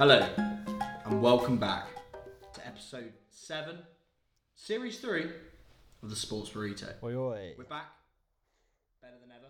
Hello, 0.00 0.26
and 1.04 1.20
welcome 1.20 1.58
back 1.58 1.88
to 2.54 2.66
episode 2.66 3.12
7, 3.28 3.76
series 4.54 4.98
3 4.98 5.26
of 6.02 6.08
the 6.08 6.16
Sports 6.16 6.48
Burrito. 6.48 6.94
Oi, 7.02 7.14
oi. 7.14 7.52
We're 7.58 7.64
back, 7.64 7.84
better 9.02 9.16
than 9.20 9.30
ever. 9.30 9.48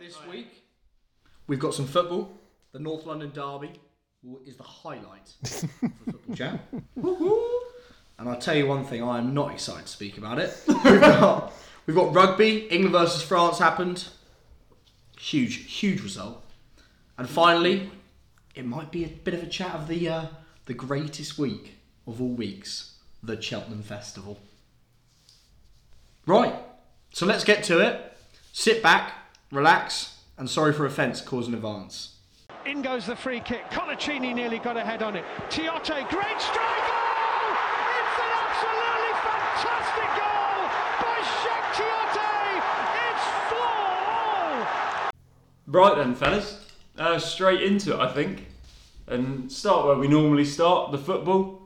This 0.00 0.16
week, 0.28 0.64
we've 1.46 1.60
got 1.60 1.72
some 1.72 1.86
football. 1.86 2.36
The 2.72 2.80
North 2.80 3.06
London 3.06 3.30
Derby 3.32 3.74
is 4.44 4.56
the 4.56 4.64
highlight 4.64 5.32
of 5.44 5.50
the 5.50 5.68
football 6.04 6.34
chat. 6.34 6.60
And 8.18 8.28
I'll 8.28 8.40
tell 8.40 8.56
you 8.56 8.66
one 8.66 8.84
thing, 8.84 9.04
I 9.04 9.18
am 9.18 9.34
not 9.34 9.52
excited 9.52 9.86
to 9.86 9.92
speak 9.92 10.18
about 10.18 10.40
it. 10.40 10.52
We've 10.66 11.00
got, 11.00 11.52
we've 11.86 11.94
got 11.94 12.12
rugby, 12.12 12.66
England 12.72 12.92
versus 12.92 13.22
France 13.22 13.60
happened. 13.60 14.08
Huge, 15.16 15.70
huge 15.72 16.02
result. 16.02 16.44
And 17.18 17.28
finally, 17.28 17.88
it 18.56 18.64
might 18.64 18.90
be 18.90 19.04
a 19.04 19.08
bit 19.08 19.34
of 19.34 19.42
a 19.42 19.46
chat 19.46 19.74
of 19.74 19.86
the 19.86 20.08
uh, 20.08 20.26
the 20.64 20.74
greatest 20.74 21.38
week 21.38 21.76
of 22.06 22.20
all 22.20 22.32
weeks, 22.32 22.94
the 23.22 23.40
Cheltenham 23.40 23.82
Festival. 23.82 24.40
Right, 26.26 26.54
so 27.12 27.26
let's 27.26 27.44
get 27.44 27.62
to 27.64 27.78
it. 27.78 28.16
Sit 28.52 28.82
back, 28.82 29.12
relax, 29.52 30.18
and 30.38 30.50
sorry 30.50 30.72
for 30.72 30.86
offence 30.86 31.20
caused 31.20 31.48
in 31.48 31.54
advance. 31.54 32.16
In 32.64 32.82
goes 32.82 33.06
the 33.06 33.14
free 33.14 33.40
kick. 33.40 33.70
Coloccini 33.70 34.34
nearly 34.34 34.58
got 34.58 34.76
a 34.76 34.80
head 34.80 35.02
on 35.02 35.14
it. 35.14 35.24
Tiote, 35.50 36.08
great 36.08 36.40
strike! 36.40 36.86
goal! 36.88 37.52
It's 38.00 38.18
an 38.24 38.32
absolutely 38.42 39.14
fantastic 39.22 40.10
goal 40.18 40.58
by 41.04 41.18
Cheick 41.44 41.66
Tiote! 41.78 42.62
It's 43.12 43.26
four 43.50 43.68
all! 44.96 45.12
Right 45.66 45.96
then, 45.96 46.14
fellas. 46.16 46.65
Uh, 46.98 47.18
straight 47.18 47.62
into 47.62 47.92
it, 47.94 48.00
I 48.00 48.12
think. 48.12 48.46
And 49.06 49.50
start 49.52 49.86
where 49.86 49.96
we 49.96 50.08
normally 50.08 50.44
start 50.44 50.92
the 50.92 50.98
football. 50.98 51.62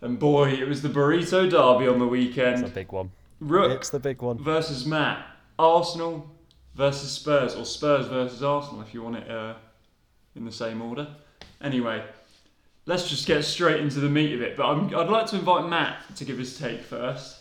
And 0.00 0.18
boy, 0.18 0.50
it 0.50 0.66
was 0.66 0.82
the 0.82 0.88
Burrito 0.88 1.48
Derby 1.48 1.86
on 1.86 1.98
the 1.98 2.06
weekend. 2.06 2.60
It's 2.62 2.70
a 2.70 2.74
big 2.74 2.90
one. 2.90 3.10
Rook 3.38 3.70
It's 3.72 3.90
the 3.90 4.00
big 4.00 4.22
one. 4.22 4.38
versus 4.38 4.86
Matt. 4.86 5.26
Arsenal 5.58 6.28
versus 6.74 7.10
Spurs. 7.10 7.54
Or 7.54 7.64
Spurs 7.64 8.06
versus 8.06 8.42
Arsenal, 8.42 8.80
if 8.82 8.94
you 8.94 9.02
want 9.02 9.16
it 9.16 9.30
uh, 9.30 9.54
in 10.34 10.44
the 10.44 10.52
same 10.52 10.80
order. 10.80 11.06
Anyway, 11.60 12.02
let's 12.86 13.08
just 13.08 13.26
get 13.26 13.44
straight 13.44 13.80
into 13.80 14.00
the 14.00 14.08
meat 14.08 14.32
of 14.32 14.40
it. 14.40 14.56
But 14.56 14.66
I'm, 14.66 14.86
I'd 14.94 15.10
like 15.10 15.26
to 15.26 15.36
invite 15.36 15.68
Matt 15.68 16.16
to 16.16 16.24
give 16.24 16.38
his 16.38 16.58
take 16.58 16.82
first. 16.82 17.39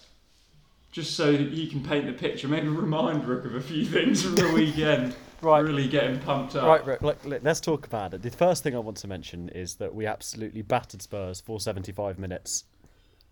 Just 0.99 1.15
so 1.15 1.31
that 1.31 1.53
he 1.53 1.65
can 1.65 1.81
paint 1.81 2.07
the 2.07 2.11
picture, 2.11 2.49
maybe 2.49 2.67
remind 2.67 3.23
Rook 3.23 3.45
of 3.45 3.55
a 3.55 3.61
few 3.61 3.85
things 3.85 4.21
from 4.21 4.35
the 4.35 4.49
weekend. 4.53 5.15
Right. 5.41 5.61
Really 5.61 5.87
get 5.87 6.03
him 6.03 6.19
pumped 6.19 6.57
up. 6.57 6.65
Right, 6.65 6.85
right, 6.85 7.01
look, 7.01 7.23
look, 7.23 7.41
let's 7.41 7.61
talk 7.61 7.85
about 7.85 8.13
it. 8.13 8.21
The 8.21 8.29
first 8.29 8.63
thing 8.63 8.75
I 8.75 8.79
want 8.79 8.97
to 8.97 9.07
mention 9.07 9.47
is 9.47 9.75
that 9.75 9.95
we 9.95 10.05
absolutely 10.05 10.61
battered 10.61 11.01
Spurs 11.01 11.39
for 11.39 11.61
75 11.61 12.19
minutes, 12.19 12.65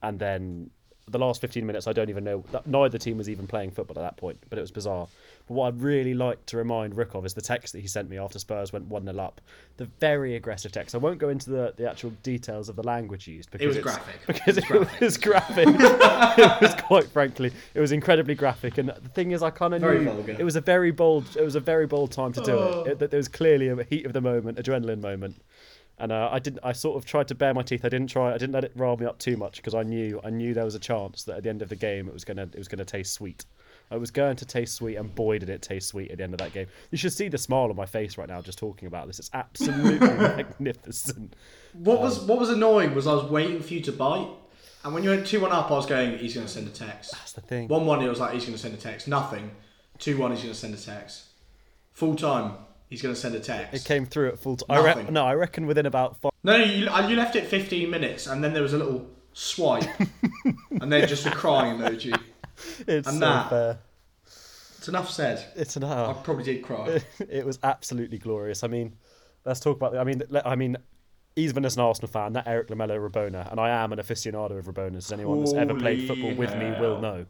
and 0.02 0.18
then 0.18 0.70
the 1.10 1.20
last 1.20 1.42
15 1.42 1.66
minutes, 1.66 1.88
I 1.88 1.92
don't 1.92 2.10
even 2.10 2.24
know. 2.24 2.46
That 2.52 2.66
neither 2.68 2.98
team 2.98 3.18
was 3.18 3.30
even 3.30 3.48
playing 3.48 3.72
football 3.72 4.02
at 4.02 4.08
that 4.08 4.16
point, 4.16 4.38
but 4.50 4.58
it 4.58 4.62
was 4.62 4.72
bizarre. 4.72 5.10
But 5.48 5.54
what 5.54 5.68
I'd 5.68 5.82
really 5.82 6.14
like 6.14 6.46
to 6.48 6.58
remind 6.58 6.96
Rick 6.96 7.16
of 7.16 7.26
is 7.26 7.34
the 7.34 7.42
text 7.42 7.74
that 7.74 7.80
he 7.80 7.88
sent 7.88 8.10
me 8.10 8.18
after 8.18 8.38
Spurs 8.38 8.74
went 8.74 8.86
1 8.88 9.06
0 9.06 9.18
up. 9.20 9.40
The 9.78 9.86
very 10.00 10.36
aggressive 10.36 10.72
text. 10.72 10.94
I 10.94 10.98
won't 10.98 11.20
go 11.20 11.30
into 11.30 11.50
the, 11.50 11.74
the 11.78 11.90
actual 11.90 12.10
details 12.24 12.68
of 12.70 12.76
the 12.76 12.84
language 12.84 13.28
used 13.28 13.50
because 13.52 13.64
it 13.66 13.68
was 13.68 13.78
graphic. 13.84 14.20
Because 14.28 14.58
It 14.58 14.70
it 14.70 14.80
was 14.80 14.90
was 15.00 15.18
graphic. 15.18 15.68
it 15.70 16.62
was 16.62 16.76
quite 16.82 17.06
frankly, 17.08 17.52
it 17.74 17.80
was 17.80 17.92
incredibly 17.92 18.36
graphic. 18.36 18.78
And 18.78 18.90
the 18.90 19.10
thing 19.10 19.32
is, 19.32 19.42
I 19.42 19.50
kind 19.50 19.74
of 19.74 19.82
knew 19.82 20.04
vulgar. 20.04 20.36
it 20.38 20.44
was 20.44 20.56
a 20.56 20.62
very 20.62 20.92
bold. 20.92 21.26
It 21.38 21.44
was 21.44 21.56
a 21.56 21.60
very 21.62 21.88
bold 21.88 22.12
time 22.12 22.34
to 22.34 22.42
do 22.42 22.52
Oh. 22.52 22.84
it. 22.86 23.00
there 23.00 23.18
was 23.18 23.28
clearly 23.28 23.70
a 23.70 23.84
heat 23.84 24.06
of 24.06 24.14
the 24.14 24.22
moment, 24.22 24.58
adrenaline 24.58 25.02
moment. 25.02 25.42
And 26.00 26.12
uh, 26.12 26.30
I 26.32 26.38
didn't. 26.40 26.60
I 26.64 26.74
sort 26.74 26.96
of 26.98 27.06
tried 27.06 27.28
to 27.30 27.36
bare 27.36 27.54
my 27.56 27.64
teeth. 27.64 27.84
I 27.84 27.90
didn't 27.90 28.10
try. 28.12 28.30
I 28.34 28.38
didn't 28.38 28.52
let 28.54 28.64
it 28.64 28.72
rile 28.76 28.98
me 28.98 29.06
up 29.08 29.18
too 29.18 29.36
much 29.36 29.56
because 29.58 29.74
I 29.74 29.82
knew. 29.82 30.22
I 30.24 30.30
knew 30.30 30.54
there 30.54 30.64
was 30.66 30.76
a 30.76 30.80
chance 30.80 31.24
that 31.24 31.38
at 31.38 31.44
the 31.44 31.50
end 31.50 31.64
of 31.64 31.70
the 31.70 31.76
game 31.76 32.08
it 32.08 32.14
was 32.14 32.24
gonna. 32.24 32.44
It 32.44 32.58
was 32.58 32.68
gonna 32.68 32.86
taste 32.86 33.14
sweet. 33.14 33.46
It 33.90 34.00
was 34.00 34.12
going 34.12 34.36
to 34.38 34.46
taste 34.46 34.76
sweet, 34.76 34.98
and 34.98 35.14
boy 35.14 35.40
did 35.40 35.50
it 35.50 35.62
taste 35.62 35.90
sweet 35.90 36.12
at 36.12 36.18
the 36.18 36.24
end 36.24 36.34
of 36.34 36.40
that 36.40 36.52
game. 36.54 36.68
You 36.92 36.98
should 36.98 37.14
see 37.14 37.30
the 37.30 37.38
smile 37.38 37.70
on 37.70 37.76
my 37.76 37.86
face 37.86 38.18
right 38.18 38.28
now 38.28 38.42
just 38.42 38.58
talking 38.58 38.88
about 38.88 39.08
this. 39.08 39.20
It's 39.20 39.30
absolutely 39.34 40.00
magnificent. 40.18 41.36
What 41.74 42.02
was 42.02 42.20
um, 42.20 42.28
what 42.28 42.40
was 42.40 42.50
annoying 42.50 42.94
was 42.94 43.08
I 43.08 43.14
was 43.14 43.24
waiting 43.26 43.62
for 43.62 43.74
you 43.74 43.82
to 43.82 43.92
bite, 43.94 44.28
and 44.84 44.94
when 44.94 45.04
you 45.04 45.12
went 45.12 45.26
two 45.26 45.40
one 45.40 45.52
up, 45.52 45.72
I 45.72 45.76
was 45.76 45.86
going, 45.86 46.18
he's 46.18 46.34
going 46.34 46.46
to 46.46 46.52
send 46.52 46.68
a 46.68 46.72
text. 46.72 47.12
That's 47.12 47.32
the 47.34 47.42
thing. 47.42 47.70
One 47.70 47.86
one, 47.86 48.02
it 48.02 48.10
was 48.10 48.20
like 48.20 48.34
he's 48.34 48.44
going 48.44 48.56
to 48.56 48.60
send 48.62 48.74
a 48.74 48.78
text. 48.78 49.08
Nothing. 49.08 49.52
Two 50.00 50.18
one, 50.18 50.32
he's 50.32 50.42
going 50.42 50.54
to 50.54 50.60
send 50.60 50.74
a 50.74 50.78
text. 50.78 51.24
Full 51.94 52.16
time, 52.16 52.54
he's 52.90 53.02
going 53.02 53.16
to 53.16 53.20
send 53.20 53.36
a 53.36 53.40
text. 53.40 53.74
It 53.74 53.88
came 53.88 54.06
through 54.06 54.30
at 54.30 54.40
full 54.40 54.58
time. 54.58 54.78
I 54.78 54.82
re- 54.82 54.96
Nothing. 54.96 55.14
no, 55.14 55.26
I 55.26 55.34
reckon 55.34 55.66
within 55.66 55.86
about 55.86 56.18
five. 56.22 56.32
No, 56.44 56.58
no, 56.58 56.64
you, 56.64 56.90
you 57.10 57.16
left 57.16 57.36
it 57.36 57.48
15 57.48 57.90
minutes, 57.90 58.28
and 58.28 58.44
then 58.44 58.54
there 58.54 58.64
was 58.64 58.74
a 58.74 58.78
little 58.78 59.10
swipe, 59.34 59.84
and 60.82 60.92
then 60.92 61.08
just 61.08 61.26
a 61.26 61.32
crying 61.32 61.78
emoji. 61.78 62.18
It's 62.88 63.08
And 63.08 63.16
so 63.16 63.20
that- 63.20 63.50
fair. 63.50 63.80
It's 64.80 64.88
enough 64.88 65.10
said. 65.10 65.44
It's 65.56 65.76
an 65.76 65.84
I 65.84 66.14
probably 66.14 66.44
did 66.44 66.62
cry. 66.64 67.02
it 67.30 67.46
was 67.46 67.58
absolutely 67.64 68.20
glorious. 68.20 68.64
I 68.64 68.68
mean, 68.68 68.96
let's 69.44 69.60
talk 69.60 69.76
about. 69.76 69.92
The, 69.94 70.00
I 70.00 70.04
mean, 70.04 70.22
le- 70.30 70.44
I 70.46 70.56
mean, 70.56 70.78
even 71.36 71.66
as 71.66 71.76
an 71.76 71.82
Arsenal 71.82 72.10
fan, 72.10 72.34
that 72.34 72.48
Eric 72.48 72.70
Lamela 72.70 72.96
Rabona, 72.96 73.50
and 73.52 73.60
I 73.60 73.70
am 73.70 73.92
an 73.92 74.00
aficionado 74.00 74.58
of 74.58 74.66
Rabonas. 74.66 74.98
As 74.98 75.12
anyone 75.12 75.40
that's 75.40 75.54
ever 75.54 75.74
played 75.74 75.98
Holy 75.98 76.08
football 76.08 76.36
with 76.36 76.56
me 76.56 76.70
will 76.80 77.02
know, 77.02 77.26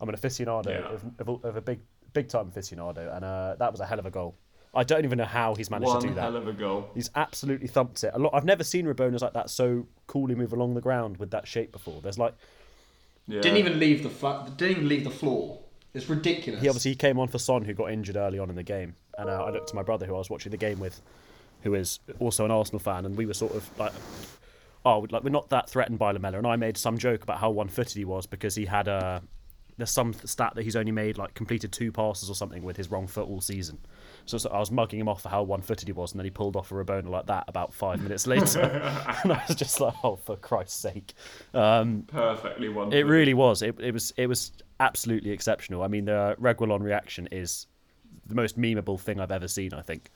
I'm 0.00 0.08
an 0.08 0.14
aficionado 0.14 0.66
Yeah. 0.68 0.86
of, 0.88 1.04
of, 1.28 1.44
of 1.44 1.56
a 1.56 1.60
big, 1.62 1.80
big 2.12 2.28
time 2.28 2.50
aficionado, 2.54 3.14
and 3.16 3.24
uh, 3.24 3.56
that 3.58 3.72
was 3.72 3.80
a 3.80 3.86
hell 3.86 3.98
of 3.98 4.06
a 4.06 4.10
goal. 4.10 4.36
I 4.74 4.84
don't 4.84 5.04
even 5.04 5.18
know 5.18 5.24
how 5.24 5.54
he's 5.54 5.70
managed 5.70 5.88
One 5.88 6.00
to 6.02 6.08
do 6.08 6.14
that. 6.14 6.20
hell 6.20 6.36
of 6.36 6.46
a 6.48 6.52
goal. 6.52 6.90
He's 6.94 7.10
absolutely 7.14 7.66
thumped 7.68 8.04
it. 8.04 8.10
A 8.14 8.18
lot. 8.18 8.34
I've 8.34 8.44
never 8.44 8.62
seen 8.62 8.86
Rabonas 8.86 9.22
like 9.22 9.32
that 9.32 9.48
so 9.48 9.86
coolly 10.06 10.34
move 10.34 10.52
along 10.52 10.74
the 10.74 10.80
ground 10.82 11.16
with 11.16 11.30
that 11.30 11.48
shape 11.48 11.72
before. 11.72 12.00
There's 12.02 12.18
like 12.18 12.34
Yeah. 13.26 13.40
Didn't 13.40 13.58
even 13.58 13.78
leave 13.78 14.02
the 14.02 14.10
fla- 14.10 14.50
didn't 14.56 14.72
even 14.72 14.88
leave 14.88 15.04
the 15.04 15.10
floor. 15.10 15.60
It's 15.94 16.08
ridiculous. 16.08 16.60
he 16.60 16.68
obviously 16.68 16.94
came 16.96 17.18
on 17.18 17.28
for 17.28 17.38
Son, 17.38 17.64
who 17.64 17.72
got 17.72 17.92
injured 17.92 18.16
early 18.16 18.38
on 18.38 18.50
in 18.50 18.56
the 18.56 18.62
game, 18.64 18.96
and 19.16 19.30
uh, 19.30 19.44
I 19.44 19.50
looked 19.50 19.68
to 19.68 19.76
my 19.76 19.82
brother, 19.82 20.06
who 20.06 20.14
I 20.14 20.18
was 20.18 20.28
watching 20.28 20.50
the 20.50 20.56
game 20.56 20.80
with, 20.80 21.00
who 21.62 21.74
is 21.74 22.00
also 22.18 22.44
an 22.44 22.50
Arsenal 22.50 22.80
fan, 22.80 23.06
and 23.06 23.16
we 23.16 23.26
were 23.26 23.34
sort 23.34 23.54
of 23.54 23.78
like, 23.78 23.92
oh, 24.84 25.06
like 25.10 25.22
we're 25.22 25.30
not 25.30 25.48
that 25.50 25.70
threatened 25.70 25.98
by 25.98 26.10
Lamela, 26.10 26.38
and 26.38 26.46
I 26.46 26.56
made 26.56 26.76
some 26.76 26.98
joke 26.98 27.22
about 27.22 27.38
how 27.38 27.50
one-footed 27.50 27.96
he 27.96 28.04
was 28.04 28.26
because 28.26 28.54
he 28.54 28.64
had 28.66 28.88
a. 28.88 29.22
There's 29.76 29.90
some 29.90 30.12
stat 30.12 30.52
that 30.56 30.62
he's 30.62 30.76
only 30.76 30.92
made 30.92 31.16
like 31.18 31.34
completed 31.34 31.72
two 31.72 31.90
passes 31.90 32.28
or 32.30 32.34
something 32.34 32.62
with 32.62 32.76
his 32.76 32.90
wrong 32.90 33.06
foot 33.06 33.28
all 33.28 33.40
season. 33.40 33.78
So, 34.26 34.38
so 34.38 34.48
I 34.50 34.58
was 34.58 34.70
mugging 34.70 35.00
him 35.00 35.08
off 35.08 35.22
for 35.22 35.28
how 35.28 35.42
one-footed 35.42 35.86
he 35.86 35.92
was, 35.92 36.12
and 36.12 36.18
then 36.18 36.24
he 36.24 36.30
pulled 36.30 36.56
off 36.56 36.70
a 36.70 36.74
Rabona 36.74 37.08
like 37.08 37.26
that 37.26 37.44
about 37.46 37.74
five 37.74 38.00
minutes 38.00 38.26
later, 38.26 38.60
and 39.22 39.32
I 39.32 39.42
was 39.46 39.56
just 39.56 39.80
like, 39.80 39.94
oh, 40.02 40.16
for 40.16 40.36
Christ's 40.36 40.78
sake. 40.80 41.12
Um, 41.52 42.04
perfectly 42.06 42.68
one. 42.70 42.92
it 42.92 43.02
really 43.06 43.34
was. 43.34 43.60
It, 43.62 43.78
it 43.80 43.92
was. 43.92 44.12
It 44.16 44.26
was 44.26 44.52
absolutely 44.80 45.30
exceptional. 45.30 45.82
I 45.82 45.88
mean, 45.88 46.06
the 46.06 46.36
Reguilon 46.40 46.82
reaction 46.82 47.28
is 47.32 47.66
the 48.26 48.34
most 48.34 48.58
memeable 48.58 48.98
thing 48.98 49.20
I've 49.20 49.32
ever 49.32 49.48
seen. 49.48 49.74
I 49.74 49.82
think. 49.82 50.10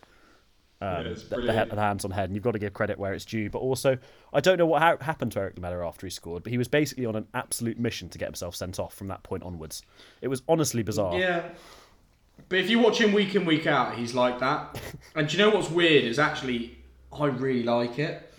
Um, 0.80 1.06
Yeah, 1.06 1.10
it's 1.10 1.24
the, 1.24 1.36
the, 1.40 1.66
the 1.74 1.80
hands 1.80 2.04
on 2.04 2.10
head, 2.12 2.26
and 2.30 2.34
you've 2.36 2.44
got 2.44 2.52
to 2.52 2.58
give 2.58 2.72
credit 2.72 2.98
where 2.98 3.12
it's 3.12 3.24
due. 3.24 3.50
But 3.50 3.58
also, 3.58 3.98
I 4.32 4.40
don't 4.40 4.58
know 4.58 4.66
what 4.66 4.80
ha- 4.80 4.96
happened 5.00 5.32
to 5.32 5.40
Eric 5.40 5.56
Lamela 5.56 5.86
after 5.86 6.06
he 6.06 6.10
scored, 6.10 6.44
but 6.44 6.52
he 6.52 6.56
was 6.56 6.68
basically 6.68 7.04
on 7.04 7.16
an 7.16 7.26
absolute 7.34 7.78
mission 7.78 8.08
to 8.10 8.16
get 8.18 8.26
himself 8.28 8.54
sent 8.54 8.78
off 8.78 8.94
from 8.94 9.08
that 9.08 9.22
point 9.24 9.42
onwards. 9.42 9.82
It 10.22 10.28
was 10.28 10.42
honestly 10.48 10.82
bizarre. 10.84 11.18
Yeah. 11.18 11.48
But 12.48 12.58
if 12.60 12.70
you 12.70 12.78
watch 12.78 13.00
him 13.00 13.12
week 13.12 13.34
in, 13.34 13.44
week 13.44 13.66
out, 13.66 13.96
he's 13.96 14.14
like 14.14 14.38
that. 14.40 14.80
and 15.14 15.28
do 15.28 15.36
you 15.36 15.42
know 15.42 15.50
what's 15.50 15.70
weird 15.70 16.04
is 16.04 16.18
actually, 16.18 16.78
I 17.12 17.26
really 17.26 17.62
like 17.62 17.98
it. 17.98 18.32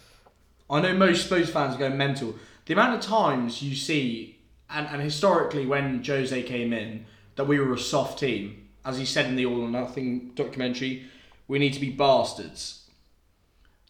I 0.69 0.81
know 0.81 0.93
most 0.93 1.25
Spurs 1.25 1.49
fans 1.49 1.75
go 1.77 1.89
mental. 1.89 2.35
The 2.65 2.73
amount 2.73 2.95
of 2.95 3.01
times 3.01 3.61
you 3.61 3.75
see, 3.75 4.39
and, 4.69 4.87
and 4.87 5.01
historically 5.01 5.65
when 5.65 6.03
Jose 6.03 6.43
came 6.43 6.73
in, 6.73 7.05
that 7.35 7.45
we 7.45 7.59
were 7.59 7.73
a 7.73 7.79
soft 7.79 8.19
team. 8.19 8.67
As 8.85 8.97
he 8.97 9.05
said 9.05 9.25
in 9.25 9.35
the 9.35 9.45
All 9.45 9.61
or 9.61 9.69
Nothing 9.69 10.31
documentary, 10.35 11.05
we 11.47 11.59
need 11.59 11.73
to 11.73 11.79
be 11.79 11.89
bastards. 11.89 12.79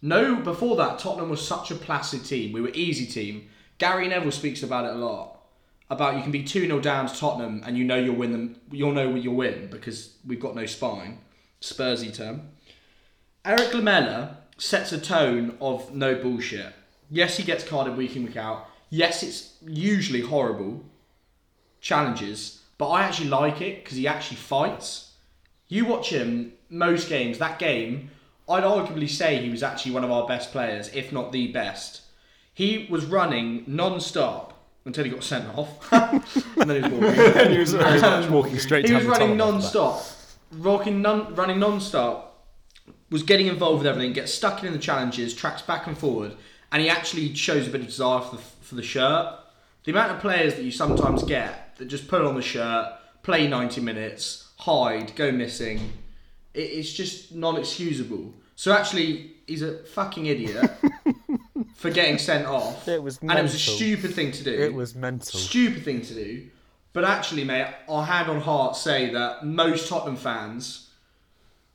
No, 0.01 0.37
before 0.37 0.77
that, 0.77 0.99
Tottenham 0.99 1.29
was 1.29 1.45
such 1.45 1.71
a 1.71 1.75
placid 1.75 2.23
team. 2.23 2.53
We 2.53 2.61
were 2.61 2.69
easy 2.69 3.05
team. 3.05 3.49
Gary 3.77 4.07
Neville 4.07 4.31
speaks 4.31 4.63
about 4.63 4.85
it 4.85 4.95
a 4.95 5.05
lot. 5.05 5.38
About 5.89 6.15
you 6.15 6.21
can 6.21 6.31
be 6.31 6.43
2 6.43 6.67
0 6.67 6.79
down 6.79 7.07
to 7.07 7.15
Tottenham 7.15 7.63
and 7.65 7.77
you 7.77 7.83
know 7.83 7.97
you'll 7.97 8.15
win 8.15 8.31
them 8.31 8.55
you'll 8.71 8.91
know 8.91 9.15
you'll 9.15 9.35
win 9.35 9.69
because 9.71 10.15
we've 10.25 10.39
got 10.39 10.55
no 10.55 10.65
spine. 10.65 11.19
Spursy 11.61 12.15
term. 12.15 12.49
Eric 13.43 13.73
Lamela 13.73 14.37
sets 14.57 14.91
a 14.91 14.99
tone 14.99 15.57
of 15.59 15.93
no 15.93 16.15
bullshit. 16.15 16.73
Yes, 17.09 17.37
he 17.37 17.43
gets 17.43 17.63
carded 17.63 17.97
week 17.97 18.15
in, 18.15 18.25
week 18.25 18.37
out. 18.37 18.69
Yes, 18.89 19.23
it's 19.23 19.55
usually 19.61 20.21
horrible 20.21 20.83
challenges, 21.81 22.61
but 22.77 22.89
I 22.89 23.03
actually 23.03 23.29
like 23.29 23.61
it 23.61 23.83
because 23.83 23.97
he 23.97 24.07
actually 24.07 24.37
fights. 24.37 25.13
You 25.67 25.85
watch 25.85 26.11
him 26.11 26.53
most 26.69 27.09
games. 27.09 27.37
That 27.37 27.59
game, 27.59 28.11
I'd 28.47 28.63
arguably 28.63 29.09
say 29.09 29.37
he 29.37 29.49
was 29.49 29.63
actually 29.63 29.93
one 29.93 30.03
of 30.03 30.11
our 30.11 30.27
best 30.27 30.51
players, 30.51 30.89
if 30.93 31.11
not 31.11 31.31
the 31.31 31.47
best. 31.51 32.01
He 32.53 32.87
was 32.89 33.05
running 33.05 33.63
non-stop 33.67 34.48
until 34.85 35.03
he 35.03 35.09
got 35.09 35.23
sent 35.23 35.47
off, 35.57 35.91
and 35.93 36.69
then 36.69 36.83
he 36.83 36.89
was 36.89 36.91
walking. 36.91 37.51
he 37.51 37.57
was 37.57 37.71
He 37.73 37.77
was 37.77 38.27
walking 38.29 38.59
straight 38.59 38.85
he 38.85 38.89
to 38.89 38.95
was 38.95 39.05
running 39.05 39.37
tunnel 39.37 39.55
after 39.55 39.67
that. 39.67 39.83
non-stop, 39.83 40.05
rocking 40.53 41.01
non, 41.01 41.35
running 41.35 41.59
non-stop. 41.59 42.45
was 43.09 43.23
getting 43.23 43.47
involved 43.47 43.79
with 43.79 43.87
everything, 43.87 44.13
gets 44.13 44.33
stuck 44.33 44.63
in 44.63 44.73
the 44.73 44.79
challenges, 44.79 45.33
tracks 45.33 45.61
back 45.61 45.87
and 45.87 45.97
forward, 45.97 46.35
and 46.71 46.81
he 46.81 46.89
actually 46.89 47.33
shows 47.35 47.67
a 47.67 47.69
bit 47.69 47.81
of 47.81 47.87
desire 47.87 48.21
for 48.21 48.35
the, 48.35 48.41
for 48.41 48.75
the 48.75 48.83
shirt. 48.83 49.35
The 49.83 49.91
amount 49.91 50.11
of 50.11 50.19
players 50.19 50.55
that 50.55 50.63
you 50.63 50.71
sometimes 50.71 51.23
get 51.23 51.75
that 51.77 51.85
just 51.85 52.07
put 52.07 52.21
on 52.21 52.35
the 52.35 52.41
shirt, 52.41 52.93
play 53.23 53.47
90 53.47 53.81
minutes, 53.81 54.49
hide, 54.57 55.15
go 55.15 55.31
missing, 55.31 55.93
it, 56.53 56.59
it's 56.59 56.91
just 56.91 57.33
non-excusable. 57.33 58.33
So 58.55 58.73
actually, 58.73 59.31
he's 59.47 59.61
a 59.61 59.79
fucking 59.79 60.25
idiot 60.25 60.69
for 61.79 61.89
getting 61.89 62.17
sent 62.17 62.45
off. 62.45 62.89
It 62.89 63.01
was 63.01 63.19
and 63.21 63.31
it 63.31 63.41
was 63.41 63.55
a 63.55 63.59
stupid 63.59 64.13
thing 64.13 64.33
to 64.33 64.43
do. 64.43 64.51
It 64.53 64.73
was 64.73 64.95
mental. 64.95 65.39
Stupid 65.39 65.85
thing 65.85 66.01
to 66.01 66.13
do. 66.13 66.47
But 66.91 67.05
actually, 67.05 67.45
mate, 67.45 67.67
I'll 67.87 68.01
hand 68.03 68.29
on 68.29 68.41
heart 68.41 68.75
say 68.75 69.11
that 69.11 69.45
most 69.45 69.87
Tottenham 69.87 70.17
fans 70.17 70.89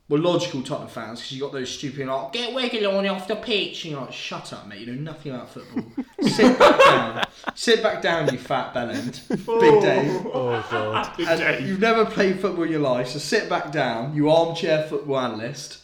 were 0.07 0.19
logical 0.19 0.61
Tottenham 0.61 0.89
fans 0.89 1.19
because 1.19 1.31
you 1.31 1.41
got 1.41 1.51
those 1.51 1.71
stupid 1.71 2.05
like 2.05 2.33
get 2.33 2.55
Regularly 2.55 3.07
off 3.09 3.27
the 3.27 3.35
pitch 3.35 3.85
and 3.85 3.93
you're 3.93 4.01
like 4.01 4.13
shut 4.13 4.53
up 4.53 4.67
mate 4.67 4.81
you 4.81 4.85
know 4.93 5.01
nothing 5.01 5.33
about 5.33 5.49
football 5.49 5.83
sit 6.21 6.59
back 6.59 6.79
down 6.85 7.23
sit 7.55 7.81
back 7.81 8.03
down 8.03 8.31
you 8.31 8.37
fat 8.37 8.71
bellend 8.71 9.27
big 9.27 9.81
Dave 9.81 10.27
Oh 10.27 10.63
god. 10.69 11.11
Big 11.17 11.27
and 11.27 11.39
day. 11.39 11.65
you've 11.65 11.79
never 11.79 12.05
played 12.05 12.39
football 12.39 12.65
in 12.65 12.71
your 12.71 12.81
life 12.81 13.07
so 13.07 13.17
sit 13.17 13.49
back 13.49 13.71
down 13.71 14.15
you 14.15 14.29
armchair 14.29 14.83
football 14.83 15.19
analyst 15.19 15.79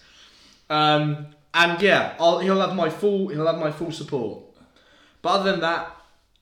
um, 0.70 1.26
and 1.54 1.82
yeah 1.82 2.16
I'll, 2.20 2.40
he'll 2.40 2.62
have 2.62 2.76
my 2.76 2.90
full 2.90 3.28
he'll 3.30 3.48
have 3.48 3.60
my 3.60 3.72
full 3.72 3.92
support 3.92 4.44
but 5.22 5.30
other 5.30 5.52
than 5.52 5.62
that 5.62 5.96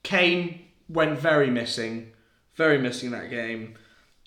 Kane 0.03 0.61
went 0.87 1.17
very 1.19 1.49
missing 1.49 2.11
very 2.55 2.77
missing 2.77 3.11
that 3.11 3.29
game 3.29 3.75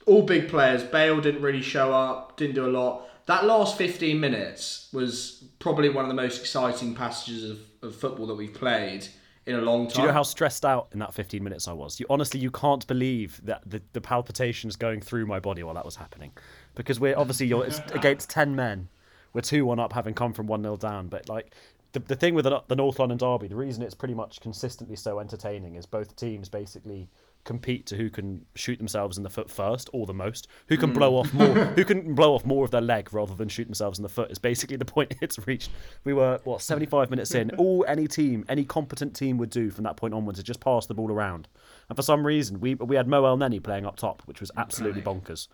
all 0.06 0.22
big 0.22 0.48
players. 0.48 0.82
Bale 0.82 1.20
didn't 1.20 1.42
really 1.42 1.62
show 1.62 1.92
up, 1.92 2.36
didn't 2.36 2.54
do 2.54 2.66
a 2.66 2.70
lot. 2.70 3.08
That 3.26 3.44
last 3.44 3.78
15 3.78 4.18
minutes 4.18 4.88
was 4.92 5.44
probably 5.58 5.88
one 5.88 6.04
of 6.04 6.08
the 6.08 6.14
most 6.14 6.40
exciting 6.40 6.94
passages 6.94 7.48
of, 7.48 7.60
of 7.82 7.94
football 7.94 8.26
that 8.26 8.34
we've 8.34 8.52
played 8.52 9.06
in 9.46 9.54
a 9.54 9.60
long 9.60 9.86
time. 9.86 9.94
Do 9.94 10.00
you 10.02 10.06
know 10.08 10.12
how 10.12 10.22
stressed 10.24 10.64
out 10.64 10.88
in 10.92 10.98
that 10.98 11.14
15 11.14 11.42
minutes 11.42 11.68
I 11.68 11.72
was? 11.72 12.00
You 12.00 12.06
honestly, 12.10 12.40
you 12.40 12.50
can't 12.50 12.84
believe 12.86 13.40
that 13.44 13.62
the, 13.64 13.80
the 13.92 14.00
palpitations 14.00 14.76
going 14.76 15.00
through 15.00 15.26
my 15.26 15.38
body 15.38 15.62
while 15.62 15.74
that 15.74 15.84
was 15.84 15.96
happening, 15.96 16.32
because 16.74 16.98
we're 16.98 17.16
obviously 17.16 17.46
you're 17.46 17.64
it's 17.64 17.78
against 17.92 18.28
10 18.30 18.56
men, 18.56 18.88
we're 19.32 19.40
two 19.40 19.64
one 19.64 19.78
up, 19.78 19.92
having 19.92 20.14
come 20.14 20.32
from 20.32 20.46
one 20.46 20.62
0 20.62 20.76
down. 20.76 21.08
But 21.08 21.28
like 21.28 21.54
the 21.92 22.00
the 22.00 22.16
thing 22.16 22.34
with 22.34 22.44
the, 22.44 22.62
the 22.68 22.76
North 22.76 22.98
London 22.98 23.18
derby, 23.18 23.48
the 23.48 23.56
reason 23.56 23.82
it's 23.82 23.94
pretty 23.94 24.14
much 24.14 24.40
consistently 24.40 24.96
so 24.96 25.20
entertaining 25.20 25.76
is 25.76 25.86
both 25.86 26.16
teams 26.16 26.48
basically 26.48 27.08
compete 27.44 27.86
to 27.86 27.96
who 27.96 28.08
can 28.08 28.44
shoot 28.54 28.78
themselves 28.78 29.16
in 29.16 29.24
the 29.24 29.30
foot 29.30 29.50
first 29.50 29.90
or 29.92 30.06
the 30.06 30.14
most. 30.14 30.48
Who 30.68 30.76
can 30.76 30.92
blow 30.92 31.16
off 31.16 31.32
more 31.34 31.46
who 31.76 31.84
can 31.84 32.14
blow 32.14 32.34
off 32.34 32.44
more 32.44 32.64
of 32.64 32.70
their 32.70 32.80
leg 32.80 33.12
rather 33.12 33.34
than 33.34 33.48
shoot 33.48 33.64
themselves 33.64 33.98
in 33.98 34.02
the 34.02 34.08
foot 34.08 34.30
is 34.30 34.38
basically 34.38 34.76
the 34.76 34.84
point 34.84 35.14
it's 35.20 35.44
reached. 35.46 35.70
We 36.04 36.12
were 36.12 36.40
what 36.44 36.62
75 36.62 37.10
minutes 37.10 37.34
in. 37.34 37.50
All 37.52 37.84
any 37.88 38.06
team 38.06 38.44
any 38.48 38.64
competent 38.64 39.14
team 39.14 39.38
would 39.38 39.50
do 39.50 39.70
from 39.70 39.84
that 39.84 39.96
point 39.96 40.14
onwards 40.14 40.38
is 40.38 40.44
just 40.44 40.60
pass 40.60 40.86
the 40.86 40.94
ball 40.94 41.10
around. 41.10 41.48
And 41.88 41.96
for 41.96 42.02
some 42.02 42.26
reason 42.26 42.60
we 42.60 42.74
we 42.74 42.96
had 42.96 43.08
Mo 43.08 43.22
Elneny 43.22 43.62
playing 43.62 43.86
up 43.86 43.96
top 43.96 44.22
which 44.26 44.40
was 44.40 44.50
absolutely 44.56 45.02
bonkers. 45.02 45.48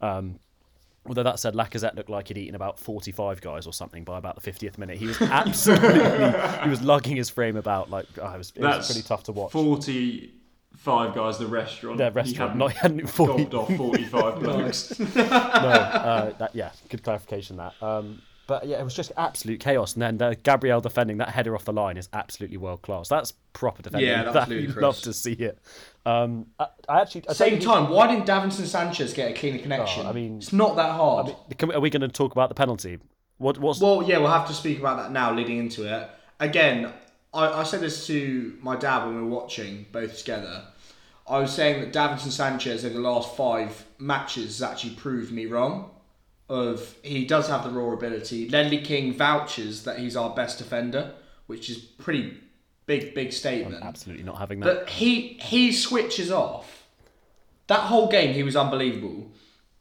Um, 0.00 0.40
Although 1.08 1.22
that 1.24 1.38
said, 1.38 1.54
Lacazette 1.54 1.94
looked 1.94 2.10
like 2.10 2.28
he'd 2.28 2.38
eaten 2.38 2.54
about 2.54 2.78
45 2.78 3.40
guys 3.40 3.66
or 3.66 3.72
something 3.72 4.04
by 4.04 4.18
about 4.18 4.40
the 4.40 4.50
50th 4.50 4.78
minute. 4.78 4.98
He 4.98 5.06
was 5.06 5.20
absolutely, 5.22 6.00
he 6.62 6.68
was 6.68 6.82
lugging 6.82 7.16
his 7.16 7.30
frame 7.30 7.56
about 7.56 7.90
like, 7.90 8.06
oh, 8.20 8.32
it 8.32 8.38
was, 8.38 8.52
it 8.54 8.62
was 8.62 8.86
pretty 8.86 9.06
tough 9.06 9.24
to 9.24 9.32
watch. 9.32 9.52
45 9.52 11.14
guys, 11.14 11.38
the 11.38 11.46
restaurant. 11.46 11.98
The 11.98 12.04
He 12.04 12.10
restaurant, 12.10 12.60
hadn't 12.60 12.70
he 12.70 12.76
hadn't 12.78 13.06
40, 13.08 13.56
off 13.56 13.76
45 13.76 14.40
blokes. 14.40 14.98
no, 14.98 15.22
uh, 15.22 16.32
that, 16.38 16.54
yeah, 16.54 16.70
good 16.88 17.02
clarification 17.02 17.56
that. 17.56 17.74
Um, 17.82 18.22
but 18.46 18.66
yeah, 18.66 18.78
it 18.80 18.84
was 18.84 18.94
just 18.94 19.12
absolute 19.16 19.60
chaos. 19.60 19.94
And 19.94 20.02
then 20.02 20.18
the 20.18 20.36
Gabriel 20.42 20.80
defending 20.80 21.18
that 21.18 21.30
header 21.30 21.54
off 21.54 21.64
the 21.64 21.72
line 21.72 21.96
is 21.96 22.08
absolutely 22.12 22.56
world 22.56 22.82
class. 22.82 23.08
That's 23.08 23.32
proper 23.52 23.82
defending. 23.82 24.08
Yeah, 24.08 24.22
that's 24.24 24.34
That- 24.34 24.48
ludicrous. 24.48 24.82
Love 24.82 25.00
to 25.02 25.12
see 25.12 25.32
it. 25.32 25.58
Um, 26.04 26.46
I, 26.58 26.66
I 26.88 27.00
actually, 27.00 27.24
I 27.28 27.32
Same 27.32 27.58
time, 27.58 27.88
why 27.90 28.06
didn't 28.06 28.26
Davinson 28.26 28.66
Sanchez 28.66 29.12
get 29.12 29.30
a 29.32 29.34
cleaner 29.34 29.58
connection? 29.58 30.06
Oh, 30.06 30.10
I 30.10 30.12
mean- 30.12 30.38
it's 30.38 30.52
not 30.52 30.76
that 30.76 30.92
hard. 30.92 31.34
Can 31.58 31.68
we- 31.70 31.74
are 31.74 31.80
we 31.80 31.90
going 31.90 32.02
to 32.02 32.08
talk 32.08 32.32
about 32.32 32.48
the 32.48 32.54
penalty? 32.54 32.98
What, 33.38 33.58
what's 33.58 33.80
Well, 33.80 34.02
yeah, 34.02 34.18
we'll 34.18 34.28
have 34.30 34.46
to 34.48 34.54
speak 34.54 34.78
about 34.78 34.96
that 34.98 35.12
now, 35.12 35.34
leading 35.34 35.58
into 35.58 35.82
it. 35.84 36.08
Again, 36.40 36.92
I, 37.34 37.48
I 37.60 37.62
said 37.64 37.80
this 37.80 38.06
to 38.06 38.56
my 38.62 38.76
dad 38.76 39.04
when 39.04 39.16
we 39.16 39.22
were 39.22 39.28
watching 39.28 39.86
both 39.92 40.18
together. 40.18 40.62
I 41.28 41.38
was 41.40 41.52
saying 41.52 41.80
that 41.80 41.92
Davinson 41.92 42.30
Sanchez 42.30 42.84
over 42.84 42.94
the 42.94 43.00
last 43.00 43.36
five 43.36 43.84
matches 43.98 44.44
has 44.58 44.62
actually 44.62 44.94
proved 44.94 45.32
me 45.32 45.46
wrong. 45.46 45.90
Of 46.48 46.94
he 47.02 47.24
does 47.24 47.48
have 47.48 47.64
the 47.64 47.70
raw 47.70 47.92
ability. 47.92 48.48
Ledley 48.48 48.80
King 48.80 49.12
vouches 49.12 49.82
that 49.84 49.98
he's 49.98 50.16
our 50.16 50.30
best 50.34 50.58
defender, 50.58 51.12
which 51.46 51.68
is 51.68 51.78
pretty 51.78 52.38
big, 52.86 53.14
big 53.14 53.32
statement. 53.32 53.82
absolutely 53.82 54.22
not 54.22 54.38
having 54.38 54.60
that? 54.60 54.66
But 54.66 54.88
he 54.90 55.38
he 55.40 55.72
switches 55.72 56.30
off. 56.30 56.84
That 57.66 57.80
whole 57.80 58.08
game 58.08 58.32
he 58.32 58.44
was 58.44 58.54
unbelievable. 58.54 59.32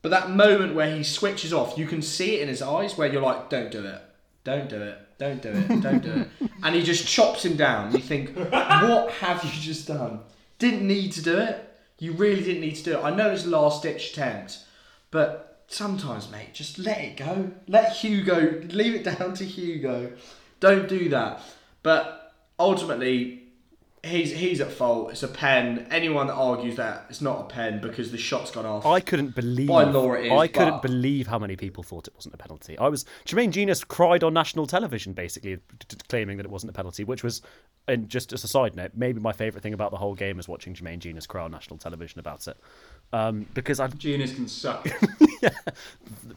But 0.01 0.09
that 0.09 0.29
moment 0.29 0.75
where 0.75 0.95
he 0.95 1.03
switches 1.03 1.51
off, 1.51 1.77
you 1.79 1.87
can 1.87 2.01
see 2.01 2.35
it 2.35 2.41
in 2.43 2.47
his 2.47 2.61
eyes 2.61 2.95
where 2.97 3.11
you're 3.11 3.21
like, 3.21 3.49
Don't 3.49 3.71
do 3.71 3.83
it. 3.85 4.01
Don't 4.43 4.69
do 4.69 4.81
it. 4.81 4.99
Don't 5.17 5.41
do 5.41 5.49
it. 5.49 5.81
Don't 5.81 6.01
do 6.01 6.11
it. 6.11 6.27
And 6.63 6.75
he 6.75 6.81
just 6.83 7.07
chops 7.07 7.45
him 7.45 7.55
down. 7.55 7.91
You 7.91 7.99
think, 7.99 8.35
What 8.35 9.11
have 9.13 9.43
you 9.43 9.51
just 9.51 9.87
done? 9.87 10.21
Didn't 10.59 10.87
need 10.87 11.11
to 11.13 11.21
do 11.21 11.37
it. 11.37 11.75
You 11.99 12.13
really 12.13 12.43
didn't 12.43 12.61
need 12.61 12.75
to 12.75 12.83
do 12.83 12.99
it. 12.99 13.03
I 13.03 13.15
know 13.15 13.29
it's 13.31 13.45
last 13.45 13.83
ditch 13.83 14.11
attempt, 14.11 14.59
but 15.11 15.44
sometimes, 15.67 16.29
mate, 16.31 16.53
just 16.53 16.77
let 16.79 16.99
it 16.99 17.17
go. 17.17 17.51
Let 17.67 17.93
Hugo 17.93 18.61
leave 18.69 18.95
it 18.95 19.03
down 19.17 19.33
to 19.35 19.45
Hugo. 19.45 20.11
Don't 20.59 20.87
do 20.87 21.09
that. 21.09 21.41
But 21.83 22.33
ultimately, 22.57 23.43
he's 24.03 24.31
he's 24.31 24.61
at 24.61 24.71
fault. 24.71 25.11
It's 25.11 25.23
a 25.23 25.27
pen. 25.27 25.87
Anyone 25.91 26.27
that 26.27 26.33
argues 26.33 26.75
that 26.77 27.05
it's 27.09 27.21
not 27.21 27.41
a 27.41 27.43
pen 27.43 27.79
because 27.81 28.11
the 28.11 28.17
shot's 28.17 28.51
gone 28.51 28.65
off. 28.65 28.85
I 28.85 28.99
couldn't 28.99 29.35
believe. 29.35 29.67
By 29.67 29.83
law 29.83 30.13
it 30.13 30.25
is, 30.27 30.31
I 30.31 30.47
couldn't 30.47 30.73
but- 30.75 30.81
believe 30.83 31.27
how 31.27 31.37
many 31.39 31.55
people 31.55 31.83
thought 31.83 32.07
it 32.07 32.15
wasn't 32.15 32.33
a 32.33 32.37
penalty. 32.37 32.77
I 32.77 32.87
was 32.87 33.05
Jermaine 33.25 33.51
Jenas 33.51 33.83
cried 33.83 34.23
on 34.23 34.33
national 34.33 34.67
television, 34.67 35.13
basically 35.13 35.59
claiming 36.07 36.37
that 36.37 36.45
it 36.45 36.51
wasn't 36.51 36.69
a 36.71 36.73
penalty, 36.73 37.03
which 37.03 37.23
was, 37.23 37.41
and 37.87 38.09
just 38.09 38.33
as 38.33 38.43
a 38.43 38.47
side 38.47 38.75
note, 38.75 38.91
maybe 38.95 39.19
my 39.19 39.31
favourite 39.33 39.61
thing 39.61 39.73
about 39.73 39.91
the 39.91 39.97
whole 39.97 40.15
game 40.15 40.39
is 40.39 40.47
watching 40.47 40.73
Jermaine 40.73 40.99
Jenas 40.99 41.27
cry 41.27 41.43
on 41.43 41.51
national 41.51 41.77
television 41.77 42.19
about 42.19 42.47
it, 42.47 42.57
um, 43.13 43.45
because 43.53 43.79
I 43.79 43.87
Jenas 43.87 44.33
can 44.33 44.47
suck. 44.47 44.87
yeah, 45.41 45.49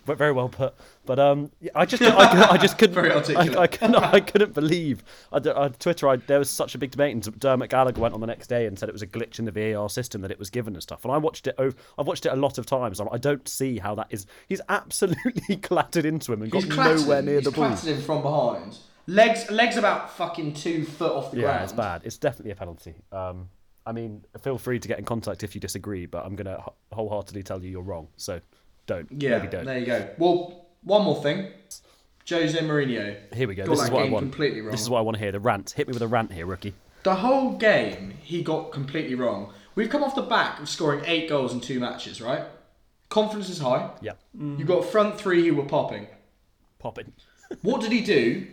very 0.07 0.33
well 0.33 0.49
put. 0.49 0.75
But 1.07 1.19
um, 1.19 1.51
I 1.75 1.87
just, 1.87 2.03
I, 2.03 2.29
couldn't- 2.29 2.51
I 2.53 2.57
just 2.59 2.79
couldn't. 2.79 2.95
Very 2.99 3.11
articulate. 3.13 3.57
I, 3.57 3.63
I, 3.63 3.67
couldn't, 3.67 3.97
I 3.97 4.21
couldn't 4.21 4.53
believe. 4.55 5.03
I, 5.33 5.39
on 5.39 5.73
Twitter, 5.75 6.07
I, 6.09 6.17
there 6.17 6.39
was 6.39 6.51
such 6.51 6.75
a 6.75 6.79
big 6.79 6.91
debate, 6.91 7.15
and 7.15 7.41
Dermot 7.41 7.71
Gallagher 7.71 8.01
went 8.01 8.13
on 8.15 8.21
the 8.21 8.27
next 8.27 8.49
day 8.49 8.67
and 8.67 8.79
said 8.79 8.89
it 8.91 8.93
was 8.93 9.01
a 9.03 9.07
glitch 9.07 9.39
in 9.39 9.47
the 9.47 9.51
VAR 9.51 9.89
system 9.89 10.21
that 10.21 10.31
it 10.31 10.39
was 10.39 10.51
given 10.51 10.75
and 10.75 10.83
stuff. 10.83 11.05
And 11.05 11.13
I 11.13 11.17
watched 11.17 11.47
it. 11.47 11.55
Over, 11.59 11.75
I've 11.99 12.07
watched 12.07 12.27
it 12.27 12.33
a 12.33 12.37
lot 12.37 12.59
of 12.59 12.67
times. 12.67 13.01
I 13.01 13.17
don't 13.17 13.49
see 13.49 13.79
how 13.79 13.95
that 13.95 14.09
is. 14.11 14.27
He's 14.49 14.61
absolutely 14.69 15.57
clattered 15.63 16.05
into 16.05 16.33
him 16.33 16.43
and 16.43 16.51
got 16.51 16.69
clattered 16.69 17.01
nowhere 17.01 17.23
near 17.23 17.37
he's 17.37 17.45
the 17.45 17.51
ball. 17.53 17.69
clattered 17.69 17.97
him 17.97 18.03
from 18.03 18.23
behind. 18.23 18.77
Legs 19.07 19.51
legs 19.51 19.79
about 19.79 20.11
fucking 20.15 20.53
two 20.53 20.85
foot 20.85 21.13
off 21.13 21.31
the 21.31 21.39
Yeah, 21.39 21.43
ground. 21.45 21.59
Yeah, 21.61 21.65
it's 21.65 21.73
bad. 21.73 22.03
It's 22.05 22.19
definitely 22.19 22.51
a 22.53 22.57
penalty. 22.57 22.95
Um, 23.11 23.49
I 23.89 23.93
mean, 23.93 24.23
feel 24.43 24.59
free 24.59 24.79
to 24.79 24.87
get 24.87 24.99
in 24.99 25.07
contact 25.07 25.43
if 25.43 25.55
you 25.55 25.63
disagree, 25.63 26.05
but 26.05 26.27
I'm 26.27 26.37
gonna 26.37 26.63
wholeheartedly 26.93 27.43
tell 27.43 27.63
you 27.63 27.71
you're 27.71 27.81
wrong. 27.81 28.09
So 28.19 28.41
don't. 28.87 29.11
Yeah, 29.11 29.39
maybe 29.39 29.49
don't. 29.49 29.65
there 29.65 29.79
you 29.79 29.87
go. 29.87 30.11
Well, 30.19 30.67
one 30.83 31.05
more 31.05 31.23
thing. 31.23 31.51
Jose 32.29 32.59
Mourinho. 32.59 33.17
Here 33.35 33.49
we 33.49 33.55
go. 33.55 33.67
This 33.67 33.81
is 33.81 33.91
what 33.91 34.05
I 34.05 34.11
want. 34.11 34.25
completely 34.25 34.61
wrong. 34.61 34.73
This 34.73 34.83
is 34.83 34.91
what 34.91 34.99
I 34.99 35.01
want 35.01 35.17
to 35.17 35.23
hear. 35.23 35.33
The 35.33 35.41
rant. 35.41 35.71
Hit 35.71 35.89
me 35.89 35.95
with 35.95 36.03
a 36.03 36.07
rant 36.07 36.31
here, 36.33 36.45
rookie. 36.45 36.75
The 37.05 37.15
whole 37.15 37.53
game 37.57 38.13
he 38.23 38.43
got 38.43 38.73
completely 38.73 39.15
wrong. 39.15 39.55
We've 39.75 39.89
come 39.89 40.05
off 40.05 40.15
the 40.15 40.21
back 40.23 40.61
of 40.61 40.69
scoring 40.69 41.03
eight 41.07 41.27
goals 41.27 41.55
in 41.55 41.61
two 41.63 41.81
matches, 41.81 42.21
right? 42.21 42.45
Confidence 43.09 43.49
is 43.49 43.61
high. 43.61 43.91
Yeah. 44.03 44.13
You've 44.39 44.69
got 44.69 44.85
front 44.85 45.19
three 45.19 45.49
who 45.49 45.55
were 45.55 45.65
popping. 45.65 46.09
Popping. 46.79 47.13
What 47.63 47.81
did 47.81 47.93
he 47.93 48.03
do? 48.03 48.47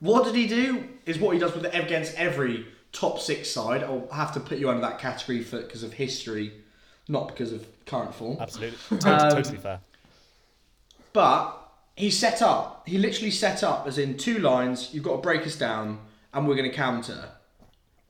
What 0.00 0.24
did 0.24 0.34
he 0.34 0.46
do? 0.46 0.88
Is 1.04 1.18
what 1.18 1.34
he 1.34 1.38
does 1.38 1.52
with 1.52 1.64
the, 1.64 1.78
against 1.78 2.14
every 2.14 2.66
top 2.92 3.18
six 3.20 3.50
side. 3.50 3.82
I'll 3.82 4.08
have 4.12 4.32
to 4.34 4.40
put 4.40 4.58
you 4.58 4.68
under 4.70 4.80
that 4.82 4.98
category 4.98 5.42
for 5.42 5.60
because 5.60 5.82
of 5.82 5.92
history, 5.94 6.52
not 7.08 7.28
because 7.28 7.52
of 7.52 7.66
current 7.86 8.14
form. 8.14 8.36
Absolutely. 8.40 8.78
Totally, 8.98 9.12
Um, 9.14 9.30
totally 9.30 9.58
fair. 9.58 9.80
But 11.12 11.56
he 11.96 12.10
set 12.10 12.42
up. 12.42 12.86
He 12.86 12.98
literally 12.98 13.30
set 13.30 13.62
up 13.62 13.86
as 13.86 13.98
in 13.98 14.16
two 14.16 14.38
lines. 14.38 14.90
You've 14.92 15.04
got 15.04 15.16
to 15.16 15.22
break 15.22 15.46
us 15.46 15.56
down, 15.56 16.00
and 16.32 16.46
we're 16.46 16.56
going 16.56 16.70
to 16.70 16.76
counter. 16.76 17.30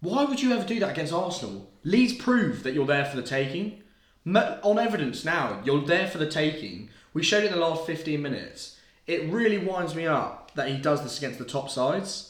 Why 0.01 0.25
would 0.25 0.41
you 0.41 0.53
ever 0.53 0.65
do 0.65 0.79
that 0.81 0.91
against 0.91 1.13
Arsenal? 1.13 1.71
Leeds 1.85 2.15
prove 2.15 2.63
that 2.63 2.75
you're 2.75 2.87
there 2.87 3.05
for 3.05 3.17
the 3.17 3.23
taking. 3.23 3.83
On 4.27 4.79
evidence 4.79 5.25
now, 5.25 5.61
you're 5.65 5.81
there 5.85 6.07
for 6.07 6.19
the 6.19 6.29
taking. 6.31 6.91
We 7.15 7.23
showed 7.23 7.45
it 7.45 7.47
in 7.47 7.53
the 7.53 7.59
last 7.67 7.87
15 7.87 8.21
minutes. 8.21 8.79
It 9.07 9.31
really 9.33 9.59
winds 9.59 9.95
me 9.95 10.07
up 10.07 10.53
that 10.55 10.69
he 10.69 10.77
does 10.77 11.03
this 11.03 11.17
against 11.19 11.39
the 11.39 11.45
top 11.45 11.71
sides. 11.71 12.28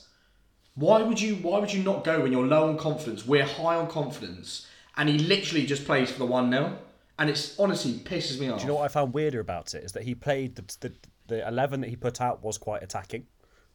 Why 0.78 1.02
would 1.02 1.20
you? 1.20 1.34
Why 1.36 1.58
would 1.58 1.72
you 1.72 1.82
not 1.82 2.04
go 2.04 2.20
when 2.22 2.32
you're 2.32 2.46
low 2.46 2.68
on 2.68 2.78
confidence? 2.78 3.26
We're 3.26 3.44
high 3.44 3.74
on 3.76 3.88
confidence, 3.88 4.66
and 4.96 5.08
he 5.08 5.18
literally 5.18 5.66
just 5.66 5.84
plays 5.84 6.10
for 6.10 6.20
the 6.20 6.26
one 6.26 6.50
0 6.50 6.78
and 7.18 7.28
it's 7.28 7.58
honestly 7.58 7.94
pisses 7.94 8.38
me 8.38 8.48
off. 8.48 8.60
Do 8.60 8.62
you 8.62 8.68
know 8.68 8.76
what 8.76 8.84
I 8.84 8.88
found 8.88 9.12
weirder 9.12 9.40
about 9.40 9.74
it 9.74 9.82
is 9.82 9.92
that 9.92 10.04
he 10.04 10.14
played 10.14 10.54
the, 10.54 10.64
the 10.80 10.92
the 11.26 11.46
eleven 11.46 11.80
that 11.82 11.90
he 11.90 11.96
put 11.96 12.20
out 12.20 12.42
was 12.42 12.58
quite 12.58 12.82
attacking. 12.82 13.26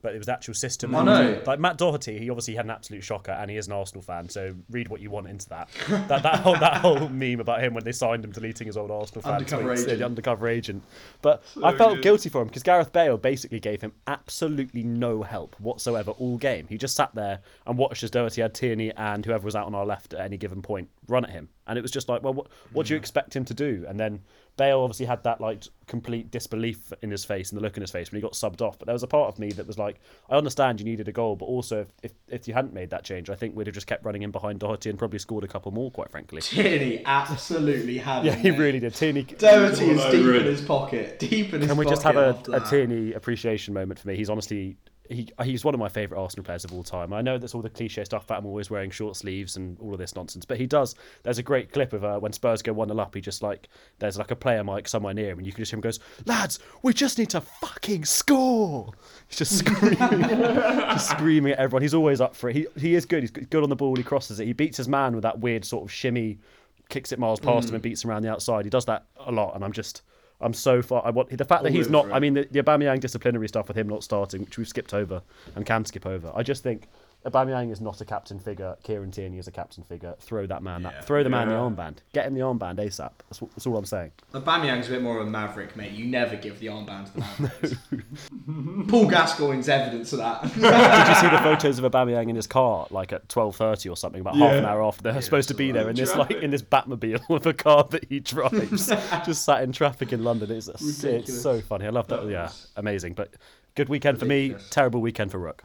But 0.03 0.13
it 0.13 0.19
was 0.19 0.27
the 0.27 0.33
actual 0.33 0.53
system. 0.53 0.93
Oh, 0.93 0.99
I 0.99 1.03
know. 1.03 1.41
Like 1.47 1.59
Matt 1.59 1.77
Doherty, 1.77 2.19
he 2.19 2.29
obviously 2.29 2.55
had 2.55 2.65
an 2.65 2.71
absolute 2.71 3.03
shocker, 3.03 3.31
and 3.31 3.49
he 3.49 3.57
is 3.57 3.67
an 3.67 3.73
Arsenal 3.73 4.03
fan. 4.03 4.29
So 4.29 4.53
read 4.69 4.89
what 4.89 5.01
you 5.01 5.09
want 5.09 5.27
into 5.27 5.49
that. 5.49 5.69
that 5.87 6.21
that 6.23 6.39
whole 6.41 6.57
that 6.59 6.77
whole 6.77 7.09
meme 7.09 7.39
about 7.39 7.63
him 7.63 7.73
when 7.73 7.83
they 7.85 7.93
signed 7.93 8.23
him, 8.23 8.31
deleting 8.31 8.67
his 8.67 8.77
old 8.77 8.91
Arsenal 8.91 9.21
fan 9.21 9.35
Undercover 9.35 9.63
tweets, 9.63 9.83
agent. 9.85 9.99
the 9.99 10.05
undercover 10.05 10.47
agent. 10.47 10.83
But 11.21 11.41
I 11.63 11.75
felt 11.75 12.01
guilty 12.01 12.29
for 12.29 12.41
him 12.41 12.49
because 12.49 12.63
Gareth 12.63 12.91
Bale 12.91 13.17
basically 13.17 13.59
gave 13.59 13.81
him 13.81 13.93
absolutely 14.05 14.83
no 14.83 15.23
help 15.23 15.59
whatsoever 15.59 16.11
all 16.11 16.37
game. 16.37 16.67
He 16.67 16.77
just 16.77 16.95
sat 16.95 17.15
there 17.15 17.39
and 17.65 17.77
watched 17.77 18.03
as 18.03 18.11
Doherty 18.11 18.41
had 18.41 18.53
Tierney 18.53 18.91
and 18.91 19.25
whoever 19.25 19.45
was 19.45 19.55
out 19.55 19.67
on 19.67 19.73
our 19.73 19.85
left 19.85 20.13
at 20.13 20.19
any 20.19 20.37
given 20.37 20.61
point 20.61 20.89
run 21.07 21.23
at 21.23 21.31
him, 21.31 21.47
and 21.65 21.77
it 21.77 21.81
was 21.81 21.91
just 21.91 22.09
like, 22.09 22.23
well, 22.23 22.33
what, 22.33 22.47
what 22.73 22.87
do 22.87 22.93
you 22.93 22.97
hmm. 22.97 23.01
expect 23.01 23.35
him 23.35 23.45
to 23.45 23.53
do? 23.53 23.85
And 23.87 23.99
then 23.99 24.21
Bale 24.55 24.79
obviously 24.81 25.07
had 25.07 25.23
that 25.23 25.41
like 25.41 25.63
complete 25.87 26.29
disbelief 26.29 26.93
in 27.01 27.09
his 27.09 27.25
face 27.25 27.51
and 27.51 27.59
the 27.59 27.63
look 27.63 27.75
in 27.75 27.81
his 27.81 27.89
face 27.91 28.11
when 28.11 28.17
he 28.17 28.21
got 28.21 28.33
subbed 28.33 28.61
off. 28.61 28.77
But 28.77 28.85
there 28.85 28.93
was 28.93 29.03
a 29.03 29.07
part 29.07 29.27
of 29.27 29.39
me 29.39 29.51
that 29.53 29.65
was 29.65 29.77
like, 29.79 29.99
I 30.29 30.35
understand 30.35 30.79
you 30.79 30.85
needed 30.85 31.07
a 31.07 31.11
goal, 31.11 31.35
but 31.35 31.45
also 31.45 31.81
if, 31.81 31.87
if, 32.03 32.11
if 32.27 32.47
you 32.47 32.53
hadn't 32.53 32.73
made 32.73 32.91
that 32.91 33.03
change, 33.03 33.29
I 33.29 33.35
think 33.35 33.55
we'd 33.55 33.67
have 33.67 33.73
just 33.73 33.87
kept 33.87 34.05
running 34.05 34.21
in 34.21 34.31
behind 34.31 34.59
Doherty 34.59 34.89
and 34.91 34.99
probably 34.99 35.19
scored 35.19 35.43
a 35.43 35.47
couple 35.47 35.71
more, 35.71 35.89
quite 35.91 36.11
frankly. 36.11 36.41
Tierney 36.41 37.01
absolutely 37.05 37.97
had 37.97 38.25
Yeah, 38.25 38.35
he 38.35 38.51
mate. 38.51 38.59
really 38.59 38.79
did. 38.79 38.93
Tierney, 38.93 39.23
Doherty 39.23 39.89
is 39.89 40.03
deep 40.11 40.25
in 40.25 40.45
his 40.45 40.61
pocket. 40.61 41.19
Deep 41.19 41.53
in 41.53 41.61
his 41.61 41.67
pocket. 41.67 41.67
Can 41.69 41.77
we 41.77 41.85
just 41.85 42.03
have 42.03 42.17
a, 42.17 42.27
after 42.37 42.55
a. 42.55 42.59
Tierney 42.59 43.13
appreciation 43.13 43.73
moment 43.73 43.99
for 43.99 44.07
me? 44.07 44.15
He's 44.15 44.29
honestly 44.29 44.77
he 45.09 45.29
he's 45.43 45.65
one 45.65 45.73
of 45.73 45.79
my 45.79 45.89
favourite 45.89 46.21
Arsenal 46.21 46.45
players 46.45 46.63
of 46.63 46.73
all 46.73 46.83
time. 46.83 47.11
I 47.11 47.21
know 47.21 47.37
that's 47.37 47.53
all 47.53 47.61
the 47.61 47.69
cliche 47.69 48.03
stuff 48.05 48.23
about 48.23 48.39
him 48.39 48.45
always 48.45 48.69
wearing 48.69 48.89
short 48.89 49.17
sleeves 49.17 49.57
and 49.57 49.77
all 49.79 49.91
of 49.93 49.99
this 49.99 50.15
nonsense, 50.15 50.45
but 50.45 50.57
he 50.57 50.65
does. 50.65 50.95
There's 51.23 51.37
a 51.37 51.43
great 51.43 51.71
clip 51.73 51.91
of 51.91 52.03
uh, 52.03 52.19
when 52.19 52.31
Spurs 52.31 52.61
go 52.61 52.71
one 52.73 52.87
0 52.87 52.99
up. 52.99 53.13
He 53.13 53.19
just 53.19 53.43
like 53.43 53.67
there's 53.99 54.17
like 54.17 54.31
a 54.31 54.35
player 54.35 54.63
mic 54.63 54.87
somewhere 54.87 55.13
near 55.13 55.31
him, 55.31 55.39
and 55.39 55.45
you 55.45 55.51
can 55.51 55.61
just 55.61 55.71
hear 55.71 55.77
him 55.77 55.81
goes, 55.81 55.99
"Lads, 56.25 56.59
we 56.83 56.93
just 56.93 57.17
need 57.17 57.29
to 57.31 57.41
fucking 57.41 58.05
score." 58.05 58.93
He's 59.27 59.39
just 59.39 59.57
screaming, 59.57 59.97
just 59.99 61.09
screaming 61.09 61.53
at 61.53 61.59
everyone. 61.59 61.81
He's 61.81 61.93
always 61.93 62.21
up 62.21 62.35
for 62.35 62.49
it. 62.49 62.55
He 62.55 62.67
he 62.77 62.95
is 62.95 63.05
good. 63.05 63.23
He's 63.23 63.31
good 63.31 63.63
on 63.63 63.69
the 63.69 63.75
ball. 63.75 63.95
He 63.95 64.03
crosses 64.03 64.39
it. 64.39 64.45
He 64.45 64.53
beats 64.53 64.77
his 64.77 64.87
man 64.87 65.15
with 65.15 65.23
that 65.23 65.39
weird 65.39 65.65
sort 65.65 65.83
of 65.83 65.91
shimmy, 65.91 66.39
kicks 66.87 67.11
it 67.11 67.19
miles 67.19 67.41
past 67.41 67.69
him 67.69 67.75
and 67.75 67.83
beats 67.83 68.03
him 68.03 68.09
around 68.09 68.21
the 68.21 68.31
outside. 68.31 68.63
He 68.63 68.69
does 68.69 68.85
that 68.85 69.05
a 69.17 69.31
lot, 69.31 69.55
and 69.55 69.65
I'm 69.65 69.73
just. 69.73 70.01
I'm 70.43 70.53
so 70.53 70.81
far. 70.81 71.05
I 71.05 71.09
want 71.09 71.29
the 71.29 71.45
fact 71.45 71.63
that 71.63 71.71
he's 71.71 71.89
not. 71.89 72.11
I 72.11 72.19
mean, 72.19 72.33
the, 72.33 72.47
the 72.51 72.61
Aubameyang 72.61 72.99
disciplinary 72.99 73.47
stuff 73.47 73.67
with 73.67 73.77
him 73.77 73.87
not 73.87 74.03
starting, 74.03 74.41
which 74.41 74.57
we've 74.57 74.67
skipped 74.67 74.93
over 74.93 75.21
and 75.55 75.65
can 75.65 75.85
skip 75.85 76.05
over. 76.05 76.31
I 76.35 76.43
just 76.43 76.63
think 76.63 76.87
Aubameyang 77.25 77.71
is 77.71 77.79
not 77.79 78.01
a 78.01 78.05
captain 78.05 78.37
figure. 78.37 78.75
Kieran 78.83 79.11
Tierney 79.11 79.37
is 79.37 79.47
a 79.47 79.51
captain 79.51 79.83
figure. 79.83 80.13
Throw 80.19 80.45
that 80.47 80.61
man. 80.61 80.81
Yeah. 80.81 80.91
That, 80.91 81.05
throw 81.05 81.23
the 81.23 81.29
man 81.29 81.47
the 81.47 81.53
armband. 81.53 81.97
Get 82.13 82.25
him 82.25 82.33
the 82.33 82.41
armband 82.41 82.77
ASAP. 82.77 83.11
That's, 83.29 83.39
that's 83.39 83.65
all 83.65 83.77
I'm 83.77 83.85
saying. 83.85 84.11
Aubameyang's 84.33 84.87
a 84.87 84.91
bit 84.91 85.01
more 85.01 85.19
of 85.19 85.27
a 85.27 85.29
maverick, 85.29 85.75
mate. 85.77 85.93
You 85.93 86.05
never 86.05 86.35
give 86.35 86.59
the 86.59 86.67
armband 86.67 87.05
to 87.07 87.13
the 87.13 87.19
Mavericks. 87.19 88.89
Paul 88.89 89.09
Gascoigne's 89.09 89.69
evidence 89.69 90.11
of 90.11 90.19
that. 90.19 90.41
Did 90.53 91.07
you 91.07 91.15
see 91.15 91.35
the 91.35 91.41
photos 91.41 91.79
of 91.79 91.89
Aubameyang 91.89 92.29
in 92.29 92.35
his 92.35 92.47
car, 92.47 92.87
like 92.91 93.13
at 93.13 93.27
12:30 93.29 93.91
or 93.91 93.95
something, 93.95 94.21
about 94.21 94.35
half 94.35 94.53
an 94.53 94.65
hour 94.65 94.83
after 94.83 95.03
they're 95.03 95.21
supposed 95.21 95.47
to 95.47 95.53
be 95.55 95.71
there 95.71 95.89
in 95.89 95.95
this 95.95 96.15
like 96.15 96.31
in 96.31 96.51
this 96.51 96.61
Batmobile 96.61 97.21
of 97.29 97.45
a 97.45 97.53
car 97.53 97.85
that 97.91 98.05
he 98.09 98.19
drives, 98.19 98.87
just 99.25 99.45
sat 99.45 99.63
in 99.63 99.71
traffic 99.71 100.11
in 100.11 100.23
London. 100.23 100.51
It's 100.51 100.67
it's 101.03 101.41
so 101.41 101.61
funny. 101.61 101.85
I 101.85 101.89
love 101.89 102.07
that. 102.09 102.27
Yeah, 102.27 102.49
amazing. 102.75 103.13
But 103.13 103.33
good 103.75 103.87
weekend 103.89 104.19
for 104.19 104.25
me. 104.25 104.55
Terrible 104.69 104.99
weekend 105.01 105.31
for 105.31 105.39
Rook. 105.39 105.63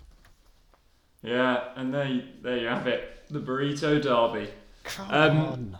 Yeah, 1.23 1.65
and 1.77 1.93
there, 1.93 2.07
you, 2.07 2.23
there 2.43 2.59
you 2.59 2.69
have 2.69 2.87
it, 2.87 3.25
the 3.29 3.41
burrito 3.41 4.01
derby. 4.01 4.51
Come 4.85 5.11
Um, 5.11 5.79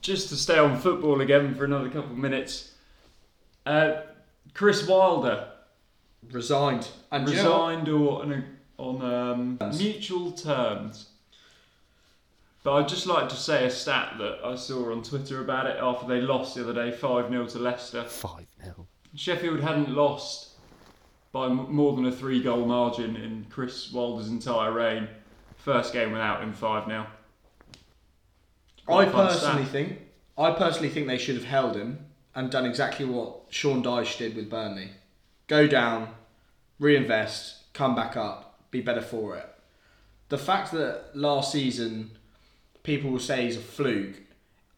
just 0.00 0.28
to 0.30 0.36
stay 0.36 0.58
on 0.58 0.78
football 0.78 1.20
again 1.20 1.54
for 1.54 1.64
another 1.64 1.88
couple 1.88 2.12
of 2.12 2.18
minutes. 2.18 2.72
Uh, 3.66 4.02
Chris 4.54 4.86
Wilder 4.86 5.48
Resigned. 6.30 6.88
And 7.10 7.26
do 7.26 7.32
you 7.32 7.42
know 7.42 7.66
resigned 7.68 7.88
or 7.88 8.22
on, 8.22 8.44
on 8.78 9.02
um, 9.02 9.58
mutual 9.78 10.32
terms. 10.32 11.10
But 12.64 12.74
I'd 12.74 12.88
just 12.88 13.06
like 13.06 13.28
to 13.28 13.36
say 13.36 13.66
a 13.66 13.70
stat 13.70 14.14
that 14.18 14.40
I 14.44 14.56
saw 14.56 14.92
on 14.92 15.02
Twitter 15.02 15.40
about 15.40 15.66
it 15.66 15.76
after 15.80 16.06
they 16.06 16.20
lost 16.20 16.54
the 16.54 16.68
other 16.68 16.74
day, 16.74 16.90
5 16.90 17.30
0 17.30 17.46
to 17.46 17.58
Leicester. 17.58 18.04
Five 18.04 18.46
0 18.62 18.86
Sheffield 19.14 19.60
hadn't 19.60 19.90
lost 19.90 20.47
by 21.32 21.48
more 21.48 21.94
than 21.94 22.06
a 22.06 22.12
three 22.12 22.42
goal 22.42 22.64
margin 22.66 23.16
in 23.16 23.46
Chris 23.50 23.92
Wilder's 23.92 24.28
entire 24.28 24.72
reign. 24.72 25.08
First 25.56 25.92
game 25.92 26.12
without 26.12 26.42
him 26.42 26.52
5 26.52 26.86
0. 26.86 27.06
I 28.88 29.04
personally 29.04 29.64
think 29.64 29.98
I 30.36 30.52
personally 30.52 30.88
think 30.88 31.06
they 31.06 31.18
should 31.18 31.34
have 31.34 31.44
held 31.44 31.76
him 31.76 32.06
and 32.34 32.50
done 32.50 32.64
exactly 32.64 33.04
what 33.04 33.42
Sean 33.50 33.82
Dyche 33.82 34.16
did 34.18 34.36
with 34.36 34.48
Burnley. 34.48 34.90
Go 35.48 35.66
down, 35.66 36.10
reinvest, 36.78 37.72
come 37.72 37.94
back 37.94 38.16
up, 38.16 38.60
be 38.70 38.80
better 38.80 39.02
for 39.02 39.36
it. 39.36 39.48
The 40.28 40.38
fact 40.38 40.72
that 40.72 41.10
last 41.14 41.52
season 41.52 42.12
people 42.82 43.10
will 43.10 43.18
say 43.18 43.44
he's 43.44 43.56
a 43.56 43.60
fluke, 43.60 44.22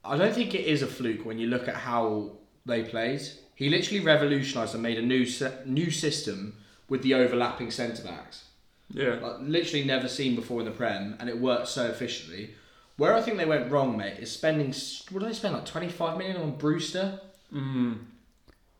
I 0.04 0.16
don't 0.16 0.34
think 0.34 0.54
it 0.54 0.64
is 0.64 0.82
a 0.82 0.86
fluke 0.86 1.24
when 1.24 1.38
you 1.38 1.48
look 1.48 1.68
at 1.68 1.76
how 1.76 2.32
they 2.64 2.82
played. 2.82 3.22
He 3.60 3.68
literally 3.68 4.00
revolutionised 4.00 4.72
and 4.72 4.82
made 4.82 4.96
a 4.98 5.02
new 5.02 5.26
se- 5.26 5.64
new 5.66 5.90
system 5.90 6.54
with 6.88 7.02
the 7.02 7.12
overlapping 7.12 7.70
centre 7.70 8.02
backs 8.02 8.44
Yeah. 8.90 9.16
like 9.22 9.36
literally 9.40 9.84
never 9.84 10.08
seen 10.08 10.34
before 10.34 10.60
in 10.60 10.64
the 10.64 10.70
Prem, 10.72 11.14
and 11.20 11.28
it 11.28 11.38
worked 11.38 11.68
so 11.68 11.84
efficiently. 11.86 12.54
Where 12.96 13.14
I 13.14 13.20
think 13.20 13.36
they 13.36 13.44
went 13.44 13.70
wrong, 13.70 13.98
mate, 13.98 14.18
is 14.18 14.32
spending 14.32 14.68
what 15.10 15.20
did 15.20 15.28
they 15.28 15.34
spend 15.34 15.54
like 15.54 15.66
twenty 15.66 15.88
five 15.90 16.16
million 16.16 16.38
on 16.38 16.56
Brewster? 16.56 17.20
Mm. 17.52 17.98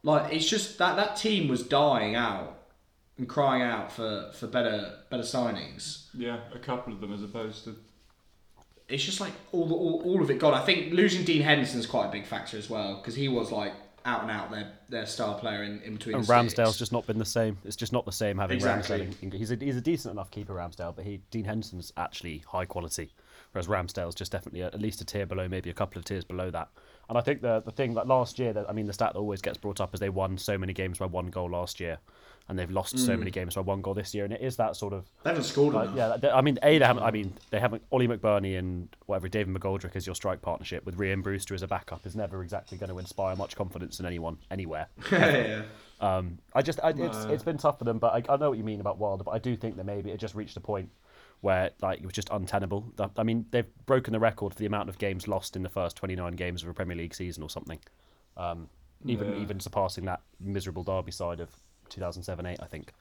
Like 0.02 0.32
it's 0.32 0.49
just 0.49 0.78
that 0.78 0.96
that 0.96 1.16
team 1.16 1.46
was 1.49 1.62
dying 1.62 2.14
out 2.14 2.56
and 3.18 3.28
crying 3.28 3.60
out 3.62 3.92
for, 3.92 4.30
for 4.32 4.46
better 4.46 4.94
better 5.10 5.25
signings. 5.25 6.06
Yeah, 6.14 6.38
a 6.54 6.58
couple 6.58 6.94
of 6.94 7.02
them 7.02 7.12
as 7.12 7.22
opposed 7.22 7.64
to. 7.64 7.76
It's 8.88 9.04
just 9.04 9.20
like 9.20 9.32
all 9.52 9.66
the, 9.66 9.75
all, 9.75 10.02
all 10.06 10.22
of 10.22 10.30
it 10.30 10.38
gone. 10.38 10.54
I 10.54 10.64
think 10.64 10.94
losing 10.94 11.22
Dean 11.25 11.42
Henderson's 11.42 11.87
quite 11.87 12.06
a 12.08 12.12
big 12.12 12.26
factor 12.26 12.56
as 12.56 12.68
well 12.70 12.96
because 12.96 13.14
he 13.14 13.28
was 13.28 13.52
like 13.52 13.75
out 14.04 14.23
and 14.23 14.30
out 14.30 14.50
their 14.50 14.73
their 14.88 15.07
star 15.07 15.38
player 15.38 15.62
in, 15.62 15.80
in 15.83 15.95
between. 15.95 16.16
And 16.16 16.25
Ramsdale's 16.25 16.78
just 16.78 16.92
not 16.92 17.07
been 17.07 17.19
the 17.19 17.25
same. 17.25 17.59
It's 17.64 17.76
just 17.76 17.92
not 17.92 18.04
the 18.04 18.12
same 18.12 18.38
having 18.38 18.57
Exactly. 18.57 19.00
Ramsdale. 19.00 19.23
In, 19.23 19.30
he's 19.33 19.50
a 19.50 19.57
he's 19.57 19.76
a 19.76 19.80
decent 19.80 20.12
enough 20.12 20.30
keeper, 20.30 20.54
Ramsdale, 20.54 20.95
but 20.95 21.04
he 21.04 21.21
Dean 21.30 21.45
Henderson's 21.45 21.92
actually 21.97 22.42
high 22.49 22.64
quality, 22.64 23.12
whereas 23.52 23.66
Ramsdale's 23.66 24.14
just 24.14 24.33
definitely 24.33 24.62
at 24.62 24.80
least 24.80 25.00
a 25.00 25.04
tier 25.04 25.26
below, 25.26 25.49
maybe 25.49 25.71
a 25.71 25.75
couple 25.75 25.99
of 25.99 26.04
tiers 26.04 26.25
below 26.25 26.50
that. 26.50 26.69
And 27.09 27.19
I 27.19 27.21
think 27.21 27.42
the 27.42 27.61
the 27.61 27.73
thing 27.73 27.95
that 27.95 28.07
last 28.07 28.38
year, 28.38 28.52
that 28.52 28.69
I 28.69 28.73
mean, 28.73 28.87
the 28.87 28.92
stat 28.92 29.12
that 29.12 29.19
always 29.19 29.42
gets 29.42 29.59
brought 29.59 29.80
up 29.80 29.92
is 29.95 30.00
they 30.00 30.11
won 30.11 30.38
so 30.38 30.57
many 30.57 30.73
games 30.73 30.99
by 30.99 31.07
one 31.07 31.26
goal 31.26 31.50
last 31.50 31.80
year, 31.80 31.99
and 32.50 32.59
they've 32.59 32.71
lost 32.71 32.99
so 32.99 33.16
many 33.16 33.30
games 33.30 33.54
by 33.54 33.61
one 33.61 33.80
goal 33.80 33.95
this 33.95 34.12
year, 34.12 34.25
and 34.25 34.35
it 34.35 34.40
is 34.42 34.57
that 34.57 34.75
sort 34.76 34.92
of 34.92 35.07
they 35.23 35.30
haven't 35.30 35.45
scored 35.45 35.73
like, 35.73 35.90
enough. 35.92 36.19
yeah, 36.23 36.35
I 36.35 36.40
mean, 36.42 36.59
A, 36.64 36.78
they 36.78 36.85
haven't. 36.85 37.04
I 37.04 37.11
mean, 37.12 37.33
they 37.50 37.61
haven't. 37.61 37.83
Oli 37.92 38.09
McBurnie 38.09 38.59
and 38.59 38.88
whatever 39.07 39.28
David 39.28 39.54
McGoldrick 39.54 39.95
as 39.95 40.04
your 40.04 40.16
strike 40.16 40.42
partnership 40.42 40.85
with 40.85 40.99
Rian 40.99 41.23
Brewster 41.23 41.54
as 41.54 41.62
a 41.62 41.69
backup 41.69 42.04
is 42.07 42.16
never 42.16 42.42
exactly 42.42 42.76
going 42.76 42.90
to 42.90 42.99
inspire 42.99 43.37
much 43.37 43.54
confidence 43.57 44.00
in 44.00 44.07
anyone 44.07 44.37
anywhere. 44.50 44.88
yeah. 45.12 45.62
Um, 46.00 46.38
I 46.54 46.62
just, 46.62 46.80
I, 46.83 46.90
it's 46.90 47.25
it's 47.26 47.42
been 47.45 47.59
tough 47.59 47.78
for 47.78 47.85
them, 47.85 47.99
but 47.99 48.12
I, 48.28 48.35
I 48.35 48.37
know 48.37 48.49
what 48.50 48.59
you 48.59 48.64
mean 48.64 48.80
about 48.80 48.99
Wilder. 48.99 49.23
But 49.23 49.30
I 49.33 49.38
do 49.38 49.57
think 49.57 49.76
that 49.76 49.85
maybe 49.87 50.11
it 50.11 50.19
just 50.19 50.35
reached 50.35 50.57
a 50.57 50.61
point 50.61 50.90
where 51.42 51.71
like 51.80 52.00
it 52.00 52.04
was 52.04 52.14
just 52.14 52.28
untenable. 52.30 52.92
I 53.16 53.23
mean, 53.23 53.47
they've 53.52 53.66
broken 53.87 54.12
the 54.12 54.19
record 54.19 54.52
for 54.54 54.59
the 54.59 54.66
amount 54.66 54.88
of 54.88 54.99
games 54.99 55.28
lost 55.28 55.54
in 55.57 55.62
the 55.62 55.69
first 55.69 55.97
29 55.97 56.33
games 56.33 56.62
of 56.64 56.69
a 56.69 56.75
Premier 56.75 56.97
League 56.97 57.14
season 57.14 57.42
or 57.42 57.49
something. 57.49 57.78
Um, 58.37 58.69
even 59.07 59.33
Yeah. 59.35 59.38
even 59.40 59.61
surpassing 59.61 60.04
that 60.07 60.21
miserable 60.40 60.83
Derby 60.83 61.12
side 61.12 61.40
of 61.40 61.50
2007-8, 61.90 62.56
I 62.62 62.66
think. 62.66 62.92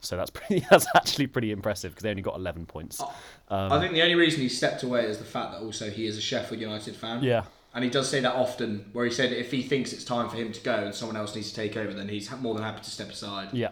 So 0.00 0.16
that's 0.16 0.30
pretty. 0.34 0.64
That's 0.70 0.86
actually 0.94 1.26
pretty 1.28 1.50
impressive 1.50 1.92
because 1.92 2.02
they 2.02 2.10
only 2.10 2.22
got 2.22 2.36
11 2.36 2.66
points. 2.66 3.00
Oh, 3.00 3.14
um, 3.48 3.72
I 3.72 3.80
think 3.80 3.92
the 3.94 4.02
only 4.02 4.14
reason 4.14 4.40
he 4.40 4.48
stepped 4.48 4.82
away 4.82 5.04
is 5.06 5.18
the 5.18 5.24
fact 5.24 5.52
that 5.52 5.60
also 5.62 5.90
he 5.90 6.06
is 6.06 6.18
a 6.18 6.20
Sheffield 6.20 6.60
United 6.60 6.94
fan. 6.96 7.22
Yeah. 7.22 7.44
And 7.74 7.82
he 7.82 7.90
does 7.90 8.08
say 8.08 8.20
that 8.20 8.34
often, 8.34 8.88
where 8.92 9.04
he 9.04 9.10
said 9.10 9.32
if 9.32 9.50
he 9.50 9.62
thinks 9.62 9.92
it's 9.92 10.04
time 10.04 10.28
for 10.28 10.36
him 10.36 10.52
to 10.52 10.60
go 10.60 10.74
and 10.74 10.94
someone 10.94 11.16
else 11.16 11.34
needs 11.34 11.48
to 11.50 11.56
take 11.56 11.76
over, 11.76 11.92
then 11.92 12.08
he's 12.08 12.30
more 12.36 12.54
than 12.54 12.62
happy 12.62 12.82
to 12.82 12.90
step 12.90 13.08
aside. 13.10 13.48
Yeah. 13.52 13.70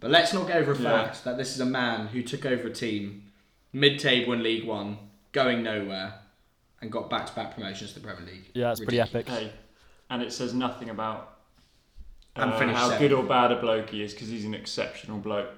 But 0.00 0.10
let's 0.10 0.32
not 0.32 0.46
get 0.46 0.56
over 0.56 0.72
a 0.72 0.78
Yeah. 0.78 1.04
fact 1.04 1.24
that 1.24 1.36
this 1.36 1.54
is 1.54 1.60
a 1.60 1.66
man 1.66 2.06
who 2.06 2.22
took 2.22 2.46
over 2.46 2.68
a 2.68 2.72
team 2.72 3.24
mid-table 3.72 4.32
in 4.32 4.42
League 4.42 4.64
One, 4.66 4.96
going 5.32 5.62
nowhere, 5.62 6.14
and 6.80 6.90
got 6.90 7.10
back-to-back 7.10 7.54
promotions 7.54 7.92
to 7.92 8.00
the 8.00 8.06
Premier 8.06 8.24
League. 8.24 8.50
Yeah, 8.54 8.70
it's 8.70 8.80
pretty 8.80 9.00
epic. 9.00 9.28
Hey, 9.28 9.52
and 10.08 10.22
it 10.22 10.32
says 10.32 10.54
nothing 10.54 10.88
about 10.88 11.37
And 12.36 12.52
uh, 12.52 12.58
finished 12.58 12.78
how 12.78 12.84
seventh. 12.90 13.00
good 13.00 13.12
or 13.12 13.22
bad 13.24 13.52
a 13.52 13.60
bloke 13.60 13.90
he 13.90 14.02
is 14.02 14.12
because 14.14 14.28
he's 14.28 14.44
an 14.44 14.54
exceptional 14.54 15.18
bloke. 15.18 15.50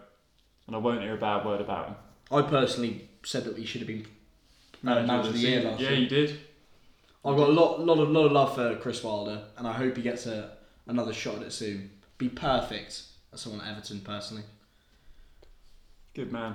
And 0.67 0.75
I 0.77 0.79
won't 0.79 1.03
hear 1.03 1.15
a 1.15 1.19
bad 1.19 1.45
word 1.45 1.61
about 1.61 1.89
him. 1.89 1.95
I 2.31 2.43
personally 2.43 3.09
said 3.25 3.45
that 3.45 3.59
he 3.59 3.67
should 3.67 3.81
have 3.81 3.89
been 3.89 4.07
uh, 4.87 5.03
manager 5.03 5.29
of 5.29 5.35
the 5.35 5.41
year 5.41 5.62
last 5.62 5.81
Yeah, 5.81 5.91
year. 5.91 5.99
you 5.99 6.09
did. 6.09 6.41
I've 7.25 7.37
got 7.37 7.49
a 7.49 7.53
lot, 7.53 7.81
lot 7.81 7.99
of, 7.99 8.09
lot 8.09 8.25
of 8.27 8.33
love 8.33 8.55
for 8.55 8.77
Chris 8.77 9.03
Wilder, 9.05 9.43
and 9.59 9.67
I 9.67 9.73
hope 9.73 9.97
he 9.97 10.03
gets 10.03 10.27
a, 10.27 10.53
another 10.87 11.12
shot 11.12 11.37
at 11.37 11.43
it 11.43 11.53
soon. 11.53 11.91
Be 12.17 12.29
perfect 12.31 13.03
as 13.33 13.41
someone 13.41 13.61
at 13.61 13.71
Everton, 13.71 14.00
personally. 14.00 14.45
Good 16.15 16.33
man. 16.33 16.55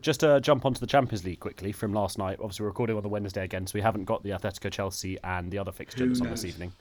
Just 0.00 0.20
to 0.20 0.40
jump 0.40 0.66
onto 0.66 0.80
the 0.80 0.86
Champions 0.86 1.24
League 1.24 1.40
quickly 1.40 1.72
from 1.72 1.92
last 1.94 2.18
night. 2.18 2.38
Obviously, 2.42 2.64
we're 2.64 2.68
recording 2.68 2.96
on 2.96 3.02
the 3.02 3.08
Wednesday 3.08 3.44
again, 3.44 3.66
so 3.66 3.72
we 3.74 3.80
haven't 3.80 4.04
got 4.04 4.22
the 4.22 4.30
Atletico 4.30 4.70
Chelsea 4.70 5.16
and 5.24 5.50
the 5.50 5.58
other 5.58 5.72
fixture 5.72 6.04
Who 6.04 6.08
that's 6.08 6.20
on 6.20 6.28
this 6.30 6.42
knows? 6.44 6.52
evening. 6.54 6.72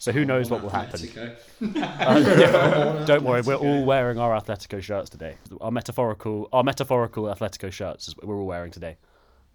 So 0.00 0.12
who 0.12 0.24
knows 0.24 0.48
what 0.50 0.62
will 0.62 0.70
happen? 0.70 0.98
Uh, 1.60 2.24
yeah, 2.38 3.04
don't 3.06 3.22
worry, 3.22 3.42
we're 3.42 3.54
all 3.54 3.84
wearing 3.84 4.18
our 4.18 4.40
Atletico 4.40 4.82
shirts 4.82 5.10
today. 5.10 5.36
Our 5.60 5.70
metaphorical, 5.70 6.48
our 6.54 6.62
metaphorical 6.64 7.24
Atletico 7.24 7.70
shirts 7.70 8.08
is 8.08 8.16
what 8.16 8.26
we're 8.26 8.40
all 8.40 8.46
wearing 8.46 8.70
today. 8.70 8.96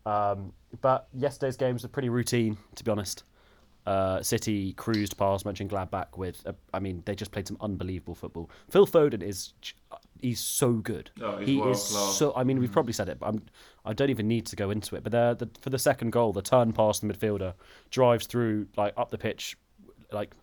Um, 0.06 0.54
but 0.82 1.08
yesterday's 1.14 1.58
games 1.58 1.82
were 1.82 1.90
pretty 1.90 2.10
routine, 2.10 2.58
to 2.76 2.84
be 2.84 2.92
honest. 2.92 3.24
Uh, 3.88 4.22
City 4.22 4.74
cruised 4.74 5.18
past 5.18 5.46
Mönchengladbach 5.46 6.16
with, 6.16 6.46
uh, 6.46 6.54
I 6.74 6.80
mean, 6.80 7.02
they 7.06 7.16
just 7.16 7.32
played 7.32 7.48
some 7.48 7.58
unbelievable 7.60 8.14
football. 8.16 8.52
Phil 8.70 8.86
Foden 8.86 9.24
is, 9.24 9.54
he's 10.22 10.40
so 10.40 10.74
good. 10.74 11.10
Oh, 11.22 11.38
he's 11.38 11.48
he 11.48 11.60
is 11.60 11.88
class. 11.88 12.18
so. 12.18 12.34
I 12.36 12.44
mean, 12.44 12.60
we've 12.60 12.72
probably 12.72 12.94
said 12.94 13.10
it, 13.10 13.20
but 13.20 13.28
I'm, 13.28 13.42
I 13.84 13.94
don't 13.94 14.12
even 14.12 14.28
need 14.28 14.46
to 14.48 14.56
go 14.56 14.70
into 14.70 14.96
it. 14.96 15.02
But 15.04 15.12
the, 15.12 15.46
the 15.46 15.60
for 15.60 15.72
the 15.72 15.80
second 15.80 16.12
goal, 16.12 16.34
the 16.34 16.44
turn 16.44 16.72
past 16.72 17.02
the 17.02 17.08
midfielder 17.08 17.56
drives 17.90 18.28
through 18.28 18.68
like 18.78 18.94
up 18.96 19.10
the 19.10 19.18
pitch, 19.18 19.58
like 20.12 20.34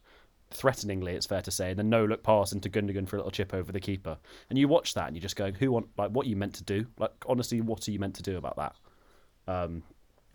threateningly, 0.51 1.15
it's 1.15 1.27
fair 1.27 1.43
to 1.43 1.51
say, 1.51 1.71
and 1.71 1.79
then 1.79 1.89
no 1.89 2.05
look 2.05 2.23
pass 2.23 2.53
into 2.53 2.69
Gundogan 2.69 3.09
for 3.09 3.17
a 3.17 3.19
little 3.21 3.31
chip 3.31 3.55
over 3.55 3.73
the 3.73 3.81
keeper. 3.81 4.19
And 4.51 4.59
you 4.59 4.69
watch 4.69 4.95
that 4.95 5.07
and 5.07 5.17
you're 5.17 5.23
just 5.23 5.37
going, 5.37 5.55
who 5.55 5.73
want 5.73 5.89
like 5.97 6.11
what 6.11 6.27
are 6.27 6.29
you 6.29 6.37
meant 6.37 6.55
to 6.55 6.65
do? 6.65 6.87
Like 6.99 7.13
honestly, 7.27 7.61
what 7.61 7.87
are 7.89 7.91
you 7.91 7.99
meant 7.99 8.15
to 8.17 8.23
do 8.23 8.37
about 8.37 8.57
that? 8.57 8.75
Um, 9.53 9.83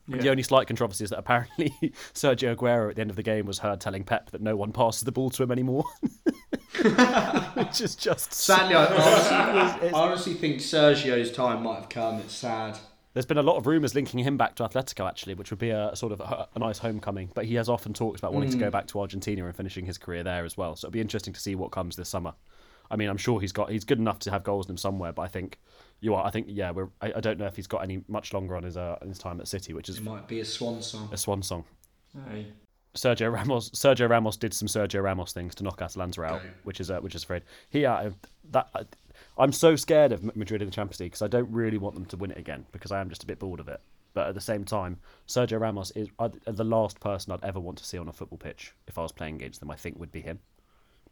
The 0.07 0.29
only 0.29 0.43
slight 0.43 0.67
controversy 0.67 1.03
is 1.03 1.09
that 1.09 1.19
apparently 1.19 1.73
Sergio 2.13 2.55
Aguero 2.55 2.89
at 2.89 2.95
the 2.95 3.01
end 3.01 3.09
of 3.09 3.15
the 3.17 3.23
game 3.23 3.45
was 3.45 3.59
heard 3.59 3.81
telling 3.81 4.03
Pep 4.03 4.31
that 4.31 4.41
no 4.41 4.55
one 4.55 4.71
passes 4.71 5.01
the 5.01 5.11
ball 5.11 5.29
to 5.31 5.43
him 5.43 5.51
anymore, 5.51 5.83
which 7.55 7.81
is 7.81 7.95
just 7.95 8.33
Sadly, 8.33 8.75
I 8.75 8.85
honestly, 8.85 9.89
I 9.89 9.91
honestly 9.93 10.33
think 10.33 10.61
Sergio's 10.61 11.31
time 11.31 11.63
might 11.63 11.75
have 11.75 11.89
come. 11.89 12.19
It's 12.19 12.33
sad. 12.33 12.77
There's 13.17 13.25
been 13.25 13.39
a 13.39 13.41
lot 13.41 13.57
of 13.57 13.65
rumours 13.65 13.95
linking 13.95 14.19
him 14.19 14.37
back 14.37 14.53
to 14.57 14.63
Atletico, 14.63 15.07
actually, 15.09 15.33
which 15.33 15.49
would 15.49 15.57
be 15.57 15.71
a 15.71 15.89
sort 15.95 16.11
of 16.11 16.19
a, 16.21 16.47
a 16.53 16.59
nice 16.59 16.77
homecoming. 16.77 17.31
But 17.33 17.45
he 17.45 17.55
has 17.55 17.67
often 17.67 17.91
talked 17.91 18.19
about 18.19 18.31
wanting 18.31 18.51
to 18.51 18.57
go 18.57 18.69
back 18.69 18.85
to 18.89 18.99
Argentina 18.99 19.43
and 19.43 19.55
finishing 19.55 19.87
his 19.87 19.97
career 19.97 20.23
there 20.23 20.45
as 20.45 20.55
well. 20.55 20.75
So 20.75 20.85
it'll 20.85 20.93
be 20.93 21.01
interesting 21.01 21.33
to 21.33 21.39
see 21.39 21.55
what 21.55 21.71
comes 21.71 21.95
this 21.95 22.09
summer. 22.09 22.35
I 22.91 22.95
mean, 22.95 23.09
I'm 23.09 23.17
sure 23.17 23.39
he's 23.41 23.51
got 23.51 23.71
he's 23.71 23.85
good 23.85 23.97
enough 23.97 24.19
to 24.19 24.29
have 24.29 24.43
goals 24.43 24.67
in 24.67 24.73
him 24.73 24.77
somewhere, 24.77 25.13
but 25.13 25.23
I 25.23 25.29
think 25.29 25.57
you 25.99 26.13
are. 26.13 26.23
I 26.23 26.29
think 26.29 26.45
yeah, 26.47 26.69
we're. 26.69 26.89
I, 27.01 27.13
I 27.15 27.19
don't 27.19 27.39
know 27.39 27.47
if 27.47 27.55
he's 27.55 27.65
got 27.65 27.79
any 27.81 28.03
much 28.07 28.33
longer 28.35 28.55
on 28.55 28.61
his 28.61 28.77
uh, 28.77 28.97
his 29.03 29.17
time 29.17 29.41
at 29.41 29.47
City, 29.47 29.73
which 29.73 29.89
is 29.89 29.97
It 29.97 30.03
might 30.03 30.27
be 30.27 30.41
a 30.41 30.45
swan 30.45 30.83
song. 30.83 31.09
a 31.11 31.17
swan 31.17 31.41
song. 31.41 31.63
Hey. 32.29 32.45
Sergio 32.95 33.33
Ramos. 33.33 33.71
Sergio 33.71 34.07
Ramos 34.07 34.37
did 34.37 34.53
some 34.53 34.67
Sergio 34.67 35.01
Ramos 35.01 35.33
things 35.33 35.55
to 35.55 35.63
knock 35.63 35.81
Atalanta 35.81 36.23
out, 36.23 36.41
Okay. 36.41 36.49
which 36.65 36.79
is 36.79 36.91
uh, 36.91 36.99
which 36.99 37.15
is 37.15 37.23
afraid. 37.23 37.41
He 37.71 37.83
uh, 37.83 38.11
that 38.51 38.69
uh, 38.75 38.83
I'm 39.37 39.51
so 39.51 39.75
scared 39.75 40.11
of 40.11 40.35
Madrid 40.35 40.61
in 40.61 40.67
the 40.67 40.73
Champions 40.73 40.99
League 40.99 41.11
because 41.11 41.21
I 41.21 41.27
don't 41.27 41.51
really 41.51 41.77
want 41.77 41.95
them 41.95 42.05
to 42.05 42.17
win 42.17 42.31
it 42.31 42.37
again 42.37 42.65
because 42.71 42.91
I 42.91 42.99
am 43.01 43.09
just 43.09 43.23
a 43.23 43.27
bit 43.27 43.39
bored 43.39 43.59
of 43.59 43.67
it. 43.67 43.81
But 44.13 44.27
at 44.27 44.35
the 44.35 44.41
same 44.41 44.63
time, 44.63 44.97
Sergio 45.27 45.59
Ramos 45.59 45.91
is 45.91 46.07
uh, 46.17 46.29
the 46.45 46.63
last 46.63 46.99
person 46.99 47.31
I'd 47.33 47.43
ever 47.43 47.59
want 47.59 47.77
to 47.77 47.85
see 47.85 47.99
on 47.99 48.07
a 48.07 48.13
football 48.13 48.39
pitch 48.39 48.73
if 48.87 48.97
I 48.97 49.03
was 49.03 49.11
playing 49.11 49.35
against 49.35 49.59
them. 49.59 49.69
I 49.69 49.75
think 49.75 49.99
would 49.99 50.11
be 50.11 50.21
him, 50.21 50.39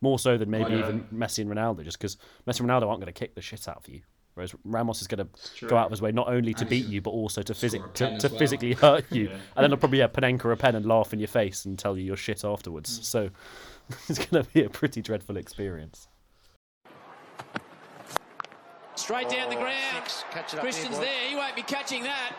more 0.01 0.17
so 0.17 0.37
than 0.37 0.49
maybe 0.49 0.73
even 0.73 1.01
Messi 1.13 1.39
and 1.39 1.49
Ronaldo, 1.51 1.83
just 1.83 1.99
because 1.99 2.17
Messi 2.47 2.61
and 2.61 2.69
Ronaldo 2.69 2.87
aren't 2.87 3.01
going 3.01 3.05
to 3.05 3.11
kick 3.11 3.35
the 3.35 3.41
shit 3.41 3.67
out 3.67 3.83
for 3.83 3.91
you. 3.91 4.01
Whereas 4.33 4.53
Ramos 4.65 5.01
is 5.01 5.07
going 5.07 5.25
to 5.25 5.67
go 5.67 5.77
out 5.77 5.85
of 5.85 5.91
his 5.91 6.01
way 6.01 6.11
not 6.11 6.27
only 6.27 6.53
to 6.55 6.61
And 6.61 6.69
beat 6.69 6.87
you, 6.87 7.01
but 7.01 7.11
also 7.11 7.41
to, 7.41 7.53
physic- 7.53 7.93
to, 7.93 8.17
to 8.17 8.27
well. 8.27 8.37
physically 8.37 8.73
hurt 8.73 9.05
you. 9.09 9.25
Yeah. 9.29 9.33
And 9.55 9.63
then 9.63 9.69
he'll 9.69 9.77
probably 9.77 9.99
have 9.99 10.11
Panenka 10.11 10.51
a 10.51 10.57
pen 10.57 10.75
and 10.75 10.85
laugh 10.85 11.13
in 11.13 11.19
your 11.19 11.29
face 11.29 11.63
and 11.63 11.79
tell 11.79 11.97
you 11.97 12.03
you're 12.03 12.17
shit 12.17 12.43
afterwards. 12.43 12.99
Mm. 12.99 13.03
So 13.03 13.29
it's 14.09 14.19
going 14.19 14.43
to 14.43 14.51
be 14.51 14.63
a 14.63 14.69
pretty 14.69 15.01
dreadful 15.01 15.37
experience. 15.37 16.07
Straight 18.95 19.29
down 19.29 19.49
the 19.49 19.57
oh, 19.57 19.61
ground. 19.61 20.13
Catch 20.31 20.53
it 20.53 20.57
up 20.57 20.61
Christian's 20.61 20.97
here, 20.97 21.05
there. 21.05 21.29
He 21.29 21.35
won't 21.35 21.55
be 21.55 21.63
catching 21.63 22.03
that. 22.03 22.33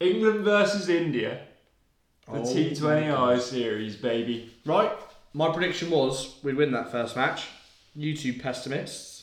England 0.00 0.44
versus 0.44 0.88
India. 0.88 1.42
The 2.26 2.38
Oh 2.38 2.42
T20I 2.42 3.40
series, 3.40 3.96
baby. 3.96 4.50
Right. 4.64 4.90
My 5.34 5.52
prediction 5.52 5.90
was 5.90 6.38
we'd 6.42 6.56
win 6.56 6.72
that 6.72 6.90
first 6.90 7.16
match. 7.16 7.46
You 7.94 8.16
two 8.16 8.34
pessimists. 8.34 9.14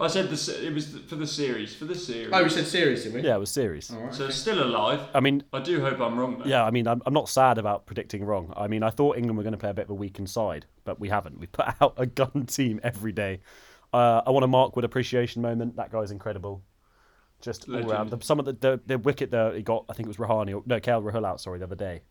I 0.00 0.06
said 0.06 0.30
the 0.30 0.66
it 0.66 0.72
was 0.72 0.96
for 1.08 1.16
the 1.16 1.26
series. 1.26 1.74
For 1.74 1.84
the 1.84 1.94
series. 1.94 2.30
Oh, 2.32 2.42
we 2.42 2.48
said 2.48 2.66
series, 2.66 3.04
didn't 3.04 3.22
we? 3.22 3.26
Yeah, 3.26 3.36
it 3.36 3.40
was 3.40 3.50
serious. 3.50 3.90
All 3.90 4.00
right. 4.00 4.14
So 4.14 4.26
it's 4.26 4.36
still 4.36 4.62
alive. 4.62 5.00
I 5.14 5.20
mean, 5.20 5.42
I 5.52 5.60
do 5.60 5.80
hope 5.80 6.00
I'm 6.00 6.18
wrong 6.18 6.38
though. 6.38 6.44
yeah, 6.44 6.64
I 6.64 6.70
mean, 6.70 6.86
I'm, 6.86 7.02
I'm 7.06 7.14
not 7.14 7.28
sad 7.28 7.58
about 7.58 7.86
predicting 7.86 8.24
wrong. 8.24 8.52
I 8.56 8.68
mean, 8.68 8.82
I 8.82 8.90
thought 8.90 9.16
England 9.16 9.36
were 9.36 9.42
going 9.42 9.52
to 9.52 9.58
play 9.58 9.70
a 9.70 9.74
bit 9.74 9.84
of 9.84 9.90
a 9.90 9.94
weakened 9.94 10.30
side, 10.30 10.66
but 10.84 11.00
we 11.00 11.08
haven't. 11.08 11.38
We 11.40 11.46
put 11.46 11.66
out 11.80 11.94
a 11.96 12.06
gun 12.06 12.46
team 12.46 12.80
every 12.82 13.12
day. 13.12 13.40
Uh, 13.92 14.22
I 14.26 14.30
want 14.30 14.44
a 14.44 14.48
Mark 14.48 14.76
Wood 14.76 14.84
appreciation 14.84 15.42
moment. 15.42 15.76
That 15.76 15.90
guy's 15.90 16.10
incredible. 16.10 16.62
Just 17.40 17.68
all 17.68 17.74
Legend. 17.74 17.92
around. 17.92 18.10
The, 18.10 18.24
some 18.24 18.38
of 18.38 18.44
the, 18.44 18.52
the 18.52 18.80
the 18.86 18.98
wicket 18.98 19.30
that 19.30 19.54
he 19.54 19.62
got, 19.62 19.84
I 19.88 19.92
think 19.92 20.06
it 20.06 20.08
was 20.08 20.16
Rahani, 20.16 20.54
or, 20.56 20.62
no, 20.66 20.80
KL 20.80 21.02
Rahul 21.02 21.24
out, 21.24 21.40
sorry, 21.40 21.58
the 21.58 21.64
other 21.64 21.76
day. 21.76 22.02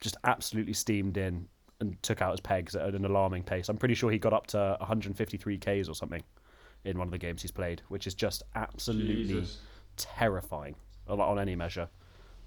Just 0.00 0.16
absolutely 0.24 0.72
steamed 0.72 1.16
in 1.16 1.46
and 1.80 2.00
took 2.02 2.22
out 2.22 2.32
his 2.32 2.40
pegs 2.40 2.74
at 2.74 2.94
an 2.94 3.04
alarming 3.04 3.42
pace. 3.42 3.68
I'm 3.68 3.76
pretty 3.76 3.94
sure 3.94 4.10
he 4.10 4.18
got 4.18 4.32
up 4.32 4.46
to 4.48 4.76
153 4.80 5.58
Ks 5.58 5.88
or 5.88 5.94
something 5.94 6.22
in 6.84 6.98
one 6.98 7.06
of 7.06 7.12
the 7.12 7.18
games 7.18 7.42
he's 7.42 7.50
played, 7.50 7.82
which 7.88 8.06
is 8.06 8.14
just 8.14 8.42
absolutely 8.54 9.24
Jesus. 9.24 9.58
terrifying 9.96 10.74
on 11.08 11.20
on 11.20 11.38
any 11.38 11.54
measure. 11.54 11.88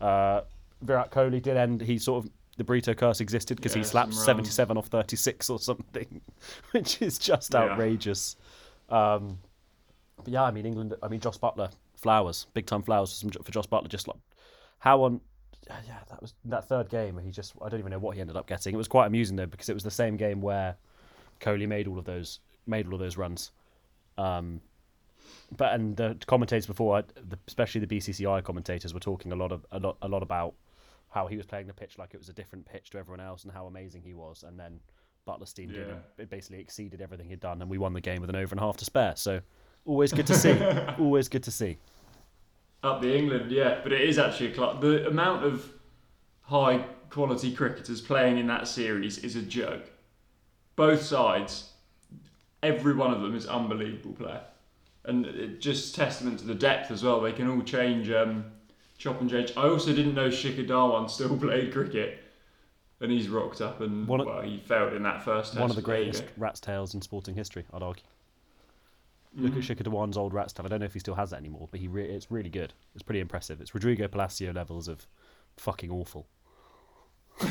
Uh, 0.01 0.41
Virat 0.81 1.11
Kohli 1.11 1.41
did 1.41 1.57
end. 1.57 1.81
He 1.81 1.97
sort 1.97 2.25
of 2.25 2.31
the 2.57 2.63
burrito 2.63 2.95
curse 2.97 3.21
existed 3.21 3.57
because 3.57 3.75
Yeah, 3.75 3.81
he 3.81 3.87
slapped 3.87 4.13
77 4.13 4.77
off 4.77 4.87
36 4.87 5.49
or 5.49 5.59
something, 5.59 6.21
which 6.71 7.01
is 7.01 7.17
just 7.17 7.53
Yeah. 7.53 7.61
outrageous. 7.61 8.35
Um, 8.89 9.39
but 10.17 10.29
yeah, 10.29 10.43
I 10.43 10.51
mean 10.51 10.65
England. 10.65 10.95
I 11.03 11.07
mean 11.07 11.19
Josh 11.19 11.37
Buttler, 11.37 11.71
flowers, 11.95 12.47
big 12.53 12.65
time 12.65 12.81
flowers 12.83 13.11
for, 13.11 13.15
some, 13.15 13.29
for 13.43 13.51
Josh 13.51 13.67
Buttler. 13.67 13.87
Just 13.87 14.07
like 14.07 14.17
how 14.79 15.03
on. 15.03 15.21
Yeah, 15.67 15.99
that 16.09 16.21
was 16.21 16.33
that 16.45 16.67
third 16.69 16.89
game 16.89 17.15
where 17.15 17.23
he 17.23 17.29
just. 17.31 17.53
I 17.61 17.67
don't 17.69 17.79
even 17.79 17.91
know 17.91 17.99
what 17.99 18.15
he 18.15 18.21
ended 18.21 18.37
up 18.37 18.47
getting. 18.47 18.73
It 18.73 18.77
was 18.77 18.87
quite 18.87 19.05
amusing 19.07 19.35
though 19.35 19.45
because 19.45 19.67
it 19.69 19.73
was 19.73 19.83
the 19.83 19.91
same 19.91 20.15
game 20.15 20.41
where 20.41 20.75
Kohli 21.41 21.67
made 21.67 21.87
all 21.87 21.99
of 21.99 22.05
those 22.05 22.39
made 22.65 22.87
all 22.87 22.93
of 22.93 22.99
those 22.99 23.17
runs. 23.17 23.51
Um, 24.17 24.61
but 25.57 25.73
and 25.73 25.95
the 25.97 26.17
commentators 26.25 26.65
before, 26.67 27.03
especially 27.47 27.81
the 27.81 27.97
BCCI 27.97 28.43
commentators, 28.43 28.93
were 28.93 28.99
talking 29.01 29.31
a 29.31 29.35
lot 29.35 29.51
of 29.51 29.65
a 29.71 29.79
lot 29.79 29.97
a 30.01 30.07
lot 30.07 30.23
about 30.23 30.53
how 31.17 31.25
he 31.25 31.35
was 31.35 31.47
playing 31.47 31.65
the 31.65 31.73
pitch 31.73 31.97
like 31.97 32.13
it 32.13 32.17
was 32.19 32.29
a 32.29 32.33
different 32.33 32.63
pitch 32.63 32.91
to 32.91 32.97
everyone 32.99 33.19
else 33.19 33.43
and 33.43 33.51
how 33.51 33.65
amazing 33.65 34.03
he 34.03 34.13
was. 34.13 34.43
And 34.43 34.59
then 34.59 34.79
Buttler 35.27 35.47
steamed 35.47 35.73
in 35.73 35.81
Yeah. 35.81 35.93
and 35.93 36.01
it 36.19 36.29
basically 36.29 36.59
exceeded 36.59 37.01
everything 37.01 37.27
he'd 37.27 37.39
done, 37.39 37.59
and 37.61 37.71
we 37.71 37.79
won 37.79 37.93
the 37.93 38.01
game 38.01 38.21
with 38.21 38.29
an 38.29 38.35
over 38.35 38.53
and 38.53 38.59
a 38.59 38.63
half 38.63 38.77
to 38.77 38.85
spare. 38.85 39.15
So 39.15 39.41
always 39.85 40.13
good 40.13 40.27
to 40.27 40.35
see. 40.35 40.55
always 40.99 41.27
good 41.27 41.41
to 41.43 41.51
see. 41.51 41.77
Up 42.83 43.01
the 43.01 43.17
England, 43.17 43.51
yeah, 43.51 43.79
but 43.81 43.91
it 43.91 44.01
is 44.01 44.19
actually 44.19 44.51
a 44.51 44.55
club. 44.55 44.79
The 44.81 45.07
amount 45.07 45.43
of 45.43 45.67
high 46.41 46.85
quality 47.09 47.51
cricketers 47.51 47.99
playing 47.99 48.37
in 48.37 48.45
that 48.47 48.67
series 48.67 49.17
is 49.17 49.35
a 49.35 49.41
joke. 49.41 49.89
Both 50.75 51.01
sides, 51.01 51.73
every 52.61 52.93
one 52.93 53.11
of 53.11 53.21
them 53.21 53.35
is 53.35 53.47
unbelievable 53.47 54.13
player, 54.13 54.41
and 55.05 55.25
it 55.25 55.59
just 55.61 55.95
testament 55.95 56.37
to 56.39 56.45
the 56.45 56.53
depth 56.55 56.91
as 56.91 57.03
well. 57.03 57.19
They 57.19 57.33
can 57.33 57.49
all 57.49 57.63
change, 57.63 58.11
um, 58.11 58.45
chop 58.97 59.21
and 59.21 59.29
change. 59.29 59.53
I 59.57 59.67
also 59.67 59.93
didn't 59.93 60.15
know 60.15 60.29
Shikhar 60.29 60.67
Dhawan 60.67 61.09
still 61.09 61.37
played 61.45 61.71
cricket, 61.73 62.19
and 62.99 63.11
he's 63.11 63.27
rocked 63.29 63.61
up 63.61 63.81
and 63.81 64.07
One 64.07 64.19
of- 64.21 64.27
well, 64.27 64.41
he 64.41 64.57
failed 64.59 64.93
in 64.93 65.03
that 65.03 65.23
first 65.23 65.51
test. 65.53 65.61
One 65.61 65.69
of 65.69 65.75
the 65.75 65.81
greatest 65.81 66.23
go. 66.25 66.31
rat's 66.37 66.59
tails 66.59 66.93
in 66.93 67.01
sporting 67.01 67.35
history, 67.35 67.65
I'd 67.73 67.83
argue. 67.83 68.03
Look 69.35 69.53
Mm. 69.53 69.57
at 69.57 69.63
Shikhar 69.63 69.83
Dhawan's 69.83 70.17
old 70.17 70.33
rat's 70.33 70.51
tail. 70.53 70.65
I 70.65 70.69
don't 70.69 70.79
know 70.79 70.85
if 70.87 70.93
he 70.93 70.99
still 70.99 71.13
has 71.15 71.29
that 71.29 71.37
anymore, 71.37 71.67
but 71.69 71.79
he 71.79 71.87
re- 71.87 72.09
it's 72.09 72.31
really 72.31 72.49
good. 72.49 72.73
It's 72.95 73.03
pretty 73.03 73.19
impressive. 73.19 73.61
It's 73.61 73.73
Rodrigo 73.75 74.07
Palacio 74.07 74.51
levels 74.51 74.87
of 74.87 75.05
fucking 75.57 75.91
awful. 75.91 76.25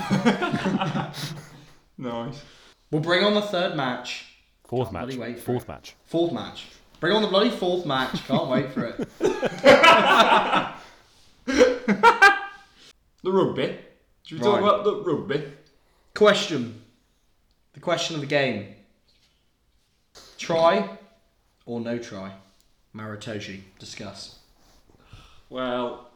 Nice. 1.98 2.42
We'll 2.90 3.00
bring 3.00 3.24
on 3.24 3.34
the 3.34 3.40
third 3.42 3.74
match. 3.76 4.26
Fourth 4.66 4.90
Can't 4.92 5.08
match. 5.08 5.16
wait 5.16 5.38
for 5.38 5.44
Fourth 5.46 5.62
it. 5.64 5.68
match. 5.68 5.94
Fourth 6.04 6.32
match. 6.32 6.66
Bring 7.00 7.14
on 7.14 7.22
the 7.22 7.28
bloody 7.28 7.50
fourth 7.50 7.86
match. 7.86 8.22
Can't 8.26 8.48
wait 8.48 8.70
for 8.72 8.84
it. 8.84 9.08
The 13.22 13.32
rugby. 13.32 13.76
Should 14.22 14.38
we 14.38 14.44
talk 14.44 14.60
about 14.60 14.84
the 14.84 14.94
rugby? 15.02 15.42
Question. 16.14 16.80
The 17.72 17.80
question 17.80 18.14
of 18.14 18.20
the 18.20 18.26
game. 18.28 18.74
Try 20.38 20.88
or 21.64 21.80
no 21.80 21.98
try? 21.98 22.32
Maro 22.92 23.16
Itoje. 23.16 23.62
Discuss. 23.80 24.38
Well, 25.50 26.08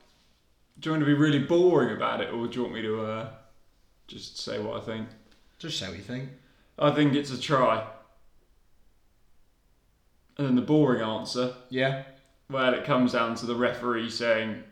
do 0.79 0.89
you 0.89 0.93
want 0.93 1.03
to 1.03 1.07
be 1.07 1.15
really 1.15 1.41
boring 1.41 1.97
about 1.97 2.21
it, 2.21 2.33
or 2.33 2.47
do 2.47 2.57
you 2.57 2.63
want 2.63 2.75
me 2.75 2.83
to 2.83 3.03
uh, 3.05 3.29
just 4.07 4.39
say 4.39 4.61
what 4.61 4.81
I 4.81 4.85
think? 4.85 5.09
Just 5.59 5.79
say 5.81 5.89
what 5.89 5.97
you 5.97 6.03
think. 6.05 6.29
I 6.79 6.93
think 6.93 7.15
it's 7.15 7.33
a 7.33 7.41
try. 7.41 7.85
And 10.39 10.47
then 10.47 10.55
the 10.55 10.63
boring 10.63 11.03
answer, 11.03 11.55
Yeah? 11.71 12.05
well, 12.49 12.73
it 12.73 12.85
comes 12.85 13.13
down 13.13 13.35
to 13.37 13.47
the 13.47 13.55
referee 13.55 14.11
saying 14.11 14.63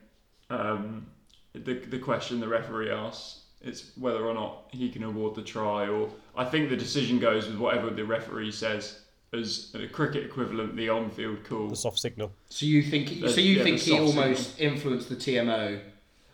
um, 0.50 1.06
the 1.52 1.74
the 1.74 1.98
question 1.98 2.40
the 2.40 2.48
referee 2.48 2.90
asks. 2.90 3.44
It's 3.60 3.90
whether 3.96 4.24
or 4.24 4.34
not 4.34 4.68
he 4.70 4.88
can 4.88 5.02
award 5.02 5.34
the 5.34 5.42
try, 5.42 5.88
or 5.88 6.10
I 6.36 6.44
think 6.44 6.70
the 6.70 6.76
decision 6.76 7.18
goes 7.18 7.48
with 7.48 7.58
whatever 7.58 7.90
the 7.90 8.04
referee 8.04 8.52
says 8.52 9.00
as 9.32 9.74
a 9.74 9.86
cricket 9.88 10.24
equivalent, 10.24 10.76
the 10.76 10.88
on-field 10.88 11.44
call. 11.44 11.68
The 11.68 11.76
soft 11.76 11.98
signal. 11.98 12.32
So 12.48 12.66
you 12.66 12.82
think 12.82 13.20
The- 13.20 13.28
so 13.28 13.40
you 13.40 13.56
yeah, 13.56 13.62
think 13.64 13.78
he 13.80 13.90
soft 13.90 14.16
almost 14.16 14.60
influenced 14.60 15.08
the 15.08 15.16
TMO 15.16 15.80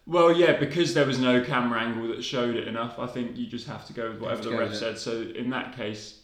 Well, 0.07 0.37
yeah, 0.37 0.59
because 0.59 0.93
there 0.93 1.07
was 1.07 1.19
no 1.19 1.43
camera 1.43 1.81
angle 1.81 2.09
that 2.09 2.23
showed 2.23 2.57
it 2.57 2.69
enough. 2.69 2.99
I 2.99 3.07
think 3.07 3.37
you 3.39 3.47
just 3.47 3.67
have 3.67 3.87
to 3.87 3.95
go 3.95 4.11
with 4.11 4.21
whatever 4.21 4.43
the 4.43 4.57
ref 4.57 4.75
said. 4.75 4.99
So 4.99 5.23
in 5.23 5.49
that 5.51 5.75
case, 5.75 6.21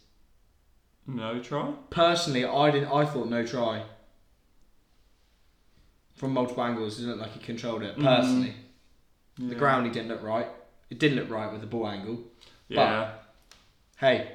no 1.06 1.40
try. 1.40 1.72
Personally, 1.88 2.44
I 2.44 2.70
didn't. 2.70 2.92
I 2.92 3.06
thought 3.06 3.28
no 3.28 3.44
try. 3.44 3.84
From 6.20 6.34
multiple 6.34 6.62
angles, 6.62 7.00
it 7.00 7.06
looked 7.06 7.20
like 7.20 7.32
he 7.32 7.40
controlled 7.40 7.82
it. 7.82 7.92
Mm-hmm. 7.96 8.04
Personally, 8.04 8.54
the 9.38 9.54
ground 9.54 9.86
he 9.86 9.90
didn't 9.90 10.08
look 10.08 10.22
right. 10.22 10.48
It 10.90 10.98
didn't 10.98 11.16
look 11.16 11.30
right 11.30 11.50
with 11.50 11.62
the 11.62 11.66
ball 11.66 11.88
angle. 11.88 12.20
Yeah. 12.68 13.12
Hey, 13.96 14.32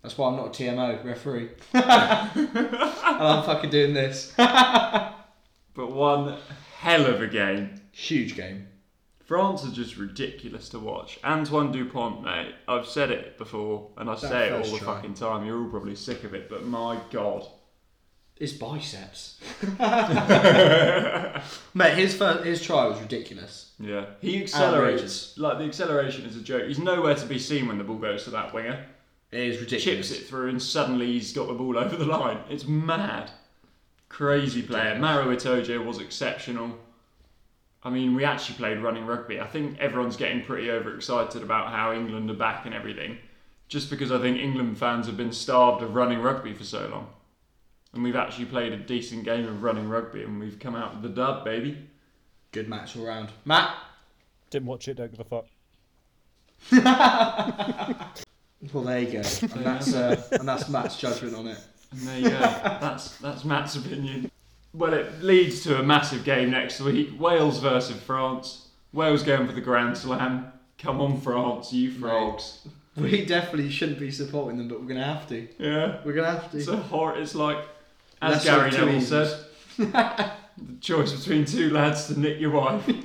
that's 0.00 0.16
why 0.16 0.28
I'm 0.28 0.36
not 0.36 0.46
a 0.46 0.62
TMO 0.62 1.04
referee. 1.04 1.50
and 1.74 1.84
I'm 1.84 3.44
fucking 3.44 3.68
doing 3.68 3.92
this. 3.92 4.32
But 5.72 5.92
one 5.92 6.36
hell 6.78 7.06
of 7.06 7.22
a 7.22 7.28
game. 7.28 7.80
Huge 7.92 8.34
game. 8.34 8.66
France 9.24 9.64
are 9.64 9.70
just 9.70 9.96
ridiculous 9.96 10.68
to 10.70 10.78
watch. 10.80 11.20
Antoine 11.22 11.70
Dupont, 11.70 12.24
mate. 12.24 12.54
I've 12.66 12.86
said 12.86 13.10
it 13.12 13.38
before, 13.38 13.88
and 13.96 14.10
I 14.10 14.16
say 14.16 14.48
it 14.48 14.52
all 14.52 14.62
the 14.62 14.78
try. 14.78 14.96
fucking 14.96 15.14
time. 15.14 15.46
You're 15.46 15.62
all 15.62 15.70
probably 15.70 15.94
sick 15.94 16.24
of 16.24 16.34
it, 16.34 16.50
but 16.50 16.66
my 16.66 16.98
god. 17.12 17.46
His 18.40 18.54
biceps. 18.54 19.38
Mate, 21.74 21.94
his 21.94 22.16
first, 22.16 22.44
his 22.46 22.62
try 22.62 22.86
was 22.86 22.98
ridiculous. 22.98 23.72
Yeah, 23.78 24.06
he 24.22 24.42
accelerates. 24.42 25.02
Outrageous. 25.02 25.38
Like 25.38 25.58
the 25.58 25.64
acceleration 25.64 26.24
is 26.24 26.36
a 26.36 26.40
joke. 26.40 26.66
He's 26.66 26.78
nowhere 26.78 27.14
to 27.14 27.26
be 27.26 27.38
seen 27.38 27.68
when 27.68 27.76
the 27.76 27.84
ball 27.84 27.98
goes 27.98 28.24
to 28.24 28.30
that 28.30 28.54
winger. 28.54 28.86
It 29.30 29.40
is 29.40 29.60
ridiculous. 29.60 30.08
Chips 30.08 30.20
it 30.22 30.26
through, 30.26 30.48
and 30.48 30.60
suddenly 30.60 31.06
he's 31.06 31.34
got 31.34 31.48
the 31.48 31.52
ball 31.54 31.76
over 31.84 31.94
the 31.96 32.06
line. 32.06 32.38
It's 32.48 32.66
mad. 32.66 33.30
Crazy 34.08 34.62
player. 34.62 34.98
Maro 34.98 35.26
Itoje 35.26 35.84
was 35.84 35.98
exceptional. 35.98 36.78
I 37.82 37.90
mean, 37.90 38.14
we 38.14 38.24
actually 38.24 38.56
played 38.56 38.78
running 38.78 39.04
rugby. 39.04 39.38
I 39.38 39.46
think 39.48 39.78
everyone's 39.78 40.16
getting 40.16 40.42
pretty 40.42 40.70
overexcited 40.70 41.42
about 41.42 41.68
how 41.72 41.92
England 41.92 42.30
are 42.30 42.34
back 42.34 42.64
and 42.64 42.74
everything, 42.74 43.18
just 43.68 43.90
because 43.90 44.10
I 44.10 44.18
think 44.18 44.38
England 44.38 44.78
fans 44.78 45.06
have 45.06 45.18
been 45.18 45.32
starved 45.32 45.82
of 45.82 45.94
running 45.94 46.20
rugby 46.22 46.54
for 46.54 46.64
so 46.64 46.88
long. 46.88 47.08
And 47.92 48.04
we've 48.04 48.16
actually 48.16 48.44
played 48.46 48.72
a 48.72 48.76
decent 48.76 49.24
game 49.24 49.46
of 49.46 49.62
running 49.62 49.88
rugby, 49.88 50.22
and 50.22 50.38
we've 50.38 50.58
come 50.58 50.76
out 50.76 50.92
with 50.94 51.02
the 51.02 51.08
dub, 51.08 51.44
baby. 51.44 51.88
Good 52.52 52.68
match 52.68 52.96
all 52.96 53.04
round. 53.06 53.30
Matt. 53.44 53.74
Didn't 54.50 54.66
watch 54.66 54.86
it, 54.88 54.94
don't 54.94 55.10
give 55.10 55.20
a 55.20 55.24
fuck. 55.24 55.46
Well, 58.74 58.84
there 58.84 59.00
you 59.00 59.06
go. 59.12 59.18
And 59.18 59.64
that's 59.64 59.94
uh, 59.94 60.22
and 60.32 60.46
that's 60.46 60.68
Matt's 60.68 60.98
judgment 60.98 61.34
on 61.34 61.46
it. 61.46 61.58
And 61.92 62.00
there 62.02 62.18
you 62.18 62.28
go. 62.28 62.38
that's 62.38 63.16
that's 63.16 63.44
Matt's 63.44 63.76
opinion. 63.76 64.30
Well, 64.74 64.92
it 64.92 65.22
leads 65.22 65.62
to 65.64 65.80
a 65.80 65.82
massive 65.82 66.24
game 66.24 66.50
next 66.50 66.78
week. 66.80 67.18
Wales 67.18 67.58
versus 67.58 68.00
France. 68.02 68.68
Wales 68.92 69.22
going 69.22 69.46
for 69.46 69.52
the 69.54 69.60
Grand 69.60 69.96
Slam. 69.96 70.52
Come 70.78 71.00
on, 71.00 71.20
France, 71.20 71.72
you 71.72 71.90
frogs. 71.90 72.66
We 72.96 73.24
definitely 73.24 73.70
shouldn't 73.70 73.98
be 73.98 74.10
supporting 74.10 74.58
them, 74.58 74.68
but 74.68 74.80
we're 74.80 74.88
gonna 74.88 75.04
have 75.04 75.26
to. 75.28 75.48
Yeah. 75.58 76.00
We're 76.04 76.12
gonna 76.12 76.30
have 76.32 76.50
to. 76.50 76.58
It's 76.58 76.68
a 76.68 76.76
hor- 76.76 77.16
It's 77.16 77.34
like, 77.34 77.64
as 78.22 78.32
Less 78.32 78.44
Gary 78.44 78.68
of 78.68 78.74
Neville 78.74 78.88
evils. 79.00 79.08
said, 79.08 79.46
the 80.58 80.76
choice 80.80 81.12
between 81.12 81.44
two 81.44 81.70
lads 81.70 82.06
to 82.08 82.18
nick 82.20 82.38
your 82.40 82.50
wife. 82.50 82.84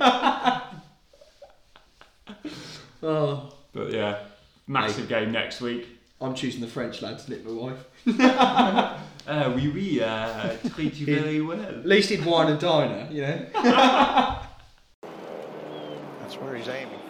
oh, 3.02 3.52
But 3.72 3.90
yeah, 3.92 4.18
massive 4.66 5.08
game 5.08 5.32
next 5.32 5.60
week. 5.60 5.86
I'm 6.20 6.34
choosing 6.34 6.60
the 6.62 6.66
French 6.66 7.02
lad 7.02 7.18
to 7.20 7.30
nick 7.30 7.44
my 7.46 7.52
wife. 7.52 7.84
Uh, 9.26 9.52
oui, 9.56 9.66
oui, 9.74 10.00
uh, 10.00 10.54
treat 10.76 10.94
you 10.94 11.04
very 11.06 11.40
well. 11.40 11.60
At 11.60 11.84
least 11.84 12.10
he'd 12.10 12.24
wine 12.24 12.46
and 12.48 12.60
dine 12.60 12.90
her, 12.90 13.08
you 13.12 13.22
know. 13.22 13.44
That's 16.20 16.36
where 16.36 16.54
he's 16.54 16.68
aiming. 16.68 17.00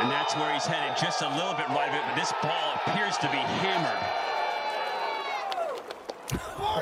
And 0.00 0.10
that's 0.10 0.34
where 0.36 0.50
he's 0.54 0.64
headed, 0.64 0.96
just 0.96 1.20
a 1.20 1.28
little 1.36 1.52
bit 1.52 1.68
right 1.68 1.90
of 1.90 1.94
it, 1.94 2.02
but 2.08 2.14
this 2.16 2.32
ball 2.42 2.72
appears 2.86 3.18
to 3.18 3.26
be 3.28 3.36
hammered. 3.36 4.02
Uh, 6.74 6.80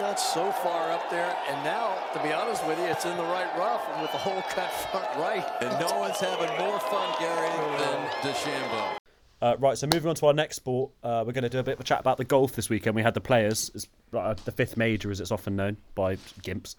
that's 0.06 0.32
so 0.34 0.50
far 0.50 0.90
up 0.90 1.08
there, 1.10 1.36
and 1.48 1.64
now, 1.64 1.94
to 2.12 2.22
be 2.22 2.32
honest 2.32 2.66
with 2.66 2.78
you, 2.78 2.84
it's 2.86 3.04
in 3.04 3.16
the 3.16 3.22
right 3.24 3.48
rough 3.56 3.88
and 3.92 4.02
with 4.02 4.10
the 4.12 4.18
hole 4.18 4.42
cut 4.50 4.70
front 4.90 5.06
right. 5.16 5.44
And 5.60 5.78
no 5.80 5.98
one's 5.98 6.18
having 6.18 6.48
more 6.58 6.78
fun, 6.80 7.14
Gary, 7.20 7.48
than 7.78 8.08
DeChambeau. 8.22 8.96
Uh, 9.42 9.54
right, 9.58 9.76
so 9.76 9.86
moving 9.86 10.08
on 10.08 10.14
to 10.16 10.26
our 10.26 10.32
next 10.32 10.56
sport, 10.56 10.90
uh, 11.04 11.22
we're 11.26 11.32
going 11.32 11.42
to 11.44 11.50
do 11.50 11.58
a 11.58 11.62
bit 11.62 11.74
of 11.74 11.80
a 11.80 11.84
chat 11.84 12.00
about 12.00 12.16
the 12.16 12.24
golf 12.24 12.52
this 12.52 12.70
weekend. 12.70 12.96
We 12.96 13.02
had 13.02 13.14
the 13.14 13.20
players, 13.20 13.70
it's, 13.74 13.86
uh, 14.14 14.34
the 14.44 14.52
fifth 14.52 14.76
major, 14.76 15.10
as 15.10 15.20
it's 15.20 15.30
often 15.30 15.56
known 15.56 15.76
by 15.94 16.16
gimps, 16.42 16.74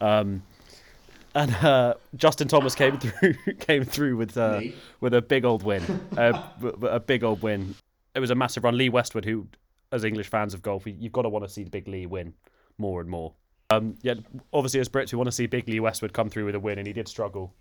um, 0.00 0.42
and 1.34 1.54
uh, 1.56 1.94
Justin 2.16 2.48
Thomas 2.48 2.74
came 2.74 2.98
through 2.98 3.34
came 3.60 3.84
through 3.84 4.16
with 4.16 4.36
uh, 4.36 4.60
with 5.00 5.14
a 5.14 5.22
big 5.22 5.44
old 5.44 5.62
win, 5.62 5.82
uh, 6.16 6.32
w- 6.56 6.72
w- 6.72 6.92
a 6.92 6.98
big 6.98 7.22
old 7.22 7.42
win. 7.42 7.76
It 8.14 8.20
was 8.20 8.30
a 8.30 8.34
massive 8.34 8.64
run. 8.64 8.76
Lee 8.76 8.88
Westwood, 8.88 9.24
who, 9.24 9.46
as 9.92 10.04
English 10.04 10.28
fans 10.28 10.54
of 10.54 10.62
golf, 10.62 10.84
you've 10.86 11.12
got 11.12 11.22
to 11.22 11.28
want 11.28 11.44
to 11.44 11.50
see 11.50 11.62
the 11.64 11.70
big 11.70 11.86
Lee 11.88 12.06
win 12.06 12.34
more 12.78 13.00
and 13.00 13.08
more. 13.10 13.32
Um, 13.70 13.94
yeah, 14.02 14.14
obviously 14.52 14.80
as 14.80 14.88
Brits, 14.88 15.12
we 15.12 15.16
want 15.16 15.28
to 15.28 15.32
see 15.32 15.46
big 15.46 15.68
Lee 15.68 15.78
Westwood 15.80 16.12
come 16.12 16.28
through 16.28 16.46
with 16.46 16.54
a 16.56 16.60
win, 16.60 16.78
and 16.78 16.86
he 16.86 16.92
did 16.92 17.06
struggle. 17.06 17.54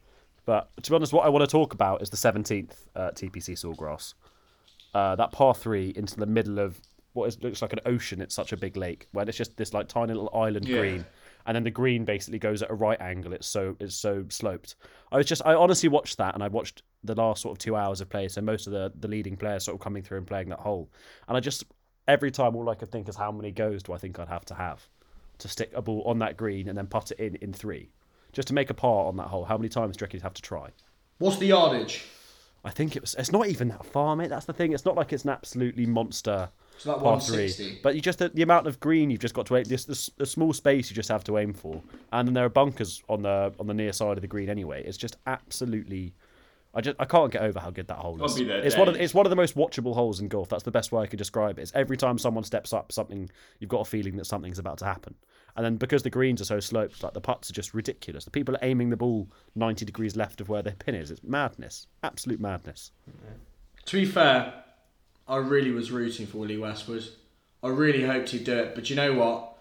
But 0.45 0.69
to 0.81 0.89
be 0.89 0.95
honest, 0.95 1.13
what 1.13 1.25
I 1.25 1.29
want 1.29 1.43
to 1.43 1.51
talk 1.51 1.73
about 1.73 2.01
is 2.01 2.09
the 2.09 2.17
17th 2.17 2.71
uh, 2.95 3.11
TPC 3.11 3.53
Sawgrass 3.53 4.15
uh, 4.95 5.15
that 5.17 5.31
par 5.31 5.53
three 5.53 5.93
into 5.95 6.15
the 6.15 6.25
middle 6.25 6.57
of 6.57 6.79
what 7.13 7.27
is, 7.27 7.41
looks 7.43 7.61
like 7.61 7.73
an 7.73 7.79
ocean. 7.85 8.21
It's 8.21 8.33
such 8.33 8.51
a 8.53 8.57
big 8.57 8.75
lake 8.75 9.07
where 9.11 9.27
it's 9.27 9.37
just 9.37 9.55
this 9.57 9.73
like 9.73 9.87
tiny 9.87 10.13
little 10.13 10.31
island 10.33 10.67
Yeah. 10.67 10.79
green, 10.79 11.05
and 11.45 11.55
then 11.55 11.63
the 11.63 11.69
green 11.71 12.05
basically 12.05 12.39
goes 12.39 12.63
at 12.63 12.71
a 12.71 12.73
right 12.73 12.99
angle. 12.99 13.33
It's 13.33 13.47
so 13.47 13.75
it's 13.79 13.95
so 13.95 14.25
sloped. 14.29 14.75
I 15.11 15.17
was 15.17 15.27
just 15.27 15.43
I 15.45 15.53
honestly 15.53 15.89
watched 15.89 16.17
that, 16.17 16.33
and 16.33 16.41
I 16.43 16.47
watched 16.47 16.81
the 17.03 17.15
last 17.15 17.41
sort 17.41 17.53
of 17.53 17.57
two 17.59 17.75
hours 17.75 18.01
of 18.01 18.09
play. 18.09 18.27
So 18.27 18.41
most 18.41 18.67
of 18.67 18.73
the 18.73 18.91
the 18.99 19.07
leading 19.07 19.37
players 19.37 19.63
sort 19.65 19.75
of 19.75 19.81
coming 19.81 20.03
through 20.03 20.17
and 20.19 20.27
playing 20.27 20.49
that 20.49 20.59
hole, 20.59 20.89
and 21.27 21.37
I 21.37 21.39
just 21.39 21.63
every 22.07 22.31
time 22.31 22.55
all 22.55 22.69
I 22.69 22.75
could 22.75 22.91
think 22.91 23.07
is 23.07 23.15
how 23.15 23.31
many 23.31 23.51
goes 23.51 23.83
do 23.83 23.93
I 23.93 23.97
think 23.97 24.19
I'd 24.19 24.27
have 24.27 24.45
to 24.45 24.55
have 24.55 24.87
to 25.39 25.47
stick 25.47 25.71
a 25.73 25.81
ball 25.81 26.03
on 26.05 26.19
that 26.19 26.35
green 26.35 26.67
and 26.67 26.77
then 26.77 26.87
putt 26.87 27.11
it 27.11 27.19
in 27.19 27.35
in 27.37 27.53
three, 27.53 27.91
just 28.33 28.47
to 28.49 28.53
make 28.53 28.69
a 28.69 28.73
par 28.73 29.05
on 29.05 29.15
that 29.17 29.27
hole. 29.27 29.45
How 29.45 29.57
many 29.57 29.69
times 29.69 29.95
do 29.97 30.05
you 30.11 30.19
have 30.21 30.33
to 30.33 30.41
try? 30.41 30.69
What's 31.17 31.37
the 31.37 31.47
yardage? 31.47 32.05
I 32.63 32.71
think 32.71 32.97
it 32.97 33.01
was. 33.01 33.15
It's 33.17 33.31
not 33.31 33.47
even 33.47 33.69
that 33.69 33.85
far, 33.85 34.15
mate. 34.17 34.29
That's 34.29 34.45
the 34.45 34.51
thing. 34.53 34.73
It's 34.73 34.83
not 34.83 34.95
like 34.95 35.13
it's 35.13 35.23
an 35.23 35.29
absolutely 35.29 35.85
monster 35.85 36.49
It's 36.75 36.85
like 36.85 36.97
par 36.97 37.03
160. 37.13 37.63
three. 37.63 37.79
But 37.81 37.95
you 37.95 38.01
just 38.01 38.19
the, 38.19 38.27
the 38.27 38.41
amount 38.41 38.67
of 38.67 38.81
green 38.81 39.09
you've 39.09 39.21
just 39.21 39.33
got 39.33 39.45
to 39.45 39.55
aim. 39.55 39.63
This 39.63 39.85
the 39.85 40.25
small 40.25 40.51
space 40.51 40.89
you 40.89 40.95
just 40.95 41.07
have 41.07 41.23
to 41.25 41.37
aim 41.37 41.53
for, 41.53 41.81
and 42.11 42.27
then 42.27 42.33
there 42.33 42.43
are 42.43 42.49
bunkers 42.49 43.01
on 43.07 43.21
the 43.21 43.53
on 43.61 43.67
the 43.67 43.73
near 43.73 43.93
side 43.93 44.17
of 44.17 44.21
the 44.21 44.27
green 44.27 44.49
anyway. 44.49 44.83
It's 44.83 44.97
just 44.97 45.15
absolutely. 45.25 46.13
I 46.73 46.81
just 46.81 46.95
I 46.99 47.05
can't 47.05 47.31
get 47.31 47.41
over 47.41 47.59
how 47.59 47.71
good 47.71 47.87
that 47.87 47.97
hole 47.97 48.23
is. 48.23 48.37
It's 48.63 48.77
one 48.77 48.87
of 48.87 48.93
the, 48.93 49.03
it's 49.03 49.13
one 49.13 49.25
of 49.25 49.29
the 49.31 49.35
most 49.35 49.55
watchable 49.55 49.95
holes 49.95 50.19
in 50.19 50.27
golf. 50.27 50.49
That's 50.49 50.63
the 50.63 50.71
best 50.71 50.91
way 50.91 51.01
I 51.01 51.07
could 51.07 51.17
describe 51.17 51.57
it. 51.57 51.63
It's 51.63 51.71
every 51.73 51.97
time 51.97 52.19
someone 52.19 52.43
steps 52.43 52.73
up, 52.73 52.91
something 52.91 53.29
you've 53.59 53.69
got 53.69 53.81
a 53.81 53.85
feeling 53.85 54.17
that 54.17 54.25
something's 54.25 54.59
about 54.59 54.77
to 54.79 54.85
happen. 54.85 55.15
And 55.55 55.65
then 55.65 55.77
because 55.77 56.03
the 56.03 56.11
greens 56.11 56.41
are 56.41 56.45
so 56.45 56.59
sloped, 56.59 57.01
like 57.01 57.13
the 57.13 57.21
putts 57.21 57.49
are 57.49 57.53
just 57.53 57.73
ridiculous. 57.73 58.23
The 58.23 58.31
people 58.31 58.55
are 58.55 58.59
aiming 58.61 58.91
the 58.91 58.97
ball 58.97 59.27
ninety 59.55 59.83
degrees 59.83 60.15
left 60.15 60.41
of 60.41 60.49
where 60.49 60.61
their 60.61 60.75
pin 60.75 60.93
is. 60.93 61.09
It's 61.09 61.23
madness, 61.23 61.87
absolute 62.03 62.39
madness. 62.39 62.91
To 63.85 63.97
be 63.97 64.05
fair, 64.05 64.53
I 65.27 65.37
really 65.37 65.71
was 65.71 65.91
rooting 65.91 66.27
for 66.27 66.45
Lee 66.45 66.57
Westwood. 66.57 67.03
I 67.63 67.69
really 67.69 68.03
hoped 68.03 68.29
he'd 68.29 68.43
do 68.43 68.57
it, 68.57 68.75
but 68.75 68.89
you 68.89 68.95
know 68.95 69.13
what? 69.13 69.57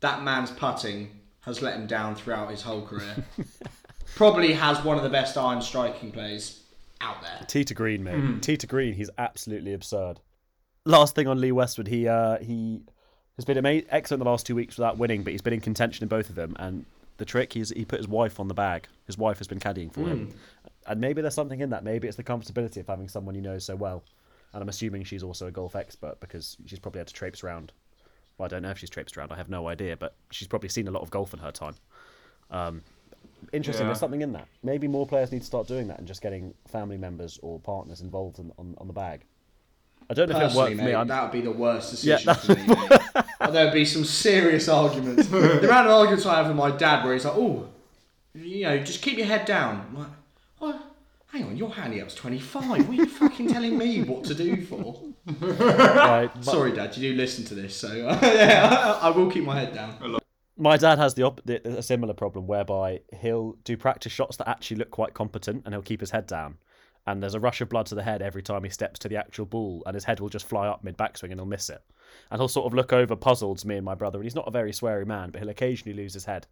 That 0.00 0.22
man's 0.22 0.50
putting 0.50 1.10
has 1.40 1.60
let 1.60 1.74
him 1.74 1.86
down 1.86 2.14
throughout 2.14 2.50
his 2.50 2.62
whole 2.62 2.82
career. 2.82 3.24
Probably 4.14 4.52
has 4.52 4.82
one 4.84 4.96
of 4.96 5.02
the 5.02 5.08
best 5.08 5.36
iron 5.36 5.62
striking 5.62 6.12
plays 6.12 6.60
out 7.00 7.22
there. 7.22 7.44
Tee 7.46 7.64
to 7.64 7.74
green, 7.74 8.04
mate. 8.04 8.42
Tee 8.42 8.56
to 8.56 8.66
green, 8.66 8.94
he's 8.94 9.10
absolutely 9.18 9.72
absurd. 9.72 10.20
Last 10.84 11.14
thing 11.14 11.26
on 11.28 11.40
Lee 11.40 11.52
Westwood, 11.52 11.88
he 11.88 12.08
uh, 12.08 12.38
he 12.38 12.82
has 13.36 13.44
been 13.44 13.58
ama- 13.58 13.82
excellent 13.88 14.22
the 14.22 14.28
last 14.30 14.46
two 14.46 14.54
weeks 14.54 14.76
without 14.76 14.98
winning, 14.98 15.22
but 15.22 15.32
he's 15.32 15.42
been 15.42 15.54
in 15.54 15.60
contention 15.60 16.02
in 16.04 16.08
both 16.08 16.28
of 16.28 16.34
them. 16.34 16.54
And 16.58 16.84
the 17.18 17.24
trick, 17.24 17.52
he's 17.52 17.70
he 17.70 17.84
put 17.84 17.98
his 17.98 18.08
wife 18.08 18.38
on 18.40 18.48
the 18.48 18.54
bag. 18.54 18.86
His 19.06 19.16
wife 19.16 19.38
has 19.38 19.46
been 19.48 19.60
caddying 19.60 19.92
for 19.92 20.02
him, 20.02 20.34
and 20.86 21.00
maybe 21.00 21.22
there's 21.22 21.34
something 21.34 21.60
in 21.60 21.70
that. 21.70 21.84
Maybe 21.84 22.08
it's 22.08 22.16
the 22.16 22.24
comfortability 22.24 22.78
of 22.78 22.86
having 22.86 23.08
someone 23.08 23.34
you 23.34 23.42
know 23.42 23.58
so 23.58 23.76
well. 23.76 24.02
And 24.52 24.60
I'm 24.60 24.68
assuming 24.68 25.04
she's 25.04 25.22
also 25.22 25.46
a 25.46 25.50
golf 25.50 25.74
expert 25.74 26.20
because 26.20 26.56
she's 26.66 26.78
probably 26.78 26.98
had 26.98 27.06
to 27.08 27.14
traipse 27.14 27.42
around. 27.42 27.72
Well, 28.36 28.46
I 28.46 28.48
don't 28.48 28.62
know 28.62 28.70
if 28.70 28.78
she's 28.78 28.90
traipsed 28.90 29.16
around. 29.16 29.32
I 29.32 29.36
have 29.36 29.48
no 29.48 29.68
idea, 29.68 29.96
but 29.96 30.14
she's 30.30 30.48
probably 30.48 30.68
seen 30.68 30.88
a 30.88 30.90
lot 30.90 31.02
of 31.02 31.10
golf 31.10 31.32
in 31.32 31.38
her 31.38 31.52
time. 31.52 31.74
Um, 32.50 32.82
interesting. 33.52 33.84
Yeah. 33.84 33.88
There's 33.88 34.00
something 34.00 34.22
in 34.22 34.32
that. 34.32 34.46
Maybe 34.62 34.88
more 34.88 35.06
players 35.06 35.32
need 35.32 35.40
to 35.40 35.46
start 35.46 35.66
doing 35.66 35.88
that 35.88 35.98
and 35.98 36.06
just 36.06 36.22
getting 36.22 36.54
family 36.68 36.96
members 36.96 37.38
or 37.42 37.58
partners 37.60 38.00
involved 38.00 38.38
in, 38.38 38.52
on, 38.58 38.74
on 38.78 38.86
the 38.86 38.92
bag. 38.92 39.22
I 40.10 40.14
don't 40.14 40.28
know 40.28 40.36
if 40.36 40.42
it 40.42 40.44
Personally, 40.46 40.64
worked 40.64 40.76
for 40.76 40.82
me. 40.84 40.90
mate, 40.92 40.94
I'm, 40.96 41.08
that 41.08 41.22
would 41.22 41.32
be 41.32 41.40
the 41.40 41.52
worst 41.52 42.04
Yeah, 42.04 42.18
decision 42.18 42.66
for 42.66 42.74
me. 42.74 43.22
And 43.40 43.54
There'd 43.54 43.72
be 43.72 43.84
some 43.84 44.04
serious 44.04 44.68
arguments. 44.68 45.26
the 45.28 45.60
amount 45.64 45.86
of 45.88 45.92
arguments 45.94 46.26
I 46.26 46.36
have 46.36 46.48
with 46.48 46.56
my 46.56 46.70
dad, 46.70 47.04
where 47.04 47.14
he's 47.14 47.24
like, 47.24 47.34
"Oh, 47.36 47.68
you 48.34 48.64
know, 48.64 48.78
just 48.78 49.00
keep 49.00 49.16
your 49.16 49.26
head 49.26 49.46
down." 49.46 49.86
I'm 49.90 49.98
like, 49.98 50.08
what? 50.58 50.82
hang 51.28 51.44
on, 51.44 51.56
your 51.56 51.70
handicap's 51.70 52.14
25. 52.14 52.68
What 52.68 52.88
are 52.90 52.92
you 52.92 53.06
fucking 53.06 53.48
telling 53.48 53.78
me 53.78 54.02
what 54.02 54.24
to 54.24 54.34
do 54.34 54.60
for? 54.66 55.00
Right, 55.40 56.30
but- 56.34 56.44
Sorry, 56.44 56.72
Dad, 56.72 56.94
you 56.96 57.10
do 57.12 57.16
listen 57.16 57.44
to 57.46 57.54
this, 57.54 57.74
so 57.74 57.88
uh, 58.08 58.18
yeah, 58.22 58.98
I 59.00 59.08
will 59.10 59.30
keep 59.30 59.44
my 59.44 59.58
head 59.58 59.72
down. 59.72 60.18
My 60.62 60.76
dad 60.76 60.98
has 60.98 61.14
the, 61.14 61.24
op- 61.24 61.40
the 61.44 61.78
a 61.78 61.82
similar 61.82 62.14
problem 62.14 62.46
whereby 62.46 63.00
he'll 63.20 63.56
do 63.64 63.76
practice 63.76 64.12
shots 64.12 64.36
that 64.36 64.48
actually 64.48 64.76
look 64.76 64.92
quite 64.92 65.12
competent, 65.12 65.62
and 65.64 65.74
he'll 65.74 65.82
keep 65.82 65.98
his 65.98 66.12
head 66.12 66.28
down. 66.28 66.58
And 67.04 67.20
there's 67.20 67.34
a 67.34 67.40
rush 67.40 67.60
of 67.60 67.68
blood 67.68 67.86
to 67.86 67.96
the 67.96 68.02
head 68.04 68.22
every 68.22 68.42
time 68.42 68.62
he 68.62 68.70
steps 68.70 69.00
to 69.00 69.08
the 69.08 69.16
actual 69.16 69.44
ball, 69.44 69.82
and 69.86 69.94
his 69.96 70.04
head 70.04 70.20
will 70.20 70.28
just 70.28 70.46
fly 70.46 70.68
up 70.68 70.84
mid 70.84 70.96
backswing, 70.96 71.32
and 71.32 71.40
he'll 71.40 71.46
miss 71.46 71.68
it. 71.68 71.82
And 72.30 72.40
he'll 72.40 72.46
sort 72.46 72.66
of 72.66 72.74
look 72.74 72.92
over 72.92 73.16
puzzled 73.16 73.58
to 73.58 73.66
me 73.66 73.74
and 73.74 73.84
my 73.84 73.96
brother, 73.96 74.18
and 74.18 74.24
he's 74.24 74.36
not 74.36 74.46
a 74.46 74.52
very 74.52 74.70
sweary 74.70 75.04
man, 75.04 75.30
but 75.30 75.40
he'll 75.40 75.50
occasionally 75.50 75.96
lose 75.96 76.14
his 76.14 76.26
head, 76.26 76.46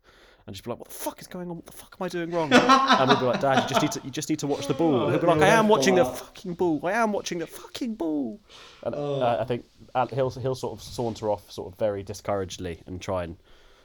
and 0.44 0.56
just 0.56 0.64
be 0.64 0.70
like, 0.70 0.80
"What 0.80 0.88
the 0.88 0.94
fuck 0.94 1.20
is 1.20 1.28
going 1.28 1.48
on? 1.48 1.54
What 1.54 1.66
the 1.66 1.72
fuck 1.72 1.96
am 2.00 2.04
I 2.04 2.08
doing 2.08 2.32
wrong?" 2.32 2.52
and 2.52 3.08
we'll 3.08 3.20
be 3.20 3.26
like, 3.26 3.40
"Dad, 3.40 3.62
you 3.62 3.68
just 3.68 3.80
need 3.80 3.92
to 3.92 4.00
you 4.02 4.10
just 4.10 4.28
need 4.28 4.40
to 4.40 4.48
watch 4.48 4.66
the 4.66 4.74
ball." 4.74 5.04
And 5.04 5.12
he'll 5.12 5.20
be 5.20 5.28
like, 5.28 5.40
"I 5.40 5.50
am 5.50 5.68
watching 5.68 5.94
the 5.94 6.04
fucking 6.04 6.54
ball. 6.54 6.80
I 6.82 6.94
am 6.94 7.12
watching 7.12 7.38
the 7.38 7.46
fucking 7.46 7.94
ball." 7.94 8.40
And 8.82 8.92
uh, 8.96 9.38
I 9.40 9.44
think 9.44 9.66
uh, 9.94 10.08
he'll 10.08 10.30
he'll 10.30 10.56
sort 10.56 10.76
of 10.76 10.82
saunter 10.82 11.30
off, 11.30 11.48
sort 11.48 11.72
of 11.72 11.78
very 11.78 12.02
discouragedly, 12.02 12.82
and 12.86 13.00
try 13.00 13.22
and 13.22 13.36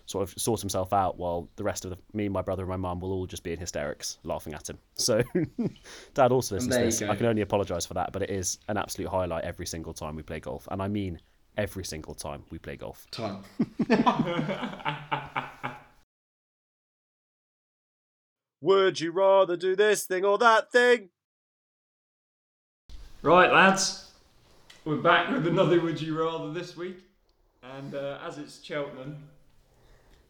sort 0.05 0.23
of 0.23 0.33
sort 0.39 0.61
himself 0.61 0.93
out 0.93 1.17
while 1.17 1.49
the 1.55 1.63
rest 1.63 1.85
of 1.85 1.91
the, 1.91 1.97
me, 2.13 2.29
my 2.29 2.41
brother, 2.41 2.63
and 2.63 2.69
my 2.69 2.77
mum 2.77 2.99
will 2.99 3.11
all 3.11 3.25
just 3.25 3.43
be 3.43 3.53
in 3.53 3.59
hysterics 3.59 4.19
laughing 4.23 4.53
at 4.53 4.69
him. 4.69 4.77
So, 4.95 5.21
Dad 6.13 6.31
also 6.31 6.55
listens 6.55 6.75
to 6.75 6.81
this. 6.81 6.99
go. 6.99 7.09
I 7.09 7.15
can 7.15 7.25
only 7.25 7.41
apologise 7.41 7.85
for 7.85 7.95
that, 7.95 8.11
but 8.11 8.21
it 8.21 8.29
is 8.29 8.59
an 8.67 8.77
absolute 8.77 9.09
highlight 9.09 9.43
every 9.43 9.65
single 9.65 9.93
time 9.93 10.15
we 10.15 10.21
play 10.23 10.39
golf, 10.39 10.67
and 10.71 10.81
I 10.81 10.87
mean 10.87 11.19
every 11.57 11.85
single 11.85 12.13
time 12.13 12.43
we 12.49 12.59
play 12.59 12.75
golf. 12.75 13.05
Time. 13.11 13.43
Would 18.61 18.99
you 18.99 19.11
rather 19.11 19.55
do 19.57 19.75
this 19.75 20.05
thing 20.05 20.25
or 20.25 20.37
that 20.39 20.71
thing? 20.71 21.09
Right, 23.21 23.51
lads, 23.51 24.11
we're 24.85 24.97
back 24.97 25.31
with 25.31 25.47
another 25.47 25.79
Would 25.81 25.99
You 26.01 26.19
Rather 26.23 26.51
this 26.53 26.77
week, 26.77 26.97
and 27.63 27.95
uh, 27.95 28.19
as 28.23 28.37
it's 28.37 28.63
Cheltenham, 28.63 29.17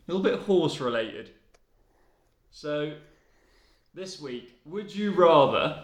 a 0.08 0.12
little 0.12 0.24
bit 0.24 0.40
horse 0.42 0.80
related. 0.80 1.32
So, 2.52 2.94
this 3.94 4.20
week, 4.20 4.60
would 4.66 4.94
you 4.94 5.12
rather 5.12 5.84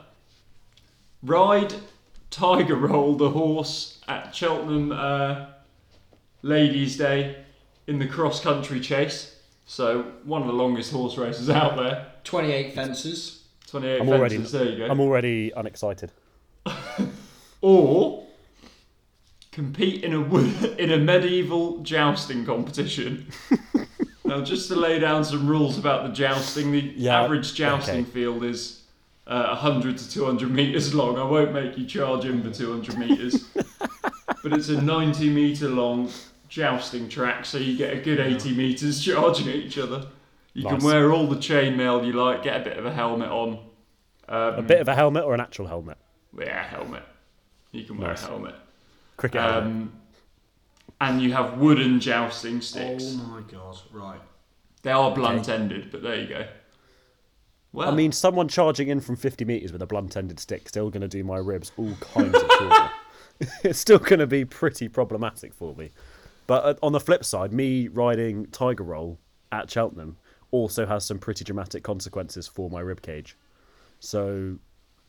ride 1.23 1.73
Tiger 2.29 2.75
Roll 2.75 3.15
the 3.15 3.29
horse 3.29 3.99
at 4.07 4.33
Cheltenham 4.33 4.91
uh, 4.91 5.47
Ladies' 6.41 6.97
Day 6.97 7.43
in 7.87 7.99
the 7.99 8.07
cross 8.07 8.41
country 8.41 8.79
chase? 8.79 9.37
So, 9.65 10.03
one 10.23 10.41
of 10.41 10.47
the 10.47 10.53
longest 10.53 10.91
horse 10.91 11.17
races 11.17 11.49
out 11.49 11.77
there. 11.77 12.07
28 12.23 12.73
fences. 12.73 13.43
28 13.67 14.01
I'm 14.01 14.09
already, 14.09 14.35
fences, 14.35 14.51
there 14.51 14.65
you 14.65 14.77
go. 14.77 14.87
I'm 14.87 14.99
already 14.99 15.51
unexcited. 15.55 16.11
or 17.61 18.27
compete 19.51 20.03
in 20.03 20.13
a 20.13 20.37
in 20.77 20.91
a 20.91 20.97
medieval 20.97 21.79
jousting 21.79 22.45
competition. 22.45 23.27
now, 24.31 24.41
just 24.41 24.69
to 24.69 24.75
lay 24.75 24.97
down 24.97 25.25
some 25.25 25.45
rules 25.45 25.77
about 25.77 26.07
the 26.07 26.13
jousting, 26.13 26.71
the 26.71 26.93
Yeah, 26.95 27.21
average 27.21 27.53
jousting 27.53 28.01
okay. 28.03 28.11
field 28.11 28.43
is 28.45 28.83
uh, 29.27 29.47
100 29.47 29.97
to 29.97 30.09
200 30.09 30.49
meters 30.49 30.93
long. 30.93 31.17
I 31.17 31.23
won't 31.23 31.51
make 31.53 31.77
you 31.77 31.85
charge 31.85 32.23
in 32.25 32.41
for 32.41 32.49
200 32.49 32.97
meters, 32.97 33.43
but 33.53 34.53
it's 34.53 34.69
a 34.69 34.81
90 34.81 35.29
meter 35.29 35.67
long 35.67 36.09
jousting 36.47 37.09
track, 37.09 37.45
so 37.45 37.57
you 37.57 37.77
get 37.77 37.93
a 37.93 38.01
good 38.01 38.19
80 38.19 38.55
meters 38.55 39.03
charging 39.03 39.49
at 39.49 39.55
each 39.55 39.77
other. 39.77 40.07
You 40.53 40.63
Nice. 40.63 40.75
can 40.75 40.83
wear 40.85 41.11
all 41.11 41.27
the 41.27 41.35
chainmail 41.37 42.05
you 42.05 42.13
like, 42.13 42.41
get 42.43 42.59
a 42.61 42.63
bit 42.63 42.77
of 42.77 42.85
a 42.85 42.93
helmet 42.93 43.29
on. 43.29 43.59
Um, 44.29 44.55
A 44.55 44.61
bit 44.61 44.79
of 44.79 44.87
a 44.87 44.95
helmet 44.95 45.23
or 45.25 45.33
an 45.33 45.41
actual 45.41 45.67
helmet? 45.67 45.97
yeah, 46.39 46.63
helmet. 46.63 47.03
You 47.73 47.83
can 47.83 47.97
wear 47.97 48.09
Nice. 48.09 48.23
a 48.23 48.27
helmet. 48.27 48.55
Cricket 49.17 49.41
helmet. 49.41 49.87
And 51.01 51.21
you 51.21 51.33
have 51.33 51.57
wooden 51.57 51.99
jousting 51.99 52.61
sticks. 52.61 53.17
Oh 53.19 53.23
my 53.27 53.41
god, 53.51 53.77
right. 53.91 54.21
They 54.83 54.91
are 54.91 55.13
blunt 55.13 55.49
ended, 55.49 55.89
but 55.91 56.01
there 56.03 56.15
you 56.15 56.27
go. 56.27 56.45
Well, 57.73 57.89
I 57.89 57.95
mean, 57.95 58.11
someone 58.11 58.47
charging 58.47 58.87
in 58.89 58.99
from 58.99 59.15
50 59.15 59.43
metres 59.45 59.71
with 59.71 59.81
a 59.81 59.85
blunt-ended 59.87 60.39
stick 60.39 60.67
still 60.67 60.89
going 60.89 61.01
to 61.01 61.07
do 61.07 61.23
my 61.23 61.37
ribs 61.37 61.71
all 61.77 61.93
kinds 62.01 62.35
of 62.35 62.49
trouble. 62.49 62.89
it's 63.63 63.79
still 63.79 63.97
going 63.97 64.19
to 64.19 64.27
be 64.27 64.43
pretty 64.43 64.87
problematic 64.89 65.53
for 65.53 65.73
me. 65.75 65.89
But 66.47 66.63
uh, 66.65 66.73
on 66.83 66.91
the 66.91 66.99
flip 66.99 67.23
side, 67.23 67.53
me 67.53 67.87
riding 67.87 68.45
Tiger 68.47 68.83
Roll 68.83 69.19
at 69.53 69.71
Cheltenham 69.71 70.17
also 70.51 70.85
has 70.85 71.05
some 71.05 71.17
pretty 71.17 71.45
dramatic 71.45 71.81
consequences 71.81 72.45
for 72.45 72.69
my 72.69 72.81
rib 72.81 73.01
cage. 73.01 73.37
So, 74.01 74.57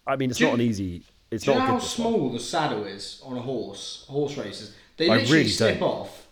I 0.07 0.15
mean, 0.17 0.31
it's 0.31 0.39
Do 0.39 0.45
not 0.45 0.51
you- 0.51 0.55
an 0.55 0.61
easy. 0.71 1.03
It's 1.33 1.45
Do 1.45 1.51
you 1.53 1.59
not 1.59 1.63
know 1.63 1.65
a 1.65 1.67
how 1.73 1.79
good 1.79 1.83
this 1.85 1.99
one. 1.99 2.13
small 2.13 2.29
the 2.33 2.39
saddle 2.39 2.85
is 2.85 3.21
on 3.25 3.37
a 3.39 3.43
horse? 3.43 4.05
Horse 4.09 4.37
races. 4.37 4.77
They 4.97 5.09
I 5.09 5.17
literally 5.17 5.39
really 5.39 5.51
slip 5.51 5.79
don't. 5.81 5.89
off 5.89 6.23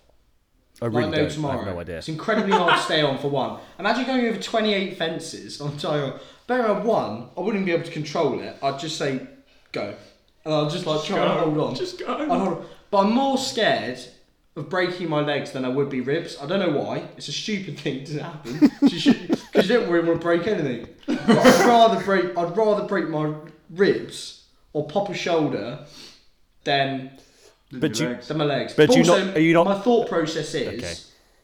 I 0.83 0.87
really 0.87 1.03
like 1.03 1.11
no 1.11 1.29
don't. 1.29 1.45
I 1.45 1.57
have 1.57 1.67
no 1.67 1.81
idea. 1.81 1.99
It's 1.99 2.09
incredibly 2.09 2.53
hard 2.53 2.75
to 2.75 2.81
stay 2.81 3.03
on 3.03 3.19
for 3.19 3.29
one. 3.29 3.61
Imagine 3.79 4.07
going 4.07 4.27
over 4.27 4.41
28 4.41 4.97
fences 4.97 5.61
on 5.61 5.77
Tiger. 5.77 6.19
Bear 6.47 6.65
in 6.65 6.73
mind, 6.73 6.85
one, 6.85 7.29
I 7.37 7.41
wouldn't 7.41 7.67
be 7.67 7.73
able 7.73 7.85
to 7.85 7.93
control 7.93 8.41
it. 8.41 8.57
I'd 8.63 8.79
just 8.79 8.97
say, 8.97 9.27
go. 9.73 9.95
And 10.45 10.55
I'll 10.55 10.71
just 10.71 10.87
like 10.87 11.05
try 11.05 11.19
go. 11.19 11.23
and 11.23 11.41
hold 11.41 11.69
on. 11.69 11.75
Just 11.75 11.99
go. 11.99 12.07
I'd 12.07 12.29
hold 12.29 12.31
on. 12.31 12.67
But 12.91 12.99
I'm 12.99 13.13
more 13.13 13.37
scared 13.37 13.99
of 14.57 14.71
breaking 14.71 15.09
my 15.09 15.21
legs 15.21 15.53
than 15.53 15.65
I 15.65 15.69
would 15.69 15.91
be 15.91 16.01
ribs. 16.01 16.39
I 16.41 16.47
don't 16.47 16.61
know 16.61 16.81
why. 16.81 17.05
It's 17.17 17.29
a 17.29 17.33
stupid 17.33 17.79
thing 17.79 18.05
to 18.05 18.23
happen. 18.23 18.71
Because 18.81 19.69
you, 19.69 19.77
don't 19.77 19.91
really 19.91 20.09
want 20.09 20.21
to 20.21 20.25
break 20.25 20.47
anything. 20.47 20.89
But 21.07 21.29
I'd 21.29 21.67
rather 21.67 22.03
break. 22.03 22.39
I'd 22.39 22.57
rather 22.57 22.85
break 22.85 23.09
my 23.09 23.35
ribs 23.69 24.45
or 24.73 24.87
pop 24.87 25.11
a 25.11 25.15
shoulder 25.15 25.85
than 26.65 27.11
But 27.73 27.99
you, 28.01 28.09
legs. 28.09 28.29
than 28.29 28.39
my 28.39 28.45
legs. 28.45 28.75
But 28.75 28.91
you 28.91 28.99
also, 29.01 29.25
not- 29.27 29.37
are 29.37 29.41
you 29.41 29.55
not- 29.55 29.67
My 29.67 29.79
thought 29.79 30.09
process 30.09 30.55
is 30.55 30.83
Okay. 30.83 30.95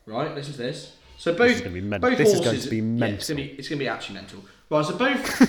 right. 0.06 0.34
Listen 0.34 0.52
to 0.54 0.58
this. 0.58 0.92
So 1.18 1.34
both 1.34 1.50
is 1.52 1.60
gonna 1.60 1.72
be 1.74 1.80
men- 1.80 2.00
both 2.00 2.18
this 2.18 2.28
is 2.28 2.34
horses. 2.34 2.44
going 2.52 2.60
to 2.62 2.70
be 2.70 2.76
yeah, 2.76 3.14
it's 3.14 3.28
gonna 3.28 3.38
mental. 3.40 3.54
be 3.54 3.58
it's 3.58 3.68
gonna 3.68 3.78
be 3.78 3.88
absolutely 3.88 4.22
mental. 4.22 4.44
Right. 4.68 4.84
So 4.84 4.96
both 4.96 5.48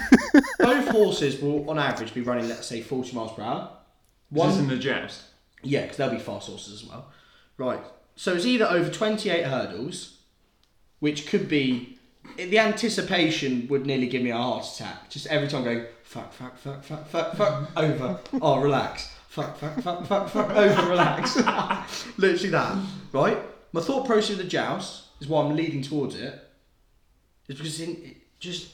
both 0.59 0.87
horses 0.89 1.41
will 1.41 1.69
on 1.69 1.79
average 1.79 2.13
be 2.13 2.21
running 2.21 2.47
let's 2.47 2.67
say 2.67 2.81
40 2.81 3.15
miles 3.15 3.33
per 3.33 3.41
hour. 3.41 3.69
this 4.31 4.53
is 4.53 4.59
in 4.59 4.67
the 4.67 4.77
joust. 4.77 5.23
Yeah, 5.63 5.81
because 5.81 5.97
they'll 5.97 6.09
be 6.11 6.19
fast 6.19 6.47
horses 6.47 6.81
as 6.83 6.87
well. 6.89 7.07
Right. 7.57 7.79
So 8.15 8.33
it's 8.35 8.45
either 8.45 8.65
over 8.65 8.89
28 8.89 9.45
hurdles, 9.45 10.17
which 10.99 11.27
could 11.27 11.47
be. 11.49 11.93
The 12.37 12.59
anticipation 12.59 13.67
would 13.69 13.85
nearly 13.85 14.05
give 14.07 14.21
me 14.21 14.31
a 14.31 14.37
heart 14.37 14.65
attack. 14.75 15.09
Just 15.09 15.27
every 15.27 15.47
time 15.47 15.63
going, 15.63 15.85
fuck, 16.03 16.33
fuck, 16.33 16.57
fuck, 16.57 16.83
fuck, 16.83 17.07
fuck, 17.07 17.35
fuck, 17.37 17.69
over. 17.77 18.19
Oh, 18.41 18.59
relax. 18.59 19.09
Fuck, 19.37 19.55
fuck, 19.57 19.79
fuck, 19.81 20.05
fuck, 20.07 20.29
fuck, 20.29 20.49
over, 20.49 20.89
relax. 20.89 21.35
Literally 22.17 22.49
that. 22.49 22.75
Right? 23.13 23.37
My 23.71 23.81
thought 23.81 24.07
process 24.07 24.31
of 24.31 24.37
the 24.39 24.43
joust 24.45 25.03
is 25.19 25.27
why 25.27 25.43
I'm 25.43 25.55
leading 25.55 25.83
towards 25.83 26.15
it. 26.15 26.33
Is 27.47 27.55
because 27.55 27.79
in, 27.79 27.91
it 28.03 28.17
just. 28.39 28.71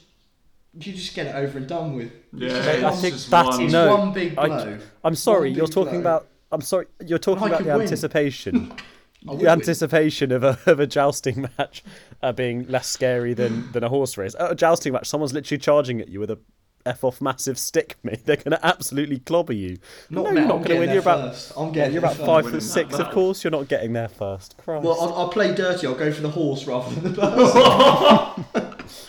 You 0.79 0.93
just 0.93 1.13
get 1.13 1.27
it 1.27 1.35
over 1.35 1.57
and 1.57 1.67
done 1.67 1.95
with. 1.97 2.11
Yeah, 2.31 2.47
It's 2.47 2.55
just 2.55 2.83
I 2.83 2.91
think 2.95 3.13
just 3.15 3.29
that's 3.29 3.57
one- 3.57 3.71
no. 3.71 3.95
one 3.95 4.13
big 4.13 4.37
I- 4.37 4.47
blow. 4.47 4.77
I'm 5.03 5.15
sorry, 5.15 5.51
you're 5.51 5.67
talking 5.67 5.99
blow. 6.01 6.15
about. 6.17 6.27
I'm 6.51 6.61
sorry, 6.61 6.85
you're 7.05 7.19
talking 7.19 7.45
about 7.47 7.63
the 7.63 7.69
win. 7.73 7.81
anticipation. 7.81 8.69
would 9.25 9.39
the 9.39 9.43
win. 9.43 9.47
anticipation 9.49 10.31
of 10.31 10.43
a 10.45 10.57
of 10.65 10.79
a 10.79 10.87
jousting 10.87 11.47
match 11.59 11.83
uh, 12.23 12.31
being 12.31 12.67
less 12.69 12.87
scary 12.87 13.33
than 13.33 13.69
than 13.73 13.83
a 13.83 13.89
horse 13.89 14.17
race. 14.17 14.33
At 14.39 14.51
a 14.51 14.55
jousting 14.55 14.93
match, 14.93 15.07
someone's 15.09 15.33
literally 15.33 15.59
charging 15.59 15.99
at 16.01 16.07
you 16.07 16.19
with 16.21 16.31
a 16.31 16.39
f 16.85 17.03
off 17.03 17.21
massive 17.21 17.57
stick, 17.57 17.97
mate. 18.03 18.25
They're 18.25 18.37
gonna 18.37 18.59
absolutely 18.63 19.19
clobber 19.19 19.53
you. 19.53 19.77
Not 20.09 20.25
no, 20.25 20.31
you're 20.31 20.47
not 20.47 20.63
gonna 20.63 20.79
win. 20.79 20.89
You're 20.89 20.99
about. 20.99 21.51
I'm 21.55 21.71
getting 21.71 21.93
you're 21.93 22.03
about 22.03 22.17
five 22.17 22.49
foot 22.49 22.63
six. 22.63 22.93
Of 22.99 23.09
course, 23.11 23.43
you're 23.43 23.51
not 23.51 23.67
getting 23.67 23.93
there 23.93 24.09
first. 24.09 24.55
Christ, 24.57 24.83
Well, 24.85 24.99
I'll, 24.99 25.13
I'll 25.13 25.29
play 25.29 25.53
dirty. 25.53 25.87
I'll 25.87 25.95
go 25.95 26.11
for 26.11 26.21
the 26.21 26.29
horse 26.29 26.65
rather 26.67 26.93
than 26.95 27.13
the 27.13 27.21
person. 27.21 28.45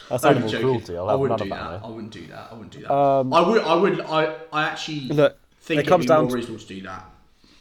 that's 0.08 0.24
I'm 0.24 0.37
animal 0.37 0.50
cruelty. 0.50 0.96
I'll 0.96 1.08
I 1.10 1.14
wouldn't 1.14 1.40
do 1.42 1.48
that. 1.48 1.80
I 1.82 1.88
wouldn't 1.88 2.12
do 2.12 2.26
that. 2.28 2.48
I 2.50 2.54
wouldn't 2.54 2.72
do 2.72 2.80
that. 2.82 2.92
Um, 2.94 3.32
I 3.32 3.40
would. 3.40 3.62
I 3.62 3.74
would. 3.74 4.00
I. 4.02 4.34
I 4.52 4.64
actually 4.64 5.00
Look, 5.08 5.38
think 5.60 5.80
it 5.80 5.87
comes 5.87 6.06
down 6.06 6.22
more 6.24 6.30
to- 6.30 6.37
reasonable 6.37 6.60
to 6.60 6.66
do 6.66 6.82
that. 6.82 7.10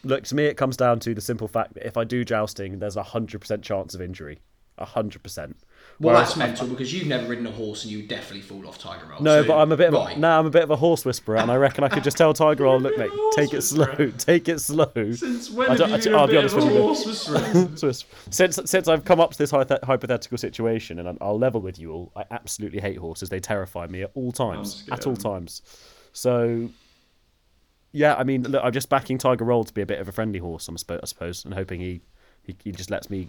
Look, 0.06 0.24
to 0.24 0.34
me, 0.34 0.44
it 0.44 0.56
comes 0.58 0.76
down 0.76 1.00
to 1.00 1.14
the 1.14 1.20
simple 1.22 1.48
fact 1.48 1.74
that 1.74 1.86
if 1.86 1.96
I 1.96 2.04
do 2.04 2.24
jousting, 2.24 2.78
there's 2.78 2.96
a 2.96 3.02
hundred 3.02 3.40
percent 3.40 3.62
chance 3.62 3.94
of 3.94 4.02
injury. 4.02 4.40
A 4.76 4.84
hundred 4.84 5.22
percent. 5.22 5.56
Well, 6.00 6.14
Whereas 6.14 6.28
that's 6.34 6.36
mental 6.38 6.66
because 6.66 6.92
you've 6.92 7.06
never 7.06 7.28
ridden 7.28 7.46
a 7.46 7.52
horse 7.52 7.84
and 7.84 7.92
you 7.92 8.02
definitely 8.02 8.40
fall 8.40 8.66
off 8.66 8.78
Tiger 8.78 9.06
Roll. 9.06 9.20
No, 9.22 9.42
so- 9.42 9.48
but 9.48 9.58
I'm 9.58 9.70
a 9.70 9.76
bit 9.76 9.88
of 9.88 9.94
a, 9.94 9.98
right. 9.98 10.18
now 10.18 10.40
I'm 10.40 10.46
a 10.46 10.50
bit 10.50 10.64
of 10.64 10.70
a 10.70 10.76
horse 10.76 11.04
whisperer, 11.04 11.36
and 11.36 11.50
I 11.50 11.56
reckon 11.56 11.84
I 11.84 11.88
could 11.88 12.02
just 12.02 12.16
tell 12.16 12.34
Tiger, 12.34 12.64
Roll, 12.64 12.80
look, 12.80 12.98
mate, 12.98 13.10
take 13.36 13.54
it 13.54 13.62
slow, 13.62 14.10
take 14.18 14.48
it 14.48 14.58
slow." 14.60 14.90
Since 15.12 15.50
when 15.50 15.68
I 15.70 15.76
have 15.76 15.88
you 15.88 15.94
I, 15.94 15.98
been 16.00 16.14
I'll 16.14 16.24
a 16.24 16.28
be 16.28 16.36
honest 16.36 16.54
a 16.54 16.58
with 16.58 16.72
you. 16.74 16.80
horse 16.82 17.06
whisperer? 17.06 17.68
Since 18.30 18.60
since 18.64 18.88
I've 18.88 19.04
come 19.04 19.20
up 19.20 19.30
to 19.32 19.38
this 19.38 19.50
hypothetical 19.52 20.38
situation, 20.38 20.98
and 20.98 21.16
I'll 21.20 21.38
level 21.38 21.60
with 21.60 21.78
you 21.78 21.92
all, 21.92 22.12
I 22.16 22.24
absolutely 22.30 22.80
hate 22.80 22.98
horses. 22.98 23.28
They 23.28 23.40
terrify 23.40 23.86
me 23.86 24.02
at 24.02 24.10
all 24.14 24.32
times. 24.32 24.84
At 24.90 25.06
all 25.06 25.16
times. 25.16 25.62
So, 26.12 26.70
yeah, 27.92 28.14
I 28.16 28.24
mean, 28.24 28.42
look, 28.42 28.62
I'm 28.64 28.72
just 28.72 28.88
backing 28.88 29.18
Tiger 29.18 29.44
Roll 29.44 29.64
to 29.64 29.72
be 29.72 29.82
a 29.82 29.86
bit 29.86 30.00
of 30.00 30.08
a 30.08 30.12
friendly 30.12 30.38
horse, 30.40 30.66
I'm 30.68 30.76
I 30.88 31.04
suppose, 31.04 31.44
and 31.44 31.54
hoping 31.54 31.80
he, 31.80 32.00
he 32.42 32.56
he 32.64 32.72
just 32.72 32.90
lets 32.90 33.08
me 33.10 33.28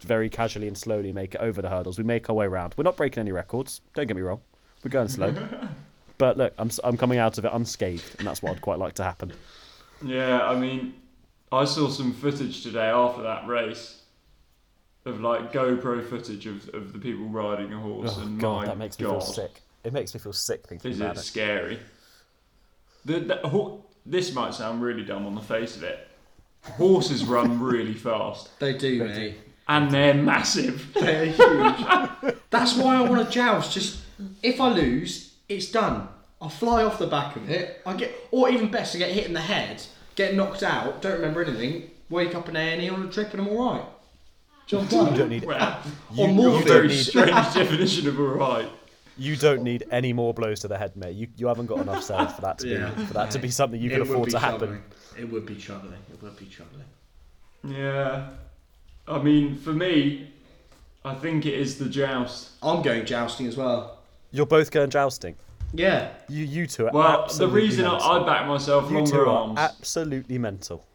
very 0.00 0.28
casually 0.28 0.68
and 0.68 0.76
slowly 0.76 1.12
make 1.12 1.34
it 1.34 1.40
over 1.40 1.60
the 1.62 1.68
hurdles. 1.68 1.98
We 1.98 2.04
make 2.04 2.28
our 2.30 2.36
way 2.36 2.46
around. 2.46 2.74
We're 2.76 2.84
not 2.84 2.96
breaking 2.96 3.20
any 3.20 3.32
records. 3.32 3.80
Don't 3.94 4.06
get 4.06 4.16
me 4.16 4.22
wrong. 4.22 4.40
We're 4.84 4.90
going 4.90 5.08
slow. 5.08 5.34
But 6.18 6.38
look, 6.38 6.54
I'm 6.56 6.68
s- 6.68 6.80
I'm 6.82 6.96
coming 6.96 7.18
out 7.18 7.36
of 7.36 7.44
it 7.44 7.50
unscathed, 7.52 8.16
and 8.18 8.26
that's 8.26 8.42
what 8.42 8.52
I'd 8.52 8.62
quite 8.62 8.78
like 8.78 8.94
to 8.94 9.04
happen. 9.04 9.34
Yeah, 10.02 10.42
I 10.46 10.58
mean, 10.58 10.94
I 11.52 11.66
saw 11.66 11.90
some 11.90 12.14
footage 12.14 12.62
today 12.62 12.86
after 12.86 13.20
that 13.20 13.46
race 13.46 14.00
of 15.04 15.20
like 15.20 15.52
GoPro 15.52 16.02
footage 16.08 16.46
of, 16.46 16.70
of 16.74 16.94
the 16.94 16.98
people 16.98 17.26
riding 17.26 17.70
a 17.74 17.78
horse, 17.78 18.14
Oh 18.16 18.22
and 18.22 18.40
god, 18.40 18.60
my 18.60 18.64
that 18.64 18.78
makes 18.78 18.98
me 18.98 19.04
God, 19.04 19.12
feel 19.12 19.20
sick. 19.20 19.60
It 19.84 19.92
makes 19.92 20.14
me 20.14 20.20
feel 20.20 20.32
sick 20.32 20.66
thinking 20.66 20.90
Is 20.92 21.00
about 21.02 21.16
it 21.16 21.20
it. 21.20 21.22
scary? 21.24 21.78
The, 23.04 23.20
the, 23.20 23.36
ho- 23.48 23.84
this 24.06 24.32
might 24.34 24.54
sound 24.54 24.80
really 24.80 25.04
dumb 25.04 25.26
on 25.26 25.34
the 25.34 25.42
face 25.42 25.76
of 25.76 25.82
it. 25.82 26.08
Horses 26.62 27.26
run 27.26 27.60
really 27.60 27.92
fast, 27.92 28.58
They 28.58 28.72
do, 28.76 29.04
mate. 29.04 29.36
And 29.68 29.90
they're 29.90 30.14
massive. 30.14 30.90
They're 30.94 31.26
huge. 31.26 32.36
That's 32.50 32.76
why 32.76 32.96
I 32.96 33.00
want 33.08 33.26
to 33.26 33.32
joust. 33.32 33.72
Just 33.72 33.98
if 34.42 34.60
I 34.60 34.68
lose, 34.68 35.34
it's 35.48 35.70
done. 35.70 36.08
I'll 36.40 36.48
fly 36.48 36.84
off 36.84 36.98
the 36.98 37.06
back 37.06 37.34
of 37.36 37.48
it. 37.50 37.80
I 37.86 37.94
get, 37.96 38.14
or 38.30 38.48
even 38.50 38.70
best, 38.70 38.94
I 38.94 38.98
get 38.98 39.10
hit 39.10 39.26
in 39.26 39.32
the 39.32 39.40
head, 39.40 39.82
get 40.14 40.34
knocked 40.34 40.62
out, 40.62 41.00
don't 41.02 41.14
remember 41.14 41.42
anything, 41.42 41.90
wake 42.10 42.34
up 42.34 42.48
in 42.48 42.56
A 42.56 42.60
and 42.60 42.82
E 42.82 42.88
on 42.90 43.02
a 43.06 43.10
trip, 43.10 43.32
and 43.32 43.40
I'm 43.42 43.48
all 43.48 43.72
right. 43.74 43.84
Job 44.66 44.88
done. 44.88 45.12
You 45.12 45.18
don't 45.18 45.28
need 45.30 45.44
Well, 45.44 45.82
or 46.18 46.28
you 46.28 46.34
more 46.34 46.60
a 46.60 46.62
very 46.62 46.88
need- 46.88 46.94
strange 47.04 47.30
definition 47.54 48.08
of 48.08 48.18
alright. 48.20 48.68
you 49.16 49.34
don't 49.36 49.62
need 49.62 49.84
any 49.90 50.12
more 50.12 50.34
blows 50.34 50.60
to 50.60 50.68
the 50.68 50.76
head, 50.78 50.96
mate. 50.96 51.16
You 51.16 51.28
you 51.36 51.46
haven't 51.48 51.66
got 51.66 51.78
enough 51.78 52.02
cells 52.02 52.32
for 52.34 52.40
that 52.42 52.58
to 52.58 52.66
be 52.66 53.04
for 53.06 53.14
that 53.14 53.30
to 53.32 53.38
be 53.38 53.50
something 53.50 53.80
you 53.80 53.90
It 53.90 53.92
can 53.94 54.02
afford 54.02 54.26
be 54.26 54.32
to 54.32 54.38
happen. 54.38 54.82
It 55.18 55.30
would 55.32 55.46
be 55.46 55.54
troubling. 55.56 55.98
It 56.12 56.20
would 56.22 56.36
be 56.36 56.46
troubling. 56.46 56.84
Yeah, 57.64 58.28
I 59.08 59.18
mean, 59.22 59.56
for 59.56 59.72
me, 59.72 60.28
I 61.04 61.14
think 61.14 61.46
it 61.46 61.54
is 61.54 61.78
the 61.78 61.88
joust. 61.88 62.50
I'm 62.62 62.82
going 62.82 63.06
jousting 63.06 63.46
as 63.46 63.56
well. 63.56 63.98
You're 64.32 64.46
both 64.46 64.70
going 64.70 64.90
jousting. 64.90 65.36
Yeah. 65.72 66.10
You 66.28 66.44
you 66.44 66.66
two 66.66 66.86
are 66.86 66.92
Well, 66.92 67.02
the 67.18 67.24
absolutely 67.24 67.60
reason 67.62 67.84
I, 67.86 67.92
mental. 67.92 68.10
I 68.10 68.26
back 68.26 68.46
myself 68.48 68.90
you 68.90 68.96
longer 68.96 69.10
two 69.10 69.20
are 69.20 69.26
arms. 69.28 69.58
absolutely 69.58 70.38
mental. 70.38 70.86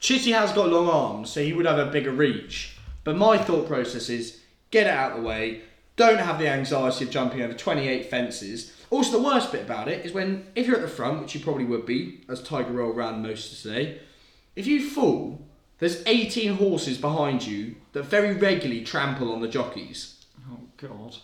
Chitty 0.00 0.32
has 0.32 0.52
got 0.52 0.68
long 0.68 0.88
arms, 0.88 1.30
so 1.30 1.42
he 1.42 1.52
would 1.52 1.66
have 1.66 1.78
a 1.78 1.86
bigger 1.90 2.12
reach. 2.12 2.76
But 3.04 3.16
my 3.16 3.38
thought 3.38 3.66
process 3.66 4.08
is 4.08 4.40
get 4.70 4.86
it 4.86 4.92
out 4.92 5.12
of 5.12 5.22
the 5.22 5.28
way. 5.28 5.62
Don't 5.96 6.18
have 6.18 6.38
the 6.38 6.48
anxiety 6.48 7.04
of 7.06 7.10
jumping 7.10 7.40
over 7.40 7.54
28 7.54 8.10
fences. 8.10 8.72
Also, 8.90 9.12
the 9.18 9.24
worst 9.24 9.50
bit 9.50 9.62
about 9.62 9.88
it 9.88 10.04
is 10.04 10.12
when, 10.12 10.46
if 10.54 10.66
you're 10.66 10.76
at 10.76 10.82
the 10.82 10.88
front, 10.88 11.22
which 11.22 11.34
you 11.34 11.40
probably 11.40 11.64
would 11.64 11.86
be, 11.86 12.20
as 12.28 12.42
Tiger 12.42 12.72
Roll 12.72 12.92
ran 12.92 13.22
most 13.22 13.52
of 13.52 13.58
today, 13.62 14.00
if 14.54 14.66
you 14.66 14.88
fall, 14.90 15.40
there's 15.78 16.02
18 16.06 16.54
horses 16.56 16.98
behind 16.98 17.46
you 17.46 17.76
that 17.92 18.04
very 18.04 18.34
regularly 18.34 18.82
trample 18.84 19.32
on 19.32 19.40
the 19.40 19.48
jockeys. 19.48 20.24
oh 20.50 20.58
God. 20.76 21.16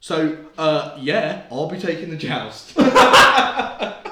So, 0.00 0.36
uh, 0.58 0.96
yeah, 1.00 1.44
I'll 1.50 1.68
be 1.68 1.78
taking 1.78 2.10
the 2.10 2.16
joust. 2.16 2.76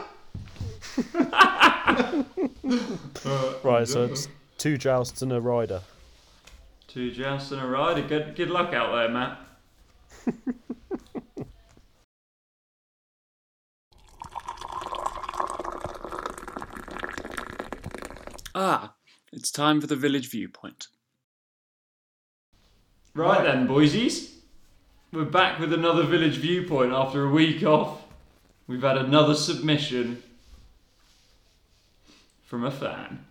Right, 3.63 3.87
so 3.87 4.05
it's 4.05 4.29
two 4.59 4.79
jousts 4.79 5.23
and 5.23 5.33
a 5.33 5.41
rider. 5.41 5.83
Two 6.89 7.11
jousts 7.11 7.53
and 7.53 7.61
a 7.61 7.67
rider. 7.67 8.03
Good, 8.03 8.35
good 8.35 8.51
luck 8.51 8.73
out 8.73 8.93
there, 8.93 9.09
Matt. 9.09 9.39
ah, 18.55 18.95
it's 19.33 19.51
time 19.51 19.81
for 19.81 19.87
the 19.87 19.97
village 19.97 20.31
viewpoint. 20.31 20.89
Right 23.15 23.43
then, 23.43 23.67
boysies. 23.67 24.33
We're 25.13 25.25
back 25.25 25.59
with 25.59 25.73
another 25.73 26.05
village 26.05 26.37
viewpoint 26.37 26.93
after 26.93 27.25
a 27.25 27.31
week 27.31 27.65
off. 27.65 28.03
We've 28.67 28.83
had 28.83 28.97
another 28.97 29.35
submission 29.35 30.23
from 32.45 32.65
a 32.65 32.71
fan. 32.71 33.25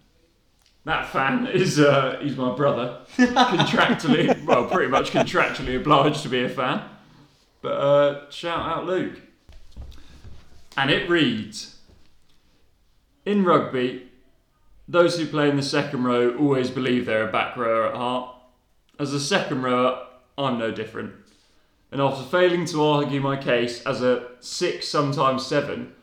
That 0.83 1.07
fan 1.07 1.47
is 1.47 1.79
uh, 1.79 2.19
he's 2.21 2.35
my 2.35 2.53
brother, 2.55 3.01
contractually, 3.15 4.43
well, 4.45 4.65
pretty 4.65 4.89
much 4.89 5.11
contractually 5.11 5.77
obliged 5.77 6.23
to 6.23 6.29
be 6.29 6.43
a 6.43 6.49
fan. 6.49 6.81
But 7.61 7.73
uh, 7.73 8.29
shout 8.31 8.59
out 8.59 8.85
Luke. 8.85 9.21
And 10.75 10.89
it 10.89 11.09
reads 11.09 11.77
In 13.25 13.43
rugby, 13.43 14.08
those 14.89 15.19
who 15.19 15.27
play 15.27 15.47
in 15.47 15.55
the 15.55 15.61
second 15.61 16.03
row 16.03 16.35
always 16.35 16.71
believe 16.71 17.05
they're 17.05 17.29
a 17.29 17.31
back 17.31 17.55
rower 17.55 17.89
at 17.89 17.95
heart. 17.95 18.35
As 18.97 19.13
a 19.13 19.19
second 19.19 19.61
rower, 19.61 20.07
I'm 20.35 20.57
no 20.57 20.71
different. 20.71 21.13
And 21.91 22.01
after 22.01 22.23
failing 22.23 22.65
to 22.65 22.83
argue 22.83 23.21
my 23.21 23.37
case 23.37 23.83
as 23.83 24.01
a 24.01 24.29
six, 24.39 24.87
sometimes 24.87 25.45
seven, 25.45 25.93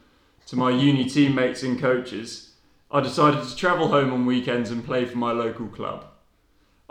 to 0.47 0.55
my 0.55 0.71
uni 0.71 1.05
teammates 1.05 1.65
and 1.65 1.81
coaches, 1.81 2.53
I 2.89 3.01
decided 3.01 3.43
to 3.43 3.57
travel 3.57 3.89
home 3.89 4.13
on 4.13 4.25
weekends 4.25 4.71
and 4.71 4.85
play 4.85 5.05
for 5.05 5.19
my 5.19 5.33
local 5.33 5.67
club. 5.67 6.07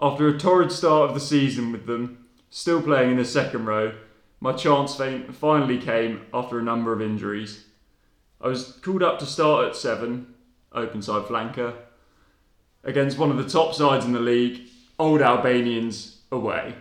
After 0.02 0.28
a 0.28 0.38
torrid 0.38 0.74
start 0.74 1.08
of 1.08 1.16
the 1.16 1.22
season 1.22 1.72
with 1.72 1.86
them, 1.86 2.26
still 2.50 2.82
playing 2.82 3.12
in 3.12 3.18
the 3.18 3.24
second 3.24 3.68
row, 3.68 3.94
my 4.42 4.52
chance 4.52 5.00
finally 5.32 5.78
came 5.78 6.26
after 6.34 6.60
a 6.60 6.64
number 6.64 6.92
of 6.92 7.02
injuries. 7.02 7.64
I 8.42 8.50
was 8.50 8.74
called 8.84 9.02
up 9.02 9.18
to 9.20 9.26
start 9.26 9.70
at 9.70 9.78
seven, 9.78 10.36
open 10.74 11.02
side 11.02 11.24
flanker, 11.24 11.74
against 12.86 13.18
one 13.18 13.32
of 13.32 13.38
the 13.38 13.50
top 13.50 13.74
sides 13.74 14.06
in 14.06 14.14
the 14.14 14.20
league, 14.20 14.62
Old 14.98 15.22
Albanians 15.22 16.20
away. 16.32 16.76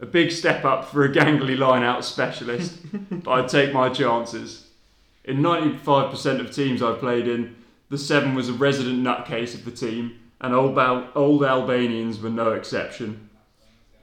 A 0.00 0.06
big 0.06 0.30
step 0.32 0.64
up 0.64 0.86
for 0.86 1.04
a 1.04 1.12
gangly 1.12 1.56
line 1.56 1.82
out 1.82 2.04
specialist, 2.04 2.78
but 3.10 3.30
I'd 3.30 3.48
take 3.48 3.72
my 3.72 3.88
chances. 3.88 4.66
In 5.24 5.38
95% 5.38 6.40
of 6.40 6.54
teams 6.54 6.82
I've 6.82 6.98
played 6.98 7.28
in, 7.28 7.56
the 7.88 7.98
seven 7.98 8.34
was 8.34 8.48
a 8.48 8.52
resident 8.52 9.02
nutcase 9.02 9.54
of 9.54 9.64
the 9.64 9.70
team, 9.70 10.18
and 10.40 10.54
old, 10.54 10.78
old 11.14 11.44
Albanians 11.44 12.20
were 12.20 12.30
no 12.30 12.52
exception. 12.52 13.28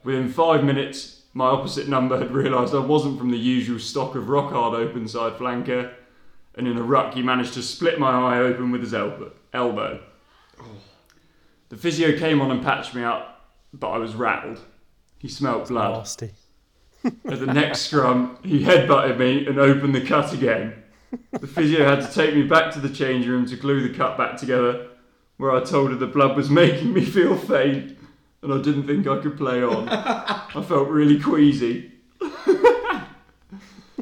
Within 0.04 0.30
five 0.30 0.64
minutes, 0.64 1.22
my 1.34 1.46
opposite 1.46 1.88
number 1.88 2.18
had 2.18 2.30
realised 2.30 2.74
I 2.74 2.78
wasn't 2.78 3.18
from 3.18 3.30
the 3.30 3.38
usual 3.38 3.78
stock 3.78 4.14
of 4.14 4.28
rock 4.28 4.52
hard 4.52 4.74
open 4.74 5.08
side 5.08 5.34
flanker, 5.34 5.92
and 6.54 6.66
in 6.66 6.78
a 6.78 6.82
ruck 6.82 7.14
he 7.14 7.22
managed 7.22 7.54
to 7.54 7.62
split 7.62 7.98
my 7.98 8.10
eye 8.10 8.38
open 8.38 8.70
with 8.70 8.80
his 8.80 8.94
elbow. 8.94 9.32
elbow. 9.52 10.00
The 11.68 11.76
physio 11.76 12.16
came 12.18 12.40
on 12.40 12.50
and 12.50 12.62
patched 12.62 12.94
me 12.94 13.02
up, 13.02 13.50
but 13.72 13.90
I 13.90 13.98
was 13.98 14.14
rattled. 14.14 14.60
He 15.18 15.28
smelt 15.28 15.68
blood. 15.68 15.98
Nasty. 15.98 16.30
At 17.04 17.40
the 17.40 17.46
next 17.46 17.82
scrum, 17.82 18.38
he 18.42 18.64
headbutted 18.64 19.18
me 19.18 19.46
and 19.46 19.58
opened 19.58 19.94
the 19.94 20.00
cut 20.00 20.32
again. 20.32 20.82
The 21.32 21.46
physio 21.46 21.84
had 21.84 22.06
to 22.06 22.12
take 22.12 22.34
me 22.34 22.42
back 22.42 22.72
to 22.72 22.80
the 22.80 22.88
change 22.88 23.26
room 23.26 23.46
to 23.46 23.56
glue 23.56 23.86
the 23.86 23.94
cut 23.96 24.16
back 24.18 24.36
together, 24.36 24.88
where 25.36 25.52
I 25.52 25.62
told 25.62 25.90
her 25.90 25.96
the 25.96 26.06
blood 26.06 26.36
was 26.36 26.50
making 26.50 26.92
me 26.92 27.04
feel 27.04 27.36
faint 27.36 27.98
and 28.42 28.52
I 28.52 28.58
didn't 28.58 28.86
think 28.86 29.06
I 29.06 29.18
could 29.18 29.36
play 29.36 29.62
on. 29.62 29.88
I 29.88 30.62
felt 30.66 30.88
really 30.88 31.18
queasy. 31.18 31.92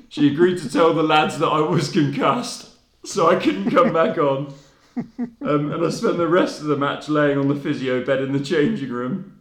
she 0.08 0.30
agreed 0.32 0.58
to 0.58 0.70
tell 0.70 0.94
the 0.94 1.02
lads 1.02 1.38
that 1.38 1.48
I 1.48 1.60
was 1.60 1.90
concussed, 1.90 2.70
so 3.04 3.28
I 3.28 3.36
couldn't 3.36 3.70
come 3.70 3.92
back 3.92 4.18
on. 4.18 4.52
Um, 5.42 5.70
and 5.72 5.84
I 5.84 5.90
spent 5.90 6.16
the 6.16 6.26
rest 6.26 6.60
of 6.60 6.66
the 6.66 6.76
match 6.76 7.08
laying 7.08 7.38
on 7.38 7.48
the 7.48 7.54
physio 7.54 8.04
bed 8.04 8.22
in 8.22 8.32
the 8.32 8.40
changing 8.40 8.88
room. 8.90 9.38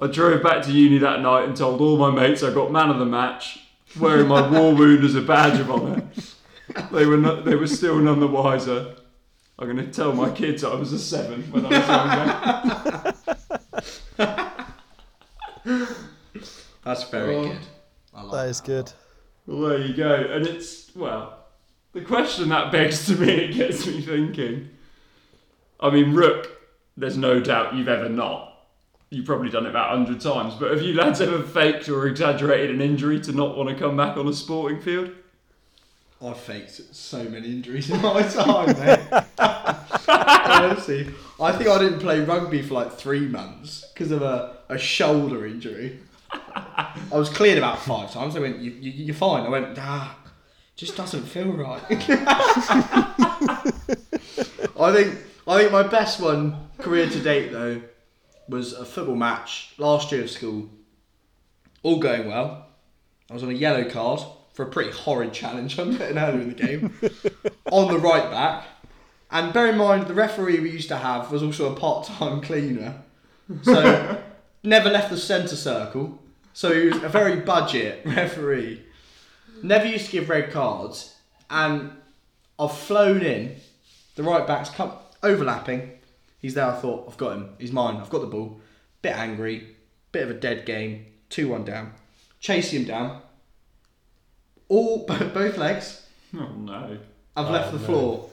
I 0.00 0.06
drove 0.06 0.42
back 0.42 0.62
to 0.64 0.72
uni 0.72 0.98
that 0.98 1.20
night 1.20 1.44
and 1.46 1.56
told 1.56 1.80
all 1.80 1.96
my 1.98 2.10
mates 2.10 2.42
I 2.44 2.52
got 2.54 2.70
man 2.70 2.90
of 2.90 2.98
the 3.00 3.04
match, 3.04 3.58
wearing 3.98 4.28
my 4.28 4.48
war 4.52 4.72
wound 4.74 5.04
as 5.04 5.14
a 5.16 5.20
badge 5.20 5.58
of 5.60 5.70
honour. 5.70 6.02
They 6.92 7.04
were 7.06 7.16
not, 7.16 7.44
they 7.44 7.56
were 7.56 7.66
still 7.66 7.98
none 7.98 8.20
the 8.20 8.28
wiser. 8.28 8.94
I'm 9.58 9.66
going 9.68 9.84
to 9.84 9.92
tell 9.92 10.12
my 10.12 10.30
kids 10.30 10.62
I 10.62 10.74
was 10.76 10.92
a 10.92 10.98
seven 10.98 11.42
when 11.50 11.66
I 11.66 11.68
was 11.68 13.16
younger. 14.18 14.54
That's 16.84 17.04
very 17.10 17.34
Oh. 17.36 17.42
good. 17.48 17.58
I 18.14 18.22
like 18.22 18.32
That 18.32 18.48
is 18.48 18.60
good. 18.60 18.92
Well, 19.46 19.70
there 19.70 19.78
you 19.80 19.94
go. 19.94 20.14
And 20.14 20.46
it's, 20.46 20.94
well, 20.94 21.37
the 21.98 22.04
question 22.04 22.48
that 22.50 22.70
begs 22.72 23.06
to 23.06 23.16
me, 23.16 23.30
it 23.44 23.54
gets 23.54 23.86
me 23.86 24.00
thinking. 24.00 24.70
I 25.80 25.90
mean, 25.90 26.14
Rook, 26.14 26.50
there's 26.96 27.16
no 27.16 27.40
doubt 27.40 27.74
you've 27.74 27.88
ever 27.88 28.08
not. 28.08 28.44
You've 29.10 29.24
probably 29.26 29.48
done 29.48 29.64
it 29.64 29.70
about 29.70 29.96
100 29.96 30.20
times, 30.20 30.54
but 30.54 30.70
have 30.70 30.82
you 30.82 30.94
lads 30.94 31.20
ever 31.20 31.42
faked 31.42 31.88
or 31.88 32.06
exaggerated 32.06 32.74
an 32.74 32.82
injury 32.82 33.18
to 33.20 33.32
not 33.32 33.56
want 33.56 33.70
to 33.70 33.74
come 33.74 33.96
back 33.96 34.16
on 34.16 34.28
a 34.28 34.32
sporting 34.34 34.80
field? 34.80 35.10
I've 36.20 36.36
faked 36.36 36.94
so 36.94 37.22
many 37.24 37.48
injuries 37.48 37.88
in 37.90 38.02
my 38.02 38.22
time, 38.22 38.78
mate. 38.78 39.24
Honestly, 40.08 41.08
I 41.40 41.52
think 41.52 41.70
I 41.70 41.78
didn't 41.78 42.00
play 42.00 42.20
rugby 42.20 42.60
for 42.60 42.74
like 42.74 42.92
three 42.92 43.26
months 43.28 43.86
because 43.94 44.10
of 44.10 44.22
a, 44.22 44.56
a 44.68 44.76
shoulder 44.76 45.46
injury. 45.46 46.00
I 46.30 47.16
was 47.16 47.28
cleared 47.30 47.56
about 47.56 47.78
five 47.78 48.12
times. 48.12 48.36
I 48.36 48.40
went, 48.40 48.58
you, 48.58 48.72
you, 48.72 48.90
"You're 48.90 49.14
fine." 49.14 49.46
I 49.46 49.48
went, 49.48 49.78
"Ah, 49.78 50.17
just 50.78 50.96
doesn't 50.96 51.24
feel 51.24 51.52
right." 51.52 51.82
I 54.80 54.92
think 54.92 55.18
I 55.46 55.58
think 55.58 55.72
my 55.72 55.82
best 55.82 56.20
one 56.20 56.68
career 56.78 57.08
to 57.10 57.20
date 57.20 57.52
though 57.52 57.82
was 58.48 58.72
a 58.72 58.84
football 58.84 59.16
match 59.16 59.74
last 59.76 60.10
year 60.12 60.22
of 60.22 60.30
school. 60.30 60.70
All 61.82 61.98
going 61.98 62.26
well. 62.26 62.66
I 63.30 63.34
was 63.34 63.42
on 63.42 63.50
a 63.50 63.54
yellow 63.54 63.88
card 63.88 64.20
for 64.54 64.62
a 64.64 64.66
pretty 64.66 64.90
horrid 64.90 65.32
challenge 65.32 65.78
I'm 65.78 65.96
putting 65.96 66.18
earlier 66.18 66.40
in 66.40 66.48
the 66.48 66.54
game 66.54 66.98
on 67.70 67.92
the 67.92 67.98
right 67.98 68.30
back. 68.30 68.64
And 69.30 69.52
bear 69.52 69.68
in 69.68 69.76
mind, 69.76 70.06
the 70.06 70.14
referee 70.14 70.60
we 70.60 70.70
used 70.70 70.88
to 70.88 70.96
have 70.96 71.30
was 71.30 71.42
also 71.42 71.70
a 71.70 71.76
part-time 71.76 72.40
cleaner, 72.40 73.02
so 73.62 74.22
never 74.62 74.88
left 74.88 75.10
the 75.10 75.18
centre 75.18 75.54
circle. 75.54 76.18
So 76.54 76.72
he 76.72 76.88
was 76.88 77.02
a 77.02 77.08
very 77.10 77.40
budget 77.40 78.00
referee. 78.06 78.82
Never 79.62 79.86
used 79.86 80.06
to 80.06 80.12
give 80.12 80.28
red 80.28 80.50
cards, 80.50 81.14
and 81.50 81.92
I've 82.58 82.76
flown 82.76 83.22
in. 83.22 83.56
The 84.16 84.22
right 84.22 84.46
back's 84.46 84.70
come 84.70 84.92
overlapping. 85.22 85.92
He's 86.40 86.54
there. 86.54 86.66
I 86.66 86.76
thought 86.80 87.08
I've 87.08 87.16
got 87.16 87.36
him. 87.36 87.50
He's 87.58 87.72
mine. 87.72 87.96
I've 87.96 88.10
got 88.10 88.20
the 88.20 88.26
ball. 88.26 88.60
Bit 89.02 89.16
angry. 89.16 89.76
Bit 90.12 90.24
of 90.24 90.30
a 90.30 90.34
dead 90.34 90.66
game. 90.66 91.06
Two 91.28 91.48
one 91.48 91.64
down. 91.64 91.92
Chasing 92.40 92.80
him 92.80 92.88
down. 92.88 93.22
All 94.68 95.06
both 95.06 95.56
legs. 95.56 96.06
Oh 96.34 96.48
no. 96.56 96.98
I've 97.36 97.50
left 97.50 97.72
oh, 97.72 97.78
the 97.78 97.84
floor. 97.84 98.30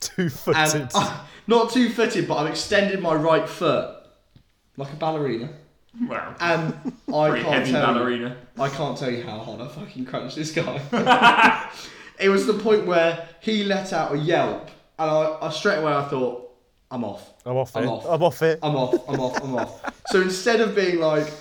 Two 0.00 0.28
footed. 0.28 0.74
And 0.74 0.90
not 1.46 1.70
two 1.70 1.90
footed, 1.90 2.26
but 2.26 2.36
I've 2.36 2.50
extended 2.50 3.00
my 3.00 3.14
right 3.14 3.48
foot 3.48 3.96
like 4.76 4.92
a 4.92 4.96
ballerina. 4.96 5.50
Wow. 6.02 6.34
And 6.40 6.74
I 7.14 7.28
Pretty 7.30 7.44
can't 7.44 7.54
heavy 7.54 7.72
tell 7.72 7.80
you- 7.88 7.94
ballerina. 7.94 8.36
I 8.58 8.68
can't 8.68 8.96
tell 8.98 9.10
you 9.10 9.22
how 9.22 9.38
hard 9.38 9.60
I 9.60 9.68
fucking 9.68 10.04
crunched 10.04 10.36
this 10.36 10.52
guy. 10.52 10.80
it 12.18 12.28
was 12.28 12.46
the 12.46 12.54
point 12.54 12.86
where 12.86 13.26
he 13.40 13.64
let 13.64 13.92
out 13.92 14.12
a 14.14 14.18
yelp, 14.18 14.68
and 14.98 15.10
I, 15.10 15.38
I 15.42 15.50
straight 15.50 15.78
away 15.78 15.92
I 15.92 16.04
thought, 16.08 16.46
I'm 16.90 17.04
off. 17.04 17.32
I'm 17.46 17.56
off 17.56 17.74
I'm 17.76 17.84
it. 17.84 17.86
off. 17.88 18.06
I'm 18.06 18.22
off 18.22 18.42
it. 18.42 18.58
I'm 18.62 18.76
off. 18.76 19.08
I'm 19.08 19.20
off. 19.20 19.42
I'm 19.42 19.54
off. 19.56 20.02
So 20.08 20.20
instead 20.20 20.60
of 20.60 20.74
being 20.74 20.98
like 21.00 21.32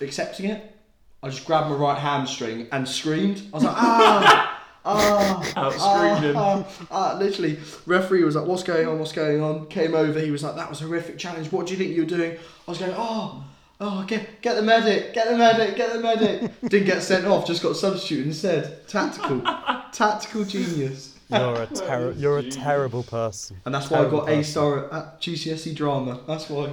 accepting 0.00 0.46
it, 0.50 0.74
I 1.22 1.28
just 1.28 1.44
grabbed 1.44 1.68
my 1.70 1.76
right 1.76 1.98
hamstring 1.98 2.68
and 2.72 2.88
screamed. 2.88 3.42
I 3.52 3.56
was 3.56 3.64
like, 3.64 3.76
ah, 3.76 4.60
ah, 4.84 5.52
Out-screamed 5.56 6.24
him. 6.24 6.36
ah, 6.38 6.64
ah. 6.90 7.16
Literally, 7.18 7.58
referee 7.84 8.22
was 8.24 8.36
like, 8.36 8.46
"What's 8.46 8.62
going 8.62 8.86
on? 8.86 8.98
What's 8.98 9.12
going 9.12 9.42
on?" 9.42 9.66
Came 9.66 9.94
over. 9.94 10.20
He 10.20 10.30
was 10.30 10.42
like, 10.44 10.54
"That 10.56 10.70
was 10.70 10.80
a 10.80 10.84
horrific 10.84 11.18
challenge. 11.18 11.50
What 11.52 11.66
do 11.66 11.72
you 11.72 11.78
think 11.78 11.90
you 11.96 12.02
were 12.02 12.08
doing?" 12.08 12.38
I 12.66 12.70
was 12.70 12.78
going, 12.78 12.94
"Oh." 12.96 13.44
Oh, 13.78 14.04
get, 14.04 14.40
get 14.40 14.54
the 14.54 14.62
medic, 14.62 15.12
get 15.12 15.28
the 15.28 15.36
medic, 15.36 15.76
get 15.76 15.92
the 15.92 16.00
medic. 16.00 16.60
Didn't 16.68 16.86
get 16.86 17.02
sent 17.02 17.26
off, 17.26 17.46
just 17.46 17.62
got 17.62 17.76
substituted 17.76 18.26
instead. 18.28 18.86
Tactical. 18.88 19.40
Tactical 19.92 20.44
genius. 20.44 21.14
You're 21.28 21.62
a 21.62 21.66
ter- 21.74 22.12
You're 22.12 22.38
a 22.38 22.50
terrible 22.50 23.02
person. 23.02 23.58
And 23.66 23.74
that's 23.74 23.90
why 23.90 23.98
I 23.98 24.00
Terrible 24.00 24.20
got 24.20 24.28
A 24.30 24.36
person. 24.36 24.44
star 24.50 24.92
at 24.94 25.20
GCSE 25.20 25.74
drama. 25.74 26.20
That's 26.26 26.48
why. 26.48 26.72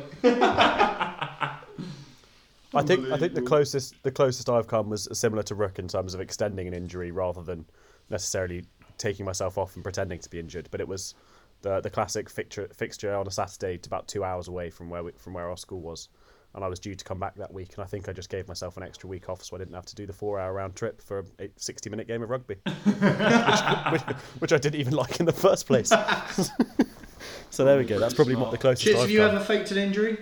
I 2.75 2.81
think 2.81 3.11
I 3.11 3.17
think 3.17 3.33
the 3.35 3.41
closest 3.41 3.95
the 4.03 4.11
closest 4.11 4.49
I've 4.49 4.67
come 4.67 4.89
was 4.89 5.07
similar 5.11 5.43
to 5.43 5.55
Rook 5.55 5.77
in 5.79 5.87
terms 5.87 6.13
of 6.13 6.21
extending 6.21 6.67
an 6.67 6.73
injury 6.73 7.11
rather 7.11 7.43
than 7.43 7.65
necessarily 8.09 8.63
taking 8.97 9.25
myself 9.25 9.57
off 9.57 9.75
and 9.75 9.83
pretending 9.83 10.19
to 10.19 10.29
be 10.29 10.39
injured. 10.39 10.69
But 10.71 10.81
it 10.81 10.87
was 10.87 11.13
the 11.61 11.81
the 11.81 11.89
classic 11.89 12.29
fixture 12.29 12.67
fixture 12.73 13.13
on 13.15 13.27
a 13.27 13.31
Saturday 13.31 13.77
to 13.77 13.89
about 13.89 14.07
two 14.07 14.23
hours 14.23 14.47
away 14.47 14.69
from 14.71 14.89
where 14.89 15.03
we, 15.03 15.11
from 15.17 15.33
where 15.33 15.49
our 15.49 15.57
school 15.57 15.81
was, 15.81 16.09
and 16.55 16.63
I 16.63 16.67
was 16.67 16.79
due 16.79 16.95
to 16.95 17.03
come 17.03 17.19
back 17.19 17.35
that 17.35 17.53
week. 17.53 17.73
And 17.75 17.83
I 17.83 17.87
think 17.87 18.07
I 18.07 18.13
just 18.13 18.29
gave 18.29 18.47
myself 18.47 18.77
an 18.77 18.83
extra 18.83 19.09
week 19.09 19.29
off 19.29 19.43
so 19.43 19.55
I 19.55 19.59
didn't 19.59 19.73
have 19.73 19.85
to 19.87 19.95
do 19.95 20.05
the 20.05 20.13
four 20.13 20.39
hour 20.39 20.53
round 20.53 20.75
trip 20.75 21.01
for 21.01 21.25
a 21.39 21.49
60 21.55 21.89
minute 21.89 22.07
game 22.07 22.21
of 22.21 22.29
rugby, 22.29 22.55
which, 22.65 22.71
which, 23.91 24.01
which 24.39 24.53
I 24.53 24.57
didn't 24.57 24.79
even 24.79 24.93
like 24.93 25.19
in 25.19 25.25
the 25.25 25.33
first 25.33 25.65
place. 25.65 25.89
so 27.49 27.65
there 27.65 27.77
we 27.77 27.85
go. 27.85 27.99
That's 27.99 28.13
probably 28.13 28.35
not 28.35 28.51
the 28.51 28.57
closest 28.57 28.83
Chits, 28.83 28.95
I've 28.95 29.01
have 29.01 29.11
you 29.11 29.19
come. 29.19 29.35
ever 29.35 29.43
faked 29.43 29.71
an 29.71 29.77
injury? 29.77 30.17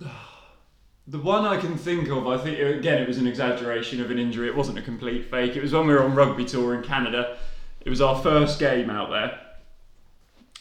The 1.06 1.18
one 1.18 1.44
I 1.44 1.56
can 1.56 1.76
think 1.76 2.08
of, 2.08 2.28
I 2.28 2.38
think 2.38 2.60
again, 2.60 3.02
it 3.02 3.08
was 3.08 3.18
an 3.18 3.26
exaggeration 3.26 4.00
of 4.00 4.12
an 4.12 4.18
injury. 4.20 4.46
It 4.46 4.54
wasn't 4.54 4.78
a 4.78 4.82
complete 4.82 5.28
fake. 5.28 5.56
It 5.56 5.62
was 5.62 5.72
when 5.72 5.88
we 5.88 5.94
were 5.94 6.04
on 6.04 6.14
rugby 6.14 6.44
tour 6.44 6.72
in 6.76 6.84
Canada. 6.84 7.36
It 7.80 7.90
was 7.90 8.00
our 8.00 8.22
first 8.22 8.60
game 8.60 8.90
out 8.90 9.10
there. 9.10 9.40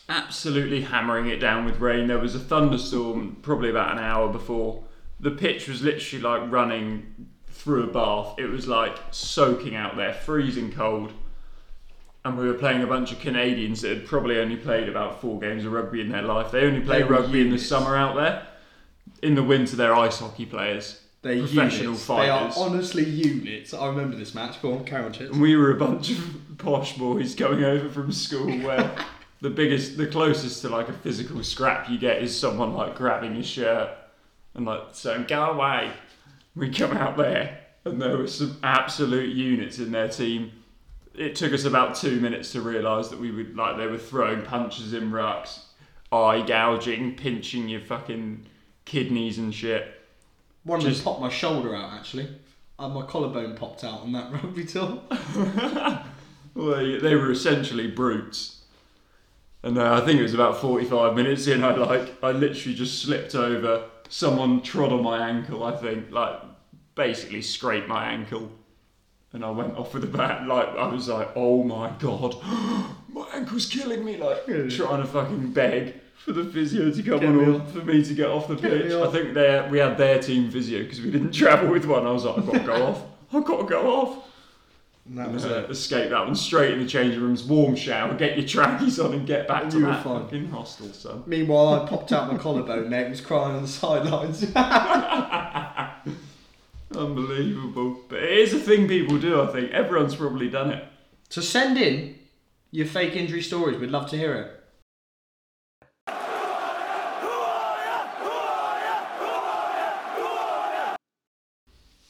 Absolutely 0.10 0.82
hammering 0.82 1.28
it 1.28 1.38
down 1.38 1.66
with 1.66 1.80
rain. 1.80 2.08
There 2.08 2.18
was 2.18 2.36
a 2.36 2.40
thunderstorm 2.40 3.38
probably 3.42 3.70
about 3.70 3.92
an 3.92 4.00
hour 4.00 4.28
before. 4.28 4.84
The 5.20 5.32
pitch 5.32 5.68
was 5.68 5.82
literally 5.82 6.24
like 6.24 6.52
running 6.52 7.28
through 7.48 7.84
a 7.84 7.88
bath. 7.88 8.36
It 8.40 8.48
was 8.48 8.68
like 8.68 8.98
soaking 9.12 9.76
out 9.76 9.96
there, 9.98 10.14
freezing 10.14 10.72
cold. 10.72 11.14
And 12.26 12.38
we 12.38 12.48
were 12.48 12.54
playing 12.54 12.82
a 12.84 12.88
bunch 12.88 13.12
of 13.12 13.20
Canadians 13.20 13.82
that 13.82 13.98
had 13.98 14.08
probably 14.08 14.40
only 14.40 14.58
played 14.58 14.90
about 14.90 15.22
four 15.22 15.40
games 15.40 15.64
of 15.66 15.72
rugby 15.72 16.02
in 16.02 16.10
their 16.10 16.22
life. 16.22 16.52
They 16.52 16.62
only 16.66 16.82
play 16.82 17.04
rugby 17.04 17.42
in 17.42 17.50
the 17.50 17.58
summer 17.58 17.96
out 17.96 18.16
there. 18.16 18.46
In 19.22 19.36
the 19.36 19.44
winter, 19.44 19.76
they're 19.76 19.96
ice 19.96 20.20
hockey 20.20 20.46
players. 20.46 21.02
They're 21.22 21.40
professional 21.40 21.84
units. 21.84 22.06
fighters. 22.06 22.56
They 22.56 22.62
are 22.62 22.66
honestly 22.66 23.04
units. 23.04 23.74
I 23.74 23.88
remember 23.88 24.16
this 24.16 24.34
match. 24.34 24.62
Go 24.62 24.74
on, 24.74 24.86
carry 24.86 25.06
on, 25.06 25.14
Chits. 25.14 25.32
And 25.32 25.42
we 25.42 25.56
were 25.56 25.72
a 25.72 25.78
bunch 25.78 26.12
of 26.12 26.36
posh 26.58 26.98
boys 26.98 27.36
going 27.36 27.64
over 27.64 27.90
from 27.90 28.12
school 28.12 28.58
where 28.60 28.96
the 29.42 29.50
biggest, 29.50 29.98
the 29.98 30.08
closest 30.08 30.62
to 30.62 30.70
like 30.70 30.90
a 30.90 30.94
physical 30.94 31.44
scrap 31.44 31.90
you 31.90 31.98
get 31.98 32.22
is 32.22 32.38
someone 32.38 32.74
like 32.74 32.96
grabbing 32.96 33.36
your 33.36 33.44
shirt 33.44 33.90
and 34.54 34.66
like 34.66 34.82
saying, 34.92 35.26
go 35.28 35.44
away. 35.52 35.92
We 36.56 36.70
come 36.70 36.92
out 36.92 37.16
there 37.18 37.60
and 37.86 38.02
there 38.02 38.18
were 38.18 38.28
some 38.28 38.58
absolute 38.64 39.34
units 39.36 39.80
in 39.80 39.92
their 39.92 40.10
team. 40.10 40.52
It 41.16 41.36
took 41.36 41.54
us 41.54 41.66
about 41.66 41.96
two 41.96 42.20
minutes 42.20 42.52
to 42.54 42.62
realise 42.62 43.08
that 43.10 43.20
we 43.20 43.32
would, 43.32 43.56
like, 43.56 43.78
they 43.78 43.88
were 43.88 43.98
throwing 43.98 44.42
punches 44.44 44.94
in 44.94 45.12
rucks, 45.12 45.60
eye 46.12 46.42
gouging, 46.46 47.16
pinching 47.16 47.68
your 47.68 47.82
fucking 47.82 48.46
kidneys 48.86 49.38
and 49.38 49.54
shit. 49.54 50.02
One 50.64 50.80
of 50.80 50.86
Just- 50.86 51.04
them 51.04 51.06
popped 51.06 51.22
my 51.22 51.30
shoulder 51.30 51.76
out 51.76 51.94
actually. 51.94 52.28
And 52.78 52.94
my 52.94 53.06
collarbone 53.06 53.56
popped 53.58 53.84
out 53.84 54.02
on 54.02 54.12
that 54.14 54.32
rugby 54.44 54.66
tour. 54.66 55.02
Well, 56.56 56.78
they, 56.78 56.98
they 56.98 57.16
were 57.16 57.32
essentially 57.32 57.88
brutes. 57.88 58.59
And 59.64 59.78
uh, 59.78 59.94
I 60.02 60.06
think 60.06 60.20
it 60.20 60.24
was 60.24 60.34
about 60.34 60.62
45 60.62 61.16
minutes 61.16 61.48
in, 61.48 61.64
I 61.64 61.76
like, 61.76 62.24
I 62.24 62.32
literally 62.32 62.76
just 62.76 63.02
slipped 63.02 63.36
over. 63.36 63.84
Someone 64.08 64.62
trod 64.62 64.92
on 64.92 65.04
my 65.04 65.28
ankle, 65.28 65.64
I 65.64 65.76
think, 65.76 66.12
like, 66.12 66.40
basically 66.96 67.42
scraped 67.42 67.88
my 67.88 68.06
ankle. 68.10 68.52
And 69.34 69.44
I 69.44 69.52
went 69.52 69.78
off 69.78 69.94
with 69.94 70.04
the 70.04 70.18
bat, 70.18 70.48
like, 70.48 70.70
I 70.70 70.88
was 70.88 71.08
like, 71.10 71.30
oh 71.36 71.64
my 71.64 71.92
god, 72.00 72.36
my 73.10 73.28
ankle's 73.34 73.66
killing 73.66 74.04
me, 74.04 74.18
like, 74.18 74.46
trying 74.46 75.02
to 75.02 75.06
fucking 75.06 75.52
beg 75.52 75.96
for 76.16 76.34
the 76.34 76.46
physio 76.46 76.92
to 76.92 77.04
come 77.04 77.20
Get 77.20 77.30
on, 77.30 77.56
or 77.56 77.60
for 77.66 77.80
me 77.80 78.04
to 78.04 78.14
get 78.14 78.28
off 78.28 78.48
the 78.48 78.56
Get 78.56 78.72
pitch. 78.72 78.92
I 78.92 79.08
think 79.12 79.34
they 79.34 79.68
we 79.72 79.78
had 79.80 79.98
their 79.98 80.22
team 80.22 80.52
physio 80.52 80.84
because 80.84 81.02
we 81.02 81.12
didn't 81.12 81.32
travel 81.44 81.70
with 81.70 81.86
one. 81.86 82.06
I 82.06 82.12
was 82.12 82.26
like, 82.26 82.40
I've 82.40 82.46
got 82.46 82.54
to 82.54 82.60
go 82.60 82.86
off. 82.88 83.04
I've 83.34 83.46
got 83.46 83.58
to 83.58 83.64
go 83.66 83.88
off. 83.88 84.26
And 85.10 85.18
that 85.18 85.26
And, 85.26 85.34
was 85.34 85.46
uh, 85.46 85.66
escape 85.70 86.12
that 86.12 86.24
one 86.26 86.36
straight 86.36 86.72
in 86.74 86.80
the 86.80 86.88
changing 86.88 87.20
rooms, 87.20 87.44
warm 87.44 87.76
shower, 87.76 88.14
get 88.14 88.38
your 88.38 88.48
trackies 88.48 89.00
on 89.00 89.14
and 89.14 89.26
get 89.26 89.48
back 89.48 89.64
And 89.64 89.72
to 89.72 89.80
you 89.80 89.86
were 89.86 89.92
that 89.92 90.04
fine. 90.04 90.24
fucking 90.24 90.50
hostel, 90.52 90.94
son. 90.94 91.24
Meanwhile, 91.26 91.82
I 91.82 91.88
popped 91.90 92.12
out 92.14 92.32
my 92.32 92.38
collarbone. 92.38 92.90
Mate 92.90 93.10
was 93.10 93.20
crying 93.20 93.56
on 93.56 93.64
the 93.64 93.68
sidelines. 93.68 94.44
Unbelievable. 96.96 98.02
But 98.08 98.22
it 98.24 98.38
is 98.38 98.54
a 98.54 98.60
thing 98.60 98.88
people 98.88 99.18
do, 99.18 99.42
I 99.42 99.48
think. 99.48 99.72
Everyone's 99.72 100.16
probably 100.16 100.48
done 100.50 100.70
it. 100.72 100.86
so 101.30 101.42
send 101.42 101.80
in 101.80 102.16
your 102.70 102.86
fake 102.86 103.16
injury 103.16 103.42
stories. 103.42 103.80
We'd 103.80 103.90
love 103.90 104.10
to 104.12 104.18
hear 104.18 104.36
it. 104.36 104.56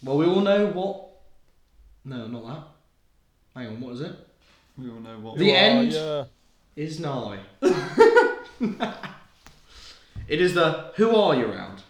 Well, 0.01 0.17
we 0.17 0.25
all 0.25 0.41
know 0.41 0.67
what. 0.67 1.05
No, 2.05 2.27
not 2.27 2.45
that. 2.47 2.63
Hang 3.59 3.67
on, 3.67 3.81
what 3.81 3.95
is 3.95 3.99
it? 3.99 4.15
We 4.77 4.89
all 4.89 5.01
know 5.01 5.19
what. 5.19 5.37
The 5.37 5.51
end 5.51 5.91
yeah. 5.91 6.23
is 6.77 6.97
nigh. 6.97 7.39
it 10.29 10.39
is 10.39 10.53
the 10.53 10.91
Who 10.95 11.13
Are 11.13 11.35
You 11.35 11.47
round. 11.47 11.83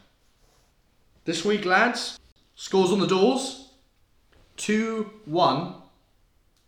This 1.26 1.46
week, 1.46 1.66
lads, 1.66 2.20
scores 2.56 2.92
on 2.92 3.00
the 3.00 3.06
doors 3.06 3.70
2 4.58 5.12
1, 5.26 5.74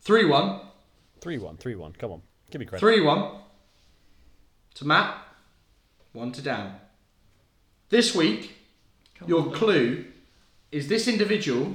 3 0.01 0.25
1, 0.25 0.61
3 1.19 1.37
1, 1.39 1.57
3 1.57 1.75
1. 1.75 1.93
Come 1.93 2.11
on. 2.11 2.21
Give 2.51 2.59
me 2.59 2.67
credit. 2.67 2.81
3 2.81 3.01
1 3.01 3.31
to 4.75 4.85
Matt, 4.85 5.17
1 6.13 6.31
to 6.33 6.43
Dan. 6.43 6.75
This 7.89 8.13
week, 8.13 8.55
your 9.25 9.51
clue 9.51 10.05
is 10.71 10.89
this 10.89 11.07
individual 11.07 11.73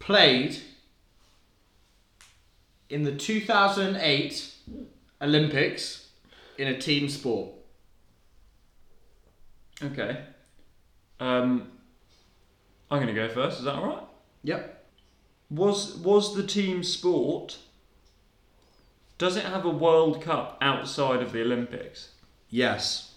played 0.00 0.60
in 2.92 3.04
the 3.04 3.12
2008 3.12 4.54
Olympics 5.22 6.10
in 6.58 6.68
a 6.68 6.78
team 6.78 7.08
sport. 7.08 7.48
Okay. 9.82 10.22
Um, 11.18 11.68
I'm 12.90 13.02
going 13.02 13.12
to 13.12 13.14
go 13.14 13.30
first. 13.30 13.60
Is 13.60 13.64
that 13.64 13.76
all 13.76 13.86
right? 13.86 14.04
Yep. 14.44 14.84
Was 15.50 15.96
was 15.96 16.36
the 16.36 16.46
team 16.46 16.82
sport? 16.82 17.58
Does 19.16 19.36
it 19.36 19.44
have 19.44 19.64
a 19.64 19.70
World 19.70 20.20
Cup 20.20 20.58
outside 20.60 21.22
of 21.22 21.32
the 21.32 21.40
Olympics? 21.40 22.10
Yes. 22.50 23.14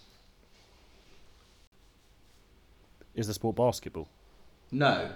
Is 3.14 3.26
the 3.26 3.34
sport 3.34 3.56
basketball? 3.56 4.08
No. 4.70 5.10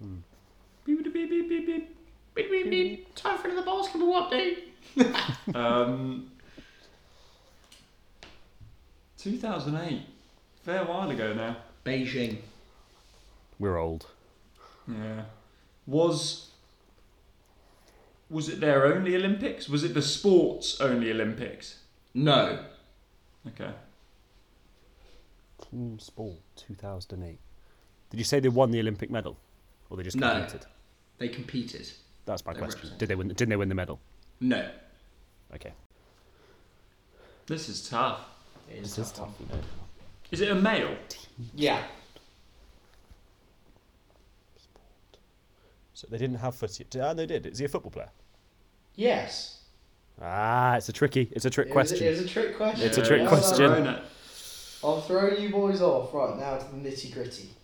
We 0.00 0.06
were 0.06 0.12
beep, 0.12 0.25
beep. 2.36 2.50
Beep, 2.50 2.64
beep, 2.64 2.70
beep. 2.70 3.14
Time 3.14 3.38
for 3.38 3.50
the 3.50 3.62
basketball 3.62 4.30
update. 4.30 4.58
Um, 5.54 6.30
2008. 9.18 10.02
Fair 10.62 10.84
while 10.84 11.10
ago 11.10 11.32
now. 11.34 11.56
Beijing. 11.84 12.38
We're 13.58 13.78
old. 13.78 14.06
Yeah. 14.88 15.22
Was 15.86 16.50
was 18.28 18.48
it 18.48 18.60
their 18.60 18.86
only 18.86 19.14
Olympics? 19.14 19.68
Was 19.68 19.84
it 19.84 19.94
the 19.94 20.02
sports 20.02 20.80
only 20.80 21.10
Olympics? 21.12 21.80
No. 22.14 22.64
Okay. 23.46 23.70
Team 25.70 25.98
Sport 25.98 26.38
2008. 26.56 27.38
Did 28.10 28.18
you 28.18 28.24
say 28.24 28.40
they 28.40 28.48
won 28.48 28.70
the 28.72 28.80
Olympic 28.80 29.10
medal, 29.10 29.36
or 29.90 29.96
they 29.96 30.02
just 30.02 30.16
No. 30.16 30.32
competed? 30.32 30.66
They 31.18 31.28
competed. 31.28 31.90
That's 32.26 32.44
my 32.44 32.52
They 32.52 32.58
question. 32.58 32.90
Did 32.98 33.08
they 33.08 33.14
win? 33.14 33.28
Didn't 33.28 33.48
they 33.48 33.56
win 33.56 33.68
the 33.68 33.74
medal? 33.74 33.98
No. 34.40 34.68
Okay. 35.54 35.72
This 37.46 37.68
is 37.68 37.88
tough. 37.88 38.20
It 38.68 38.82
This 38.82 38.98
is 38.98 39.12
tough, 39.12 39.30
you 39.40 39.46
know. 39.46 39.62
Is 40.32 40.40
it 40.40 40.50
a 40.50 40.54
male? 40.54 40.96
Yeah. 41.54 41.82
So 45.94 46.06
they 46.10 46.18
didn't 46.18 46.36
have 46.36 46.54
footy. 46.56 46.84
Ah, 47.00 47.14
they 47.14 47.26
did. 47.26 47.46
Is 47.46 47.58
he 47.58 47.64
a 47.64 47.68
football 47.68 47.92
player? 47.92 48.10
Yes. 48.96 49.60
Ah, 50.20 50.76
it's 50.76 50.88
a 50.88 50.92
tricky. 50.92 51.28
It's 51.32 51.44
a 51.44 51.50
trick 51.50 51.68
It 51.68 51.72
question. 51.72 52.06
it 52.06 52.10
was 52.10 52.20
a 52.20 52.28
trick 52.28 52.56
question. 52.56 52.86
It's 52.86 52.98
a 52.98 53.02
trick 53.04 53.22
Yeah, 53.22 53.28
question. 53.28 53.56
thrown 53.56 53.86
it. 53.86 54.02
I'm 54.84 55.00
throwing 55.02 55.40
you 55.40 55.50
boys 55.50 55.80
off 55.80 56.12
right 56.12 56.36
now 56.38 56.58
to 56.58 56.64
the 56.74 56.76
nitty 56.88 57.12
gritty. 57.14 57.50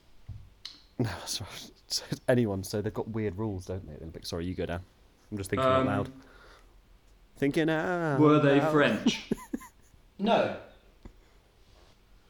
No, 0.99 1.09
sorry. 1.27 1.49
So 1.57 1.69
it's 1.71 1.82
anyone. 2.29 2.63
So 2.65 2.81
they've 2.81 2.95
got 2.95 3.09
weird 3.09 3.37
rules, 3.39 3.67
don't 3.67 3.87
they? 3.87 3.97
Olympics. 3.97 4.31
Sorry, 4.31 4.47
you 4.47 4.55
go 4.55 4.67
down. 4.67 4.81
I'm 5.31 5.39
just 5.39 5.51
thinking 5.51 5.67
out 5.69 5.81
Um, 5.81 5.87
loud. 5.87 6.11
Thinking 7.39 7.69
out. 7.71 8.21
Were 8.21 8.39
they 8.39 8.61
loud. 8.61 8.73
French? 8.73 9.31
No. 10.19 10.57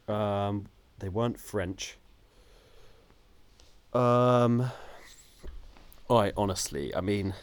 Um, 0.08 0.66
they 0.98 1.10
weren't 1.10 1.38
French. 1.38 1.98
Um, 3.92 4.70
I 6.08 6.32
honestly, 6.36 6.94
I 6.94 7.02
mean, 7.02 7.34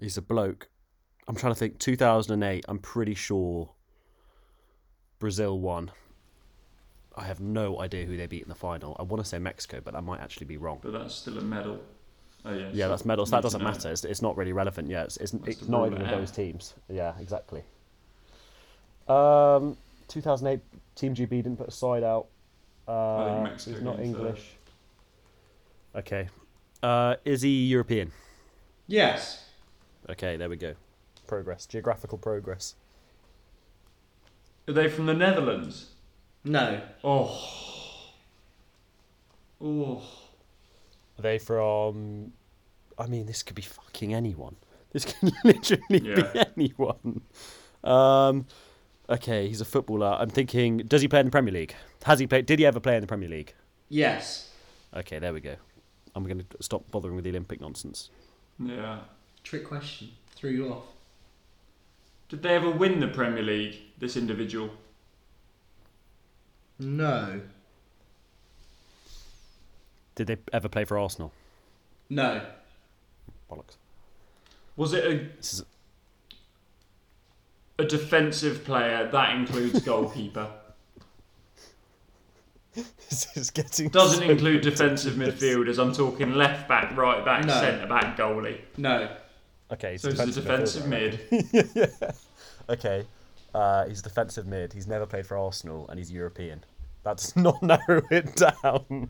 he's 0.00 0.16
a 0.16 0.22
bloke. 0.22 0.68
I'm 1.28 1.34
trying 1.36 1.52
to 1.52 1.58
think. 1.58 1.78
2008. 1.78 2.64
I'm 2.68 2.78
pretty 2.78 3.14
sure 3.14 3.68
Brazil 5.18 5.60
won. 5.60 5.90
I 7.16 7.24
have 7.24 7.40
no 7.40 7.80
idea 7.80 8.04
who 8.04 8.16
they 8.16 8.26
beat 8.26 8.42
in 8.42 8.48
the 8.48 8.54
final. 8.54 8.96
I 8.98 9.02
want 9.02 9.22
to 9.22 9.28
say 9.28 9.38
Mexico, 9.38 9.80
but 9.82 9.94
that 9.94 10.02
might 10.02 10.20
actually 10.20 10.46
be 10.46 10.56
wrong. 10.56 10.80
but 10.82 10.92
that's 10.92 11.14
still 11.14 11.38
a 11.38 11.42
medal. 11.42 11.80
Oh 12.44 12.52
yeah. 12.52 12.68
Yeah, 12.72 12.84
so 12.84 12.88
that's 12.90 13.04
medals. 13.04 13.30
That 13.30 13.42
doesn't 13.42 13.62
matter. 13.62 13.90
It's, 13.90 14.04
it's 14.04 14.22
not 14.22 14.36
really 14.36 14.52
relevant. 14.52 14.88
Yeah, 14.88 15.04
it's, 15.04 15.16
it's, 15.16 15.32
it's 15.46 15.62
ruled 15.62 15.92
neither 15.92 16.04
of 16.04 16.10
those 16.10 16.30
teams. 16.30 16.74
Yeah, 16.88 17.14
exactly. 17.20 17.62
Um, 19.08 19.76
2008 20.08 20.60
Team 20.94 21.14
GB 21.14 21.28
didn't 21.28 21.56
put 21.56 21.68
a 21.68 21.72
side 21.72 22.02
out. 22.02 22.26
Uh, 22.88 23.24
think 23.34 23.42
Mexico 23.44 23.74
he's 23.76 23.84
not 23.84 24.00
English. 24.00 24.56
Okay. 25.94 26.28
Uh, 26.82 27.16
is 27.24 27.42
he 27.42 27.66
European? 27.66 28.12
Yes. 28.86 29.44
Okay, 30.08 30.36
there 30.36 30.48
we 30.48 30.56
go. 30.56 30.74
Progress. 31.26 31.66
Geographical 31.66 32.18
progress. 32.18 32.74
Are 34.68 34.72
they 34.72 34.88
from 34.88 35.06
the 35.06 35.14
Netherlands? 35.14 35.95
No. 36.46 36.80
Oh. 37.02 37.42
Oh. 39.60 40.02
Are 41.18 41.22
they 41.22 41.38
from? 41.38 42.32
I 42.98 43.06
mean, 43.06 43.26
this 43.26 43.42
could 43.42 43.56
be 43.56 43.62
fucking 43.62 44.14
anyone. 44.14 44.56
This 44.92 45.04
can 45.04 45.32
literally 45.44 45.82
Yeah. 45.90 46.32
be 46.32 46.40
anyone. 46.56 47.20
Um, 47.84 48.46
okay, 49.08 49.48
he's 49.48 49.60
a 49.60 49.64
footballer. 49.64 50.16
I'm 50.18 50.30
thinking, 50.30 50.78
does 50.78 51.02
he 51.02 51.08
play 51.08 51.20
in 51.20 51.26
the 51.26 51.32
Premier 51.32 51.52
League? 51.52 51.74
Has 52.04 52.18
he 52.18 52.26
played? 52.26 52.46
Did 52.46 52.58
he 52.58 52.66
ever 52.66 52.80
play 52.80 52.94
in 52.96 53.00
the 53.00 53.06
Premier 53.06 53.28
League? 53.28 53.52
Yes. 53.88 54.50
Okay, 54.94 55.18
there 55.18 55.32
we 55.32 55.40
go. 55.40 55.56
I'm 56.14 56.24
going 56.24 56.38
to 56.38 56.46
stop 56.60 56.90
bothering 56.90 57.14
with 57.16 57.24
the 57.24 57.30
Olympic 57.30 57.60
nonsense. 57.60 58.10
Yeah. 58.58 59.00
Trick 59.42 59.64
question. 59.66 60.10
Threw 60.34 60.50
you 60.50 60.72
off. 60.72 60.84
Did 62.28 62.42
they 62.42 62.54
ever 62.54 62.70
win 62.70 63.00
the 63.00 63.08
Premier 63.08 63.42
League? 63.42 63.76
This 63.98 64.16
individual. 64.16 64.70
No. 66.78 67.40
Did 70.14 70.26
they 70.28 70.36
ever 70.52 70.68
play 70.68 70.84
for 70.84 70.98
Arsenal? 70.98 71.32
No. 72.08 72.42
Bollocks. 73.50 73.76
Was 74.76 74.92
it 74.92 75.04
a 75.04 75.28
This 75.36 75.54
is 75.54 75.64
a 77.78 77.84
defensive 77.84 78.64
player? 78.64 79.08
That 79.10 79.34
includes 79.36 79.80
goalkeeper. 79.82 80.48
this 82.74 83.34
is 83.36 83.50
getting 83.50 83.88
Doesn't 83.88 84.24
so 84.24 84.30
include 84.30 84.62
defensive 84.62 85.18
ridiculous. 85.18 85.78
midfielders. 85.78 85.82
I'm 85.82 85.92
talking 85.94 86.34
left 86.34 86.68
back, 86.68 86.96
right 86.96 87.24
back, 87.24 87.44
No. 87.46 87.54
centre 87.54 87.86
back, 87.86 88.16
goalie. 88.16 88.60
No. 88.76 89.08
Okay, 89.72 89.96
So 89.96 90.08
it's 90.08 90.20
a 90.20 90.26
defensive 90.26 90.84
midfielder. 90.84 91.64
mid. 91.64 91.88
Okay, 92.68 93.06
uh, 93.56 93.86
he's 93.88 94.02
defensive 94.02 94.46
mid. 94.46 94.72
He's 94.72 94.86
never 94.86 95.06
played 95.06 95.26
for 95.26 95.36
Arsenal, 95.36 95.86
and 95.88 95.98
he's 95.98 96.10
European. 96.12 96.64
That 97.04 97.16
does 97.18 97.34
not 97.46 97.62
narrow 97.62 98.02
it 98.10 98.36
down. 98.36 99.08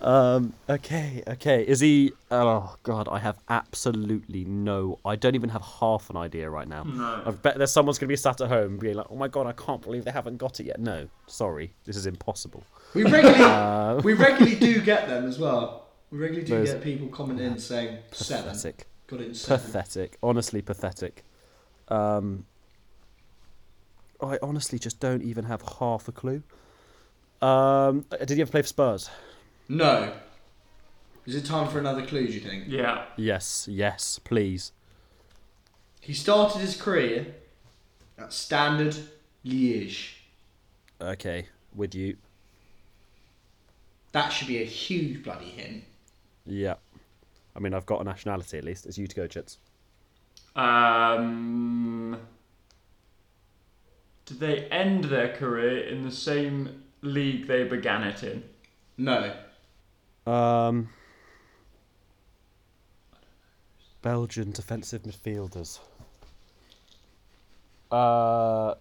Um, 0.00 0.52
okay, 0.68 1.24
okay. 1.26 1.64
Is 1.66 1.80
he? 1.80 2.12
Oh 2.30 2.76
God, 2.84 3.08
I 3.10 3.18
have 3.18 3.36
absolutely 3.48 4.44
no. 4.44 4.98
I 5.04 5.16
don't 5.16 5.34
even 5.34 5.50
have 5.50 5.62
half 5.80 6.08
an 6.10 6.16
idea 6.16 6.48
right 6.48 6.68
now. 6.68 6.84
No. 6.84 7.22
I 7.26 7.30
bet 7.32 7.58
there's 7.58 7.72
someone's 7.72 7.98
gonna 7.98 8.08
be 8.08 8.14
sat 8.16 8.40
at 8.40 8.48
home 8.48 8.78
being 8.78 8.94
like, 8.94 9.06
"Oh 9.10 9.16
my 9.16 9.26
God, 9.26 9.46
I 9.48 9.52
can't 9.52 9.82
believe 9.82 10.04
they 10.04 10.12
haven't 10.12 10.36
got 10.36 10.60
it 10.60 10.66
yet." 10.66 10.78
No, 10.78 11.08
sorry, 11.26 11.72
this 11.84 11.96
is 11.96 12.06
impossible. 12.06 12.62
We 12.94 13.02
regularly 13.04 14.02
we 14.02 14.12
regularly 14.14 14.54
do 14.56 14.80
get 14.80 15.08
them 15.08 15.26
as 15.26 15.38
well. 15.40 15.86
We 16.12 16.18
regularly 16.18 16.46
do 16.46 16.58
Those- 16.58 16.72
get 16.74 16.82
people 16.82 17.08
coming 17.08 17.38
in 17.40 17.58
saying 17.58 17.98
seven. 18.12 18.50
Pathetic. 18.52 18.86
Got 19.08 19.20
it 19.22 19.26
in 19.28 19.34
seven. 19.34 19.66
Pathetic. 19.66 20.16
Honestly, 20.22 20.62
pathetic. 20.62 21.24
Um, 21.88 22.44
I 24.20 24.38
honestly 24.42 24.78
just 24.78 25.00
don't 25.00 25.22
even 25.22 25.44
have 25.44 25.62
half 25.78 26.08
a 26.08 26.12
clue. 26.12 26.42
Um, 27.40 28.04
did 28.18 28.30
he 28.30 28.40
ever 28.40 28.50
play 28.50 28.62
for 28.62 28.68
Spurs? 28.68 29.10
No. 29.68 30.12
Is 31.26 31.36
it 31.36 31.44
time 31.44 31.68
for 31.68 31.78
another 31.78 32.04
clue, 32.04 32.26
do 32.26 32.32
you 32.32 32.40
think? 32.40 32.64
Yeah. 32.66 33.04
Yes, 33.16 33.68
yes, 33.70 34.18
please. 34.18 34.72
He 36.00 36.14
started 36.14 36.58
his 36.60 36.80
career 36.80 37.34
at 38.18 38.32
Standard 38.32 38.96
Liège. 39.44 40.14
Okay, 41.00 41.46
with 41.74 41.94
you. 41.94 42.16
That 44.12 44.30
should 44.30 44.48
be 44.48 44.62
a 44.62 44.64
huge 44.64 45.22
bloody 45.22 45.50
hint. 45.50 45.84
Yeah. 46.46 46.74
I 47.54 47.60
mean, 47.60 47.74
I've 47.74 47.86
got 47.86 48.00
a 48.00 48.04
nationality 48.04 48.58
at 48.58 48.64
least. 48.64 48.86
It's 48.86 48.96
you 48.98 49.06
to 49.06 49.14
go, 49.14 49.26
Chits. 49.26 49.58
Um, 50.56 52.18
did 54.28 54.40
they 54.40 54.64
end 54.66 55.04
their 55.04 55.34
career 55.34 55.86
in 55.86 56.04
the 56.04 56.10
same 56.10 56.82
league 57.00 57.46
they 57.46 57.64
began 57.64 58.02
it 58.02 58.22
in? 58.22 58.44
No. 58.98 59.32
Um, 60.26 60.90
Belgian 64.02 64.50
defensive 64.52 65.02
midfielders. 65.02 65.78
Uh, 67.90 68.74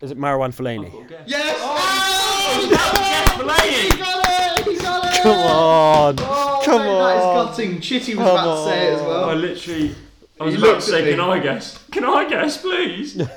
is 0.00 0.12
it 0.12 0.18
Marwan 0.18 0.54
Fellaini? 0.54 0.92
Yes! 1.26 1.56
Oh, 1.60 2.60
he 2.62 2.70
got 2.70 3.64
it! 3.64 4.64
He 4.64 4.76
got 4.78 5.16
it! 5.16 5.22
Come 5.22 5.38
on! 5.38 6.16
Oh, 6.20 6.62
Come 6.64 6.82
mate, 6.82 6.88
on! 6.88 7.48
is 7.48 7.56
gutting. 7.56 7.80
Chitty 7.80 8.14
was 8.14 8.24
Come 8.24 8.36
about 8.38 8.64
to 8.64 8.70
say 8.70 8.86
it 8.86 8.92
as 8.94 9.02
well. 9.02 9.30
I 9.30 9.34
literally, 9.34 9.94
I 10.40 10.44
was 10.44 10.54
He 10.54 10.60
about 10.60 10.66
to 10.66 10.72
looked 10.74 10.82
say, 10.84 10.98
at 11.00 11.04
me. 11.04 11.10
can 11.12 11.20
I 11.20 11.38
guess? 11.38 11.84
Can 11.90 12.04
I 12.04 12.28
guess, 12.28 12.60
please? 12.60 13.20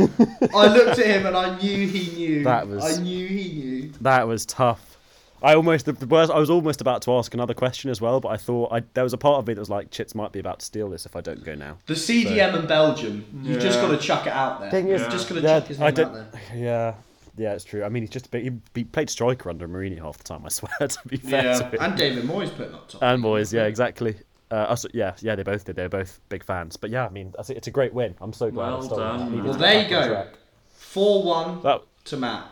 I 0.54 0.68
looked 0.68 1.00
at 1.00 1.06
him 1.06 1.26
and 1.26 1.36
I 1.38 1.58
knew 1.60 1.88
he 1.88 2.16
knew. 2.16 2.44
That 2.44 2.68
was- 2.68 3.00
I 3.00 3.02
knew 3.02 3.28
he 3.28 3.52
knew. 3.54 3.94
That 4.02 4.28
was 4.28 4.46
tough. 4.46 4.98
I 5.42 5.56
almost 5.56 5.86
the, 5.86 5.94
the 5.94 6.06
worst. 6.06 6.30
I 6.30 6.38
was 6.38 6.50
almost 6.50 6.82
about 6.82 7.02
to 7.04 7.14
ask 7.14 7.34
another 7.34 7.54
question 7.54 7.90
as 7.90 8.02
well, 8.02 8.20
but 8.20 8.28
I 8.28 8.36
thought 8.36 8.74
I, 8.74 8.82
there 8.94 9.06
was 9.06 9.14
a 9.14 9.18
part 9.18 9.38
of 9.40 9.48
me 9.48 9.54
that 9.54 9.60
was 9.62 9.70
like, 9.70 9.90
Chits 9.90 10.14
might 10.14 10.34
be 10.34 10.40
about 10.40 10.60
to 10.60 10.66
steal 10.66 10.90
this 10.90 11.06
if 11.06 11.16
I 11.16 11.22
don't 11.22 11.42
go 11.46 11.56
now. 11.56 11.78
The 11.86 11.94
CDM 11.94 12.60
in 12.60 12.68
Belgium. 12.68 13.26
You've 13.44 13.62
just 13.62 13.80
got 13.80 13.88
to 13.92 13.98
chuck 13.98 14.28
it 14.28 14.34
out 14.34 14.60
there. 14.60 14.70
Thing 14.70 14.90
is- 14.90 15.00
You've 15.02 15.12
just 15.12 15.30
got 15.30 15.36
to 15.36 15.42
Yeah, 15.42 15.60
chuck 15.62 15.70
his 15.70 15.80
I 15.80 15.86
name 15.86 15.94
don't. 15.94 16.16
out 16.18 16.32
there. 16.34 16.42
Yeah, 16.58 16.94
yeah, 17.38 17.54
it's 17.54 17.64
true. 17.64 17.86
I 17.86 17.88
mean, 17.90 18.04
he's 18.04 18.10
just 18.10 18.26
a 18.26 18.30
bit, 18.30 18.44
he, 18.44 18.52
he 18.76 18.84
played 18.84 19.10
striker 19.10 19.50
under 19.50 19.66
Mourinho 19.66 20.00
half 20.02 20.18
the 20.18 20.26
time. 20.26 20.42
I 20.46 20.50
swear 20.50 20.72
to 20.90 21.08
be 21.08 21.16
fair 21.16 21.46
Yeah, 21.46 21.58
to 21.60 21.64
him. 21.70 21.78
and 21.80 21.98
David 21.98 22.26
Moyes 22.26 22.54
putting 22.54 22.74
up 22.76 22.90
top. 22.90 23.02
And 23.02 23.22
boys, 23.24 23.54
yeah, 23.54 23.64
exactly. 23.64 24.18
Uh, 24.52 24.56
us, 24.56 24.86
yeah, 24.94 25.14
yeah, 25.20 25.36
they 25.36 25.44
both 25.44 25.64
did. 25.66 25.76
They 25.76 25.84
were 25.84 25.90
both 25.90 26.20
big 26.30 26.44
fans. 26.44 26.76
But 26.76 26.90
yeah, 26.90 27.06
I 27.06 27.10
mean, 27.10 27.34
I 27.38 27.44
it's 27.52 27.68
a 27.68 27.72
great 27.72 27.94
win. 27.94 28.16
I'm 28.20 28.34
so 28.34 28.50
glad. 28.50 28.70
Well 28.80 28.88
done, 28.88 29.44
well, 29.44 29.54
there 29.54 29.84
you 29.84 29.90
go. 29.90 30.28
4 30.74 31.24
1 31.24 31.62
That, 31.64 31.82
to 32.06 32.18
Matt. 32.18 32.48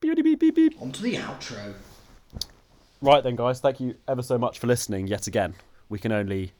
beep, 0.00 0.22
beep, 0.22 0.38
beep, 0.38 0.54
beep. 0.54 0.82
On 0.82 0.92
to 0.92 1.02
the 1.02 1.14
outro. 1.16 1.74
Right 3.00 3.22
then, 3.22 3.36
guys. 3.36 3.60
Thank 3.60 3.80
you 3.80 3.94
ever 4.06 4.22
so 4.22 4.36
much 4.38 4.58
for 4.58 4.66
listening 4.66 5.06
yet 5.06 5.26
again. 5.28 5.54
we 5.88 5.98
can 5.98 6.12
only 6.12 6.52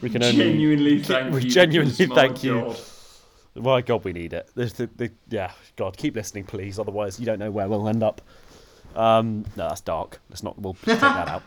we 0.00 0.08
can 0.10 0.22
only 0.22 0.36
Genuinely 0.36 1.02
thank 1.02 1.32
we 1.34 1.42
you. 1.42 1.50
genuinely 1.50 2.06
my 2.06 2.14
thank 2.14 2.42
you. 2.42 2.54
God. 2.60 2.80
My 3.54 3.82
God, 3.82 4.02
we 4.04 4.14
need 4.14 4.32
it. 4.32 4.48
The, 4.54 4.64
the, 4.64 4.90
the, 4.96 5.12
yeah, 5.28 5.52
God, 5.76 5.96
keep 5.98 6.16
listening, 6.16 6.44
please. 6.44 6.78
Otherwise, 6.78 7.20
you 7.20 7.26
don't 7.26 7.38
know 7.38 7.50
where 7.50 7.68
we'll 7.68 7.86
end 7.86 8.02
up. 8.02 8.22
Um, 8.96 9.44
no, 9.56 9.68
that's 9.68 9.80
dark. 9.80 10.20
Let's 10.30 10.42
not. 10.42 10.58
We'll 10.60 10.74
take 10.74 11.00
that 11.00 11.28
out. 11.28 11.42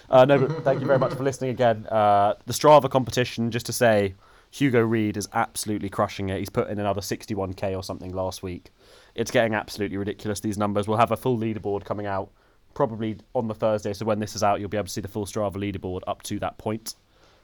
uh, 0.10 0.24
no, 0.24 0.38
but 0.38 0.64
thank 0.64 0.80
you 0.80 0.86
very 0.86 0.98
much 0.98 1.14
for 1.14 1.22
listening 1.22 1.50
again. 1.50 1.86
Uh, 1.86 2.34
the 2.46 2.52
Strava 2.52 2.90
competition, 2.90 3.50
just 3.50 3.66
to 3.66 3.72
say, 3.72 4.14
Hugo 4.50 4.80
Reid 4.80 5.16
is 5.16 5.28
absolutely 5.32 5.88
crushing 5.88 6.28
it. 6.28 6.38
He's 6.38 6.50
put 6.50 6.68
in 6.68 6.78
another 6.78 7.00
61k 7.00 7.76
or 7.76 7.82
something 7.82 8.12
last 8.12 8.42
week. 8.42 8.70
It's 9.14 9.30
getting 9.30 9.54
absolutely 9.54 9.96
ridiculous. 9.96 10.40
These 10.40 10.58
numbers. 10.58 10.88
We'll 10.88 10.98
have 10.98 11.12
a 11.12 11.16
full 11.16 11.38
leaderboard 11.38 11.84
coming 11.84 12.06
out 12.06 12.30
probably 12.74 13.18
on 13.34 13.48
the 13.48 13.54
Thursday. 13.54 13.92
So 13.92 14.04
when 14.04 14.18
this 14.18 14.34
is 14.34 14.42
out, 14.42 14.60
you'll 14.60 14.68
be 14.68 14.76
able 14.76 14.86
to 14.86 14.92
see 14.92 15.00
the 15.00 15.08
full 15.08 15.26
Strava 15.26 15.54
leaderboard 15.54 16.00
up 16.06 16.22
to 16.24 16.38
that 16.40 16.58
point, 16.58 16.94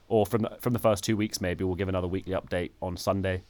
or 0.09 0.27
from 0.27 0.43
the, 0.43 0.57
from 0.61 0.73
the 0.73 0.79
first 0.79 1.05
two 1.05 1.17
weeks. 1.17 1.41
Maybe 1.41 1.65
we'll 1.65 1.77
give 1.77 1.89
another 1.89 2.09
weekly 2.09 2.35
update 2.35 2.71
on 2.83 2.97
Sunday. 2.97 3.43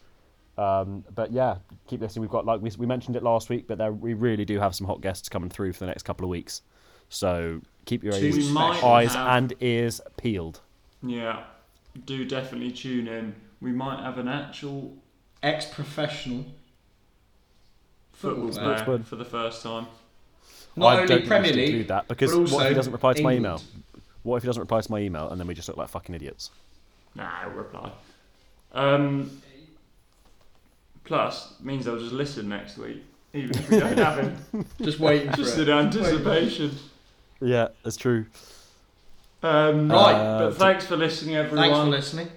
Um, 0.59 1.05
but 1.15 1.33
yeah, 1.33 1.57
keep 1.87 2.01
listening. 2.01 2.23
We've 2.23 2.31
got 2.31 2.47
like 2.47 2.61
we, 2.63 2.71
we 2.79 2.87
mentioned 2.87 3.17
it 3.17 3.23
last 3.23 3.49
week, 3.51 3.67
but 3.69 3.79
there, 3.79 3.93
we 3.93 4.15
really 4.15 4.45
do 4.45 4.59
have 4.59 4.75
some 4.75 4.87
hot 4.87 5.01
guests 5.01 5.29
coming 5.29 5.51
through 5.51 5.73
for 5.75 5.81
the 5.81 5.87
next 5.87 6.05
couple 6.05 6.25
of 6.25 6.31
weeks. 6.31 6.63
So 7.09 7.61
keep 7.85 8.03
your 8.03 8.15
ears, 8.15 8.57
eyes 8.57 9.15
have- 9.15 9.29
and 9.37 9.53
ears 9.61 10.01
peeled. 10.17 10.61
Yeah, 11.03 11.45
do 12.07 12.25
definitely 12.25 12.73
tune 12.73 13.07
in. 13.07 13.35
We 13.61 13.73
might 13.73 14.03
have 14.03 14.19
an 14.19 14.29
actual 14.29 14.95
Ex-professional 15.43 16.47
football 18.13 18.49
football 18.49 18.65
player 18.75 18.85
player. 18.85 18.99
for 19.01 19.17
the 19.17 19.25
first 19.25 19.63
time. 19.63 19.87
Not 20.75 20.87
I 20.87 20.95
only 20.97 21.07
don't 21.07 21.09
think 21.09 21.23
we 21.23 21.29
Premier 21.29 21.49
should 21.49 21.57
League, 21.57 21.69
include 21.69 21.89
that 21.89 22.09
because 22.09 22.33
but 22.33 22.51
what 22.51 22.63
if 22.65 22.69
he 22.71 22.75
doesn't 22.75 22.93
reply 22.93 23.13
to 23.13 23.23
my 23.23 23.33
email? 23.35 23.63
What 24.23 24.37
if 24.39 24.43
he 24.43 24.47
doesn't 24.47 24.61
reply 24.61 24.81
to 24.81 24.91
my 24.91 24.99
email 25.01 25.29
and 25.31 25.39
then 25.41 25.47
we 25.47 25.55
just 25.55 25.69
look 25.69 25.77
like 25.77 25.89
fucking 25.89 26.15
idiots? 26.15 26.51
Nah, 27.15 27.31
I'll 27.43 27.51
reply. 27.51 27.93
Um, 28.73 29.41
plus, 31.07 31.55
means 31.61 31.85
they'll 31.87 31.99
just 31.99 32.13
listen 32.13 32.49
next 32.49 32.77
week, 32.79 33.03
even 33.33 33.51
if 33.57 33.71
we 33.71 33.79
don't 33.81 33.97
have 34.09 34.19
him. 34.19 34.67
Just 34.83 34.99
waiting 35.01 35.31
for 35.31 35.37
Just 35.39 35.59
it. 35.59 35.69
in 35.69 35.79
anticipation. 35.79 36.73
Yeah, 37.41 37.69
that's 37.83 37.97
true. 37.97 38.27
Um, 39.43 39.89
Right. 39.91 40.13
Uh, 40.15 40.39
but 40.51 40.57
thanks 40.59 40.87
for 40.87 40.97
listening, 40.97 41.37
everyone. 41.37 41.69
Thanks 41.69 41.79
for 41.79 41.91
listening. 41.91 42.29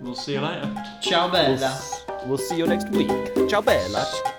We'll 0.00 0.14
see 0.16 0.34
you 0.34 0.40
later. 0.40 0.70
Ciao 1.00 1.24
We'll, 1.26 1.32
bella. 1.32 1.66
s- 1.66 2.04
we'll 2.26 2.38
see 2.38 2.56
you 2.58 2.66
next 2.66 2.88
week. 2.90 3.08
Ciao 3.48 3.60
bella. 3.62 4.33